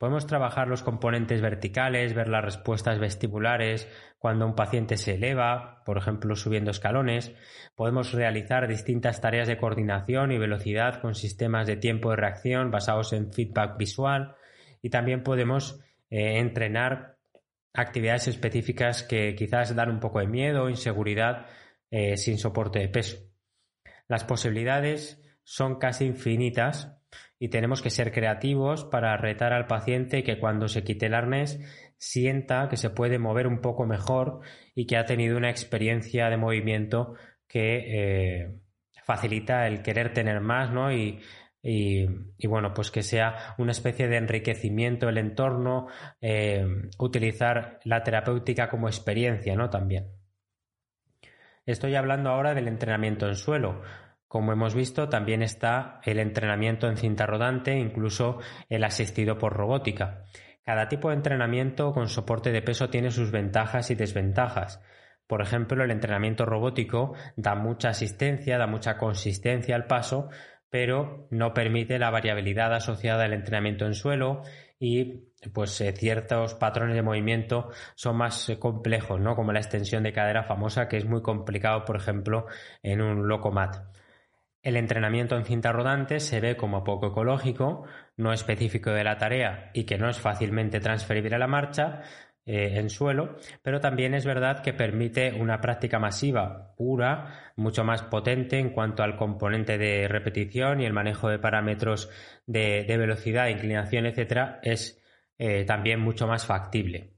Podemos 0.00 0.26
trabajar 0.26 0.66
los 0.66 0.82
componentes 0.82 1.42
verticales, 1.42 2.14
ver 2.14 2.26
las 2.28 2.42
respuestas 2.42 2.98
vestibulares 2.98 3.86
cuando 4.18 4.46
un 4.46 4.54
paciente 4.54 4.96
se 4.96 5.16
eleva, 5.16 5.82
por 5.84 5.98
ejemplo 5.98 6.36
subiendo 6.36 6.70
escalones. 6.70 7.34
Podemos 7.74 8.14
realizar 8.14 8.66
distintas 8.66 9.20
tareas 9.20 9.46
de 9.46 9.58
coordinación 9.58 10.32
y 10.32 10.38
velocidad 10.38 11.02
con 11.02 11.14
sistemas 11.14 11.66
de 11.66 11.76
tiempo 11.76 12.08
de 12.08 12.16
reacción 12.16 12.70
basados 12.70 13.12
en 13.12 13.30
feedback 13.30 13.76
visual 13.76 14.36
y 14.80 14.88
también 14.88 15.22
podemos 15.22 15.78
eh, 16.08 16.38
entrenar 16.38 17.18
actividades 17.74 18.26
específicas 18.26 19.02
que 19.02 19.34
quizás 19.34 19.76
dan 19.76 19.90
un 19.90 20.00
poco 20.00 20.20
de 20.20 20.28
miedo 20.28 20.62
o 20.62 20.70
inseguridad 20.70 21.44
eh, 21.90 22.16
sin 22.16 22.38
soporte 22.38 22.78
de 22.78 22.88
peso. 22.88 23.18
Las 24.08 24.24
posibilidades 24.24 25.22
son 25.44 25.78
casi 25.78 26.06
infinitas 26.06 26.99
y 27.38 27.48
tenemos 27.48 27.82
que 27.82 27.90
ser 27.90 28.12
creativos 28.12 28.84
para 28.84 29.16
retar 29.16 29.52
al 29.52 29.66
paciente 29.66 30.22
que 30.22 30.38
cuando 30.38 30.68
se 30.68 30.84
quite 30.84 31.06
el 31.06 31.14
arnés 31.14 31.60
sienta 31.98 32.68
que 32.68 32.76
se 32.76 32.90
puede 32.90 33.18
mover 33.18 33.46
un 33.46 33.60
poco 33.60 33.86
mejor 33.86 34.40
y 34.74 34.86
que 34.86 34.96
ha 34.96 35.04
tenido 35.04 35.36
una 35.36 35.50
experiencia 35.50 36.28
de 36.28 36.36
movimiento 36.36 37.14
que 37.48 38.42
eh, 38.42 38.58
facilita 39.04 39.66
el 39.66 39.82
querer 39.82 40.12
tener 40.12 40.40
más 40.40 40.72
¿no? 40.72 40.92
y 40.92 41.20
y, 41.62 42.46
bueno, 42.46 42.72
pues 42.72 42.90
que 42.90 43.02
sea 43.02 43.54
una 43.58 43.72
especie 43.72 44.08
de 44.08 44.16
enriquecimiento 44.16 45.06
del 45.06 45.18
entorno, 45.18 45.88
eh, 46.20 46.64
utilizar 46.98 47.80
la 47.84 48.02
terapéutica 48.02 48.70
como 48.70 48.88
experiencia, 48.88 49.54
¿no? 49.56 49.68
También. 49.68 50.08
Estoy 51.66 51.94
hablando 51.94 52.30
ahora 52.30 52.54
del 52.54 52.68
entrenamiento 52.68 53.28
en 53.28 53.36
suelo. 53.36 53.82
Como 54.30 54.52
hemos 54.52 54.76
visto, 54.76 55.08
también 55.08 55.42
está 55.42 56.00
el 56.04 56.20
entrenamiento 56.20 56.86
en 56.86 56.96
cinta 56.96 57.26
rodante, 57.26 57.76
incluso 57.76 58.38
el 58.68 58.84
asistido 58.84 59.38
por 59.38 59.54
robótica. 59.54 60.22
Cada 60.64 60.86
tipo 60.86 61.08
de 61.08 61.16
entrenamiento 61.16 61.90
con 61.92 62.08
soporte 62.08 62.52
de 62.52 62.62
peso 62.62 62.90
tiene 62.90 63.10
sus 63.10 63.32
ventajas 63.32 63.90
y 63.90 63.96
desventajas. 63.96 64.80
Por 65.26 65.42
ejemplo, 65.42 65.82
el 65.82 65.90
entrenamiento 65.90 66.46
robótico 66.46 67.14
da 67.34 67.56
mucha 67.56 67.88
asistencia, 67.88 68.56
da 68.56 68.68
mucha 68.68 68.98
consistencia 68.98 69.74
al 69.74 69.88
paso, 69.88 70.28
pero 70.70 71.26
no 71.32 71.52
permite 71.52 71.98
la 71.98 72.10
variabilidad 72.10 72.72
asociada 72.72 73.24
al 73.24 73.32
entrenamiento 73.32 73.84
en 73.84 73.94
suelo 73.94 74.42
y 74.78 75.24
pues 75.52 75.80
eh, 75.80 75.90
ciertos 75.90 76.54
patrones 76.54 76.94
de 76.94 77.02
movimiento 77.02 77.70
son 77.96 78.18
más 78.18 78.48
eh, 78.48 78.60
complejos, 78.60 79.20
¿no? 79.20 79.34
Como 79.34 79.50
la 79.52 79.58
extensión 79.58 80.04
de 80.04 80.12
cadera 80.12 80.44
famosa, 80.44 80.86
que 80.86 80.98
es 80.98 81.04
muy 81.04 81.20
complicado, 81.20 81.84
por 81.84 81.96
ejemplo, 81.96 82.46
en 82.84 83.00
un 83.00 83.26
locomat. 83.26 83.98
El 84.62 84.76
entrenamiento 84.76 85.36
en 85.36 85.44
cinta 85.46 85.72
rodante 85.72 86.20
se 86.20 86.40
ve 86.40 86.56
como 86.56 86.84
poco 86.84 87.08
ecológico, 87.08 87.86
no 88.16 88.32
específico 88.32 88.90
de 88.90 89.04
la 89.04 89.16
tarea 89.16 89.70
y 89.72 89.84
que 89.84 89.96
no 89.96 90.10
es 90.10 90.18
fácilmente 90.18 90.80
transferible 90.80 91.36
a 91.36 91.38
la 91.38 91.46
marcha 91.46 92.02
eh, 92.44 92.78
en 92.78 92.90
suelo, 92.90 93.36
pero 93.62 93.80
también 93.80 94.12
es 94.12 94.26
verdad 94.26 94.62
que 94.62 94.74
permite 94.74 95.32
una 95.32 95.62
práctica 95.62 95.98
masiva, 95.98 96.74
pura, 96.76 97.52
mucho 97.56 97.84
más 97.84 98.02
potente 98.02 98.58
en 98.58 98.70
cuanto 98.70 99.02
al 99.02 99.16
componente 99.16 99.78
de 99.78 100.08
repetición 100.08 100.80
y 100.82 100.84
el 100.84 100.92
manejo 100.92 101.30
de 101.30 101.38
parámetros 101.38 102.10
de, 102.46 102.84
velocidad, 102.98 103.48
inclinación, 103.48 104.04
etcétera, 104.04 104.60
es 104.62 105.02
eh, 105.38 105.64
también 105.64 106.00
mucho 106.00 106.26
más 106.26 106.44
factible. 106.44 107.14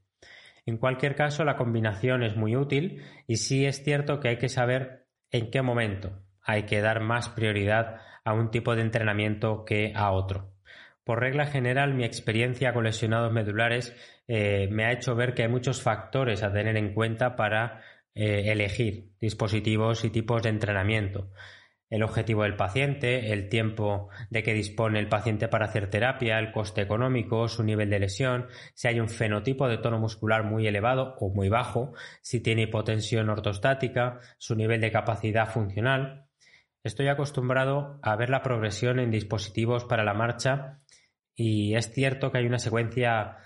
En 0.65 0.77
cualquier 0.77 1.17
caso, 1.17 1.45
la 1.45 1.57
combinación 1.57 2.23
es 2.23 2.37
muy 2.37 2.55
útil 2.55 3.03
y 3.27 3.37
sí 3.39 3.67
es 3.67 3.83
cierto 3.83 4.21
que 4.21 4.29
hay 4.29 4.39
que 4.39 4.49
saber 4.49 5.09
en 5.33 5.51
qué 5.51 5.61
momento 5.63 6.23
hay 6.43 6.65
que 6.65 6.81
dar 6.81 7.01
más 7.01 7.29
prioridad 7.29 8.01
a 8.25 8.33
un 8.33 8.51
tipo 8.51 8.75
de 8.75 8.83
entrenamiento 8.83 9.65
que 9.65 9.93
a 9.95 10.11
otro. 10.13 10.53
Por 11.05 11.21
regla 11.21 11.47
general, 11.47 11.95
mi 11.95 12.05
experiencia 12.05 12.73
con 12.73 12.85
lesionados 12.85 13.33
medulares 13.33 13.95
eh, 14.29 14.69
me 14.71 14.85
ha 14.85 14.93
hecho 14.93 15.17
ver 15.17 15.35
que 15.35 15.43
hay 15.43 15.49
muchos 15.49 15.83
factores 15.83 16.43
a 16.43 16.53
tener 16.53 16.77
en 16.77 16.95
cuenta 16.95 17.35
para 17.35 17.81
eh, 18.15 18.53
elegir 18.53 19.11
dispositivos 19.21 20.05
y 20.05 20.11
tipos 20.11 20.43
de 20.43 20.51
entrenamiento. 20.51 21.31
El 21.91 22.05
objetivo 22.05 22.45
del 22.45 22.57
paciente, 22.57 23.33
el 23.33 23.51
tiempo 23.51 24.09
de 24.31 24.43
que 24.43 24.55
dispone 24.55 24.99
el 24.99 25.09
paciente 25.09 25.49
para 25.49 25.67
hacer 25.67 25.91
terapia, 25.91 26.39
el 26.39 26.53
coste 26.53 26.81
económico, 26.81 27.49
su 27.49 27.65
nivel 27.65 27.91
de 27.91 27.99
lesión, 27.99 28.47
si 28.73 28.89
hay 28.89 28.99
un 28.99 29.11
fenotipo 29.11 29.69
de 29.69 29.77
tono 29.77 29.99
muscular 29.99 30.45
muy 30.45 30.67
elevado 30.67 31.17
o 31.19 31.29
muy 31.35 31.51
bajo, 31.51 31.93
si 32.23 32.41
tiene 32.41 32.63
hipotensión 32.63 33.29
ortostática, 33.29 34.21
su 34.39 34.55
nivel 34.55 34.81
de 34.81 34.91
capacidad 34.91 35.51
funcional. 35.51 36.29
Estoy 36.85 37.07
acostumbrado 37.07 38.01
a 38.03 38.17
ver 38.17 38.29
la 38.29 38.43
progresión 38.43 38.99
en 38.99 39.13
dispositivos 39.13 39.85
para 39.85 40.03
la 40.03 40.15
marcha 40.15 40.81
y 41.35 41.77
es 41.77 41.93
cierto 41.93 42.33
que 42.33 42.39
hay 42.39 42.47
una 42.47 42.59
secuencia 42.59 43.37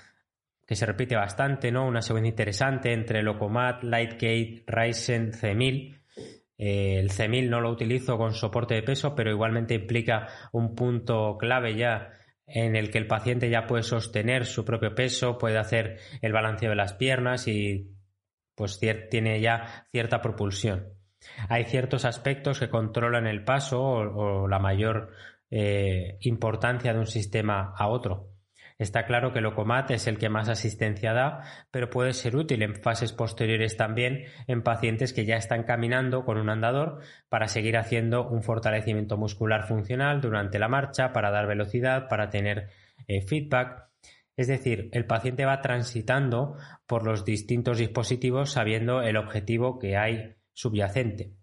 que 0.67 0.75
se 0.75 0.87
repite 0.87 1.17
bastante, 1.17 1.71
¿no? 1.71 1.87
Una 1.87 2.01
secuencia 2.01 2.31
interesante 2.31 2.93
entre 2.93 3.23
Locomat, 3.23 3.85
Lightgate, 3.85 4.65
Ryzen, 4.67 5.33
C1000. 5.33 6.01
Eh, 6.59 6.99
el 6.99 7.11
C1000 7.11 7.51
no 7.51 7.61
lo 7.61 7.71
utilizo 7.71 8.17
con 8.17 8.33
soporte 8.33 8.75
de 8.75 8.83
peso, 8.83 9.15
pero 9.15 9.31
igualmente 9.31 9.75
implica 9.75 10.29
un 10.53 10.75
punto 10.75 11.37
clave 11.39 11.77
ya 11.77 12.13
en 12.47 12.75
el 12.75 12.91
que 12.91 12.99
el 12.99 13.07
paciente 13.07 13.51
ya 13.51 13.67
puede 13.67 13.83
sostener 13.83 14.47
su 14.47 14.65
propio 14.65 14.95
peso, 14.95 15.37
puede 15.37 15.59
hacer 15.59 15.99
el 16.23 16.33
balanceo 16.33 16.71
de 16.71 16.77
las 16.77 16.95
piernas 16.95 17.47
y 17.49 17.93
pues 18.55 18.81
tiene 18.81 19.41
ya 19.41 19.87
cierta 19.93 20.23
propulsión. 20.23 20.96
Hay 21.49 21.65
ciertos 21.65 22.05
aspectos 22.05 22.61
que 22.61 22.69
controlan 22.69 23.27
el 23.27 23.45
paso 23.45 23.83
o, 23.83 24.49
la 24.49 24.59
mayor 24.59 25.11
eh, 25.51 26.19
importancia 26.21 26.93
de 26.93 26.99
un 26.99 27.07
sistema 27.07 27.75
a 27.77 27.89
otro. 27.89 28.37
Está 28.79 29.07
claro 29.07 29.33
que 29.33 29.41
Locomat 29.41 29.91
es 29.91 30.07
el 30.07 30.19
que 30.19 30.29
más 30.29 30.51
asistencia 30.51 31.15
da, 31.15 31.41
pero 31.71 31.89
puede 31.89 32.13
ser 32.13 32.37
útil 32.37 32.63
en 32.63 32.75
fases 32.75 33.13
posteriores 33.13 33.79
también 33.79 34.25
en 34.47 34.63
pacientes 34.63 35.15
que 35.15 35.25
ya 35.25 35.37
están 35.37 35.63
caminando 35.63 36.27
con 36.27 36.37
un 36.37 36.51
andador 36.51 37.01
para 37.31 37.49
seguir 37.49 37.79
haciendo 37.79 38.29
un 38.29 38.43
fortalecimiento 38.43 39.17
muscular 39.17 39.67
funcional 39.67 40.21
durante 40.21 40.59
la 40.59 40.69
marcha, 40.69 41.15
para 41.15 41.31
dar 41.31 41.47
velocidad, 41.47 42.07
para 42.09 42.29
tener 42.29 42.69
eh, 43.09 43.23
feedback. 43.23 43.89
Es 44.37 44.47
decir, 44.47 44.91
el 44.93 45.07
paciente 45.07 45.47
va 45.47 45.63
transitando 45.63 46.57
por 46.87 47.03
los 47.03 47.25
distintos 47.25 47.79
dispositivos 47.79 48.51
sabiendo 48.51 49.01
el 49.01 49.17
objetivo 49.17 49.79
que 49.79 49.97
hay 49.97 50.36
subyacente. 50.57 51.35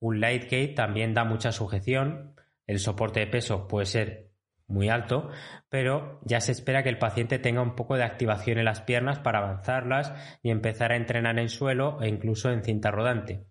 Un 0.00 0.20
Lightgate 0.20 0.68
también 0.74 1.12
da 1.14 1.24
mucha 1.24 1.52
sujeción, 1.52 2.34
el 2.66 2.80
soporte 2.80 3.20
de 3.20 3.26
peso 3.26 3.68
puede 3.68 3.86
ser 3.86 4.30
muy 4.66 4.88
alto, 4.88 5.28
pero 5.68 6.20
ya 6.24 6.40
se 6.40 6.52
espera 6.52 6.82
que 6.82 6.88
el 6.88 6.98
paciente 6.98 7.38
tenga 7.38 7.60
un 7.60 7.76
poco 7.76 7.96
de 7.96 8.02
activación 8.02 8.58
en 8.58 8.64
las 8.64 8.80
piernas 8.80 9.20
para 9.20 9.38
avanzarlas 9.38 10.12
y 10.42 10.50
empezar 10.50 10.90
a 10.90 10.96
entrenar 10.96 11.38
en 11.38 11.50
suelo 11.50 12.02
e 12.02 12.08
incluso 12.08 12.50
en 12.50 12.64
cinta 12.64 12.90
rodante. 12.90 13.46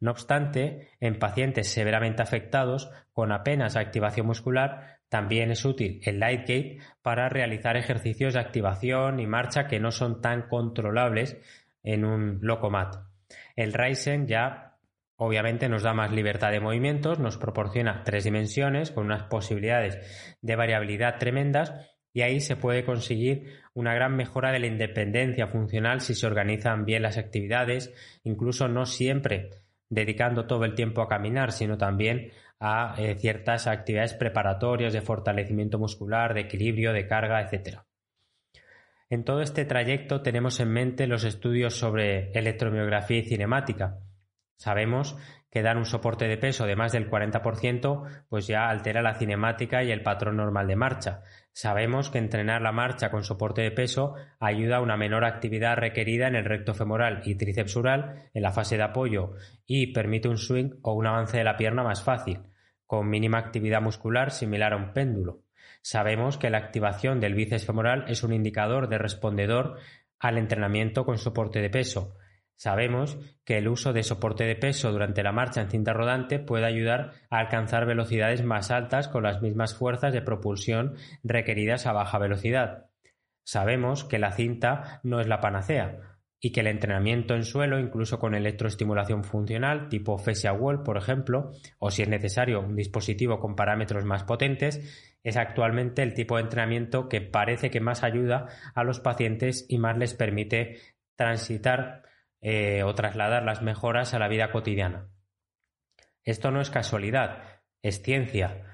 No 0.00 0.12
obstante, 0.12 0.90
en 1.00 1.18
pacientes 1.18 1.68
severamente 1.72 2.22
afectados 2.22 2.90
con 3.12 3.32
apenas 3.32 3.76
activación 3.76 4.26
muscular, 4.26 5.00
también 5.08 5.50
es 5.50 5.64
útil 5.64 6.00
el 6.04 6.20
Lightgate 6.20 6.78
para 7.02 7.28
realizar 7.28 7.76
ejercicios 7.76 8.34
de 8.34 8.40
activación 8.40 9.18
y 9.18 9.26
marcha 9.26 9.66
que 9.66 9.80
no 9.80 9.90
son 9.90 10.20
tan 10.20 10.48
controlables 10.48 11.38
en 11.82 12.04
un 12.04 12.38
Locomat. 12.40 13.07
El 13.56 13.72
Ryzen 13.72 14.26
ya 14.26 14.68
Obviamente 15.20 15.68
nos 15.68 15.82
da 15.82 15.94
más 15.94 16.12
libertad 16.12 16.52
de 16.52 16.60
movimientos, 16.60 17.18
nos 17.18 17.38
proporciona 17.38 18.04
tres 18.04 18.22
dimensiones 18.22 18.92
con 18.92 19.06
unas 19.06 19.24
posibilidades 19.24 19.98
de 20.40 20.54
variabilidad 20.54 21.18
tremendas 21.18 21.72
y 22.12 22.22
ahí 22.22 22.40
se 22.40 22.54
puede 22.54 22.84
conseguir 22.84 23.60
una 23.74 23.94
gran 23.94 24.14
mejora 24.14 24.52
de 24.52 24.60
la 24.60 24.68
independencia 24.68 25.48
funcional 25.48 26.00
si 26.02 26.14
se 26.14 26.28
organizan 26.28 26.84
bien 26.84 27.02
las 27.02 27.18
actividades, 27.18 27.92
incluso 28.22 28.68
no 28.68 28.86
siempre 28.86 29.50
dedicando 29.90 30.46
todo 30.46 30.64
el 30.64 30.76
tiempo 30.76 31.02
a 31.02 31.08
caminar, 31.08 31.50
sino 31.50 31.76
también 31.76 32.30
a 32.60 32.94
eh, 32.96 33.16
ciertas 33.16 33.66
actividades 33.66 34.14
preparatorias 34.14 34.92
de 34.92 35.00
fortalecimiento 35.00 35.80
muscular, 35.80 36.32
de 36.32 36.42
equilibrio, 36.42 36.92
de 36.92 37.08
carga, 37.08 37.42
etc. 37.42 37.80
En 39.10 39.24
todo 39.24 39.40
este 39.40 39.64
trayecto 39.64 40.22
tenemos 40.22 40.60
en 40.60 40.70
mente 40.70 41.06
los 41.06 41.24
estudios 41.24 41.74
sobre 41.74 42.30
electromiografía 42.32 43.18
y 43.18 43.24
cinemática, 43.24 44.00
Sabemos 44.58 45.16
que 45.50 45.62
dar 45.62 45.76
un 45.76 45.84
soporte 45.84 46.26
de 46.26 46.36
peso 46.36 46.66
de 46.66 46.74
más 46.74 46.90
del 46.90 47.08
40% 47.08 48.24
pues 48.28 48.48
ya 48.48 48.68
altera 48.68 49.02
la 49.02 49.14
cinemática 49.14 49.84
y 49.84 49.92
el 49.92 50.02
patrón 50.02 50.36
normal 50.36 50.66
de 50.66 50.74
marcha. 50.74 51.22
Sabemos 51.52 52.10
que 52.10 52.18
entrenar 52.18 52.60
la 52.60 52.72
marcha 52.72 53.10
con 53.10 53.22
soporte 53.22 53.62
de 53.62 53.70
peso 53.70 54.16
ayuda 54.40 54.76
a 54.76 54.80
una 54.80 54.96
menor 54.96 55.24
actividad 55.24 55.76
requerida 55.76 56.26
en 56.26 56.34
el 56.34 56.44
recto 56.44 56.74
femoral 56.74 57.22
y 57.24 57.36
tricepsural 57.36 58.30
en 58.34 58.42
la 58.42 58.50
fase 58.50 58.76
de 58.76 58.82
apoyo 58.82 59.34
y 59.64 59.92
permite 59.92 60.28
un 60.28 60.38
swing 60.38 60.70
o 60.82 60.94
un 60.94 61.06
avance 61.06 61.38
de 61.38 61.44
la 61.44 61.56
pierna 61.56 61.84
más 61.84 62.02
fácil, 62.02 62.40
con 62.84 63.08
mínima 63.08 63.38
actividad 63.38 63.80
muscular 63.80 64.32
similar 64.32 64.72
a 64.72 64.76
un 64.76 64.92
péndulo. 64.92 65.44
Sabemos 65.82 66.38
que 66.38 66.50
la 66.50 66.58
activación 66.58 67.20
del 67.20 67.34
bíceps 67.34 67.66
femoral 67.66 68.04
es 68.08 68.22
un 68.22 68.32
indicador 68.32 68.88
de 68.88 68.98
respondedor 68.98 69.78
al 70.18 70.38
entrenamiento 70.38 71.04
con 71.04 71.18
soporte 71.18 71.60
de 71.60 71.70
peso 71.70 72.16
Sabemos 72.58 73.18
que 73.44 73.58
el 73.58 73.68
uso 73.68 73.92
de 73.92 74.02
soporte 74.02 74.42
de 74.42 74.56
peso 74.56 74.90
durante 74.90 75.22
la 75.22 75.30
marcha 75.30 75.60
en 75.60 75.70
cinta 75.70 75.92
rodante 75.92 76.40
puede 76.40 76.66
ayudar 76.66 77.12
a 77.30 77.38
alcanzar 77.38 77.86
velocidades 77.86 78.42
más 78.42 78.72
altas 78.72 79.06
con 79.06 79.22
las 79.22 79.40
mismas 79.40 79.76
fuerzas 79.76 80.12
de 80.12 80.22
propulsión 80.22 80.96
requeridas 81.22 81.86
a 81.86 81.92
baja 81.92 82.18
velocidad. 82.18 82.86
Sabemos 83.44 84.02
que 84.02 84.18
la 84.18 84.32
cinta 84.32 85.00
no 85.04 85.20
es 85.20 85.28
la 85.28 85.40
panacea 85.40 86.18
y 86.40 86.50
que 86.50 86.60
el 86.60 86.66
entrenamiento 86.66 87.36
en 87.36 87.44
suelo, 87.44 87.78
incluso 87.78 88.18
con 88.18 88.34
electroestimulación 88.34 89.22
funcional 89.22 89.88
tipo 89.88 90.18
Fascia 90.18 90.52
Wall, 90.52 90.82
por 90.82 90.96
ejemplo, 90.96 91.52
o 91.78 91.92
si 91.92 92.02
es 92.02 92.08
necesario 92.08 92.60
un 92.60 92.74
dispositivo 92.74 93.38
con 93.38 93.54
parámetros 93.54 94.04
más 94.04 94.24
potentes, 94.24 95.07
es 95.28 95.36
actualmente 95.36 96.02
el 96.02 96.14
tipo 96.14 96.36
de 96.36 96.42
entrenamiento 96.42 97.08
que 97.08 97.20
parece 97.20 97.70
que 97.70 97.80
más 97.80 98.02
ayuda 98.02 98.46
a 98.74 98.82
los 98.82 98.98
pacientes 98.98 99.66
y 99.68 99.78
más 99.78 99.98
les 99.98 100.14
permite 100.14 100.78
transitar 101.16 102.02
eh, 102.40 102.82
o 102.82 102.94
trasladar 102.94 103.42
las 103.42 103.60
mejoras 103.60 104.14
a 104.14 104.18
la 104.18 104.28
vida 104.28 104.50
cotidiana. 104.50 105.08
Esto 106.24 106.50
no 106.50 106.62
es 106.62 106.70
casualidad, 106.70 107.42
es 107.82 108.00
ciencia. 108.02 108.64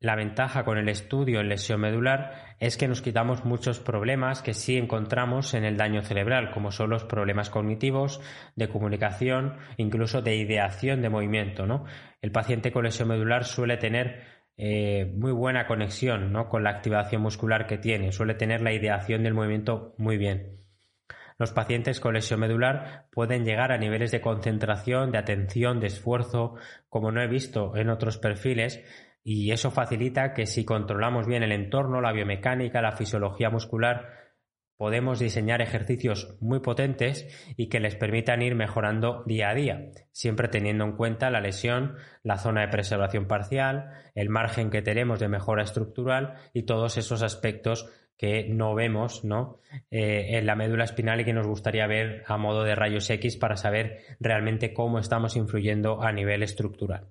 La 0.00 0.16
ventaja 0.16 0.64
con 0.64 0.78
el 0.78 0.88
estudio 0.88 1.40
en 1.40 1.50
lesión 1.50 1.80
medular 1.80 2.56
es 2.58 2.76
que 2.76 2.88
nos 2.88 3.02
quitamos 3.02 3.44
muchos 3.44 3.78
problemas 3.78 4.42
que 4.42 4.54
sí 4.54 4.76
encontramos 4.76 5.54
en 5.54 5.64
el 5.64 5.76
daño 5.76 6.02
cerebral, 6.02 6.50
como 6.50 6.72
son 6.72 6.90
los 6.90 7.04
problemas 7.04 7.50
cognitivos, 7.50 8.20
de 8.56 8.68
comunicación, 8.68 9.58
incluso 9.76 10.22
de 10.22 10.36
ideación 10.36 11.02
de 11.02 11.10
movimiento. 11.10 11.66
¿no? 11.66 11.84
El 12.22 12.32
paciente 12.32 12.72
con 12.72 12.84
lesión 12.84 13.08
medular 13.08 13.44
suele 13.44 13.76
tener 13.76 14.39
eh, 14.62 15.10
muy 15.16 15.32
buena 15.32 15.66
conexión 15.66 16.34
¿no? 16.34 16.50
con 16.50 16.62
la 16.62 16.68
activación 16.68 17.22
muscular 17.22 17.66
que 17.66 17.78
tiene, 17.78 18.12
suele 18.12 18.34
tener 18.34 18.60
la 18.60 18.74
ideación 18.74 19.22
del 19.22 19.32
movimiento 19.32 19.94
muy 19.96 20.18
bien. 20.18 20.58
Los 21.38 21.52
pacientes 21.52 21.98
con 21.98 22.12
lesión 22.12 22.40
medular 22.40 23.06
pueden 23.10 23.46
llegar 23.46 23.72
a 23.72 23.78
niveles 23.78 24.10
de 24.10 24.20
concentración, 24.20 25.12
de 25.12 25.16
atención, 25.16 25.80
de 25.80 25.86
esfuerzo, 25.86 26.56
como 26.90 27.10
no 27.10 27.22
he 27.22 27.26
visto 27.26 27.74
en 27.74 27.88
otros 27.88 28.18
perfiles, 28.18 28.84
y 29.24 29.50
eso 29.50 29.70
facilita 29.70 30.34
que 30.34 30.44
si 30.44 30.66
controlamos 30.66 31.26
bien 31.26 31.42
el 31.42 31.52
entorno, 31.52 32.02
la 32.02 32.12
biomecánica, 32.12 32.82
la 32.82 32.92
fisiología 32.92 33.48
muscular, 33.48 34.29
podemos 34.80 35.18
diseñar 35.18 35.60
ejercicios 35.60 36.38
muy 36.40 36.60
potentes 36.60 37.28
y 37.54 37.68
que 37.68 37.80
les 37.80 37.96
permitan 37.96 38.40
ir 38.40 38.54
mejorando 38.54 39.24
día 39.26 39.50
a 39.50 39.54
día, 39.54 39.90
siempre 40.10 40.48
teniendo 40.48 40.84
en 40.84 40.92
cuenta 40.92 41.28
la 41.28 41.42
lesión, 41.42 41.96
la 42.22 42.38
zona 42.38 42.62
de 42.62 42.68
preservación 42.68 43.26
parcial, 43.26 43.90
el 44.14 44.30
margen 44.30 44.70
que 44.70 44.80
tenemos 44.80 45.20
de 45.20 45.28
mejora 45.28 45.64
estructural 45.64 46.36
y 46.54 46.62
todos 46.62 46.96
esos 46.96 47.22
aspectos 47.22 47.90
que 48.16 48.48
no 48.48 48.74
vemos 48.74 49.22
¿no? 49.22 49.58
Eh, 49.90 50.38
en 50.38 50.46
la 50.46 50.56
médula 50.56 50.84
espinal 50.84 51.20
y 51.20 51.26
que 51.26 51.34
nos 51.34 51.46
gustaría 51.46 51.86
ver 51.86 52.24
a 52.26 52.38
modo 52.38 52.64
de 52.64 52.74
rayos 52.74 53.10
X 53.10 53.36
para 53.36 53.58
saber 53.58 53.98
realmente 54.18 54.72
cómo 54.72 54.98
estamos 54.98 55.36
influyendo 55.36 56.02
a 56.02 56.10
nivel 56.10 56.42
estructural. 56.42 57.10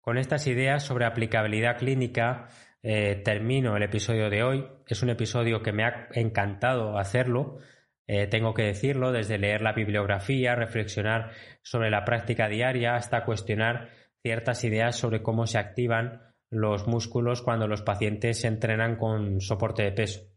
Con 0.00 0.18
estas 0.18 0.48
ideas 0.48 0.82
sobre 0.82 1.04
aplicabilidad 1.04 1.76
clínica 1.76 2.48
eh, 2.82 3.20
termino 3.24 3.76
el 3.76 3.82
episodio 3.82 4.30
de 4.30 4.42
hoy. 4.42 4.66
Es 4.86 5.02
un 5.02 5.10
episodio 5.10 5.62
que 5.62 5.72
me 5.72 5.84
ha 5.84 6.08
encantado 6.12 6.98
hacerlo. 6.98 7.58
Eh, 8.06 8.26
tengo 8.26 8.54
que 8.54 8.62
decirlo, 8.62 9.12
desde 9.12 9.38
leer 9.38 9.62
la 9.62 9.72
bibliografía, 9.72 10.54
reflexionar 10.54 11.30
sobre 11.62 11.90
la 11.90 12.04
práctica 12.04 12.48
diaria, 12.48 12.94
hasta 12.96 13.24
cuestionar 13.24 13.90
ciertas 14.22 14.64
ideas 14.64 14.96
sobre 14.96 15.22
cómo 15.22 15.46
se 15.46 15.58
activan 15.58 16.22
los 16.50 16.86
músculos 16.86 17.42
cuando 17.42 17.68
los 17.68 17.82
pacientes 17.82 18.40
se 18.40 18.48
entrenan 18.48 18.96
con 18.96 19.40
soporte 19.40 19.82
de 19.84 19.92
peso. 19.92 20.29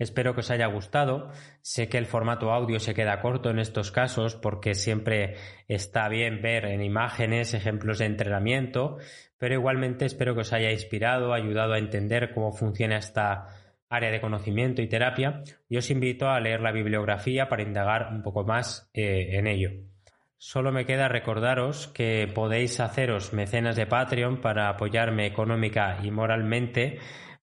Espero 0.00 0.34
que 0.34 0.40
os 0.40 0.50
haya 0.50 0.66
gustado. 0.66 1.30
Sé 1.60 1.88
que 1.88 1.98
el 1.98 2.06
formato 2.06 2.50
audio 2.50 2.80
se 2.80 2.94
queda 2.94 3.20
corto 3.20 3.50
en 3.50 3.58
estos 3.58 3.92
casos 3.92 4.34
porque 4.34 4.74
siempre 4.74 5.36
está 5.68 6.08
bien 6.08 6.40
ver 6.40 6.64
en 6.64 6.82
imágenes 6.82 7.52
ejemplos 7.52 7.98
de 7.98 8.06
entrenamiento, 8.06 8.96
pero 9.38 9.54
igualmente 9.54 10.06
espero 10.06 10.34
que 10.34 10.40
os 10.40 10.52
haya 10.54 10.72
inspirado, 10.72 11.34
ayudado 11.34 11.74
a 11.74 11.78
entender 11.78 12.32
cómo 12.32 12.50
funciona 12.52 12.96
esta 12.96 13.46
área 13.90 14.10
de 14.10 14.22
conocimiento 14.22 14.80
y 14.80 14.88
terapia 14.88 15.42
y 15.68 15.76
os 15.76 15.90
invito 15.90 16.30
a 16.30 16.40
leer 16.40 16.62
la 16.62 16.72
bibliografía 16.72 17.50
para 17.50 17.62
indagar 17.62 18.08
un 18.10 18.22
poco 18.22 18.42
más 18.42 18.90
eh, 18.94 19.36
en 19.36 19.46
ello. 19.46 19.70
Solo 20.38 20.72
me 20.72 20.86
queda 20.86 21.08
recordaros 21.08 21.88
que 21.88 22.26
podéis 22.34 22.80
haceros 22.80 23.34
mecenas 23.34 23.76
de 23.76 23.84
Patreon 23.84 24.40
para 24.40 24.70
apoyarme 24.70 25.26
económica 25.26 25.98
y 26.02 26.10
moralmente 26.10 26.98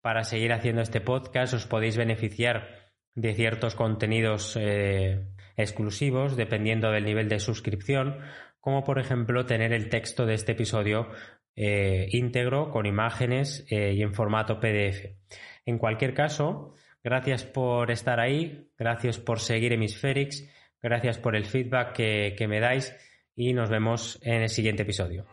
para 0.07 0.23
seguir 0.23 0.53
haciendo 0.53 0.81
este 0.81 1.01
podcast. 1.01 1.53
Os 1.53 1.67
podéis 1.67 1.97
beneficiar 1.97 2.93
de 3.13 3.33
ciertos 3.33 3.75
contenidos 3.75 4.55
eh, 4.57 5.27
exclusivos 5.57 6.37
dependiendo 6.37 6.91
del 6.91 7.03
nivel 7.03 7.27
de 7.27 7.41
suscripción, 7.41 8.19
como 8.61 8.85
por 8.85 8.99
ejemplo 8.99 9.45
tener 9.45 9.73
el 9.73 9.89
texto 9.89 10.25
de 10.25 10.35
este 10.35 10.53
episodio 10.53 11.09
eh, 11.57 12.07
íntegro 12.11 12.71
con 12.71 12.85
imágenes 12.85 13.67
eh, 13.69 13.95
y 13.95 14.01
en 14.01 14.13
formato 14.13 14.61
PDF. 14.61 15.11
En 15.65 15.77
cualquier 15.77 16.13
caso, 16.13 16.73
gracias 17.03 17.43
por 17.43 17.91
estar 17.91 18.21
ahí, 18.21 18.69
gracias 18.77 19.17
por 19.17 19.41
seguir 19.41 19.73
Hemisferix 19.73 20.49
Gracias 20.81 21.17
por 21.17 21.35
el 21.35 21.43
feedback 21.43 21.91
que, 21.91 22.47
me 22.47 22.61
dais 22.61 22.95
y 23.35 23.51
nos 23.51 23.69
vemos 23.69 24.19
en 24.21 24.43
el 24.43 24.49
siguiente 24.49 24.83
episodio. 24.83 25.25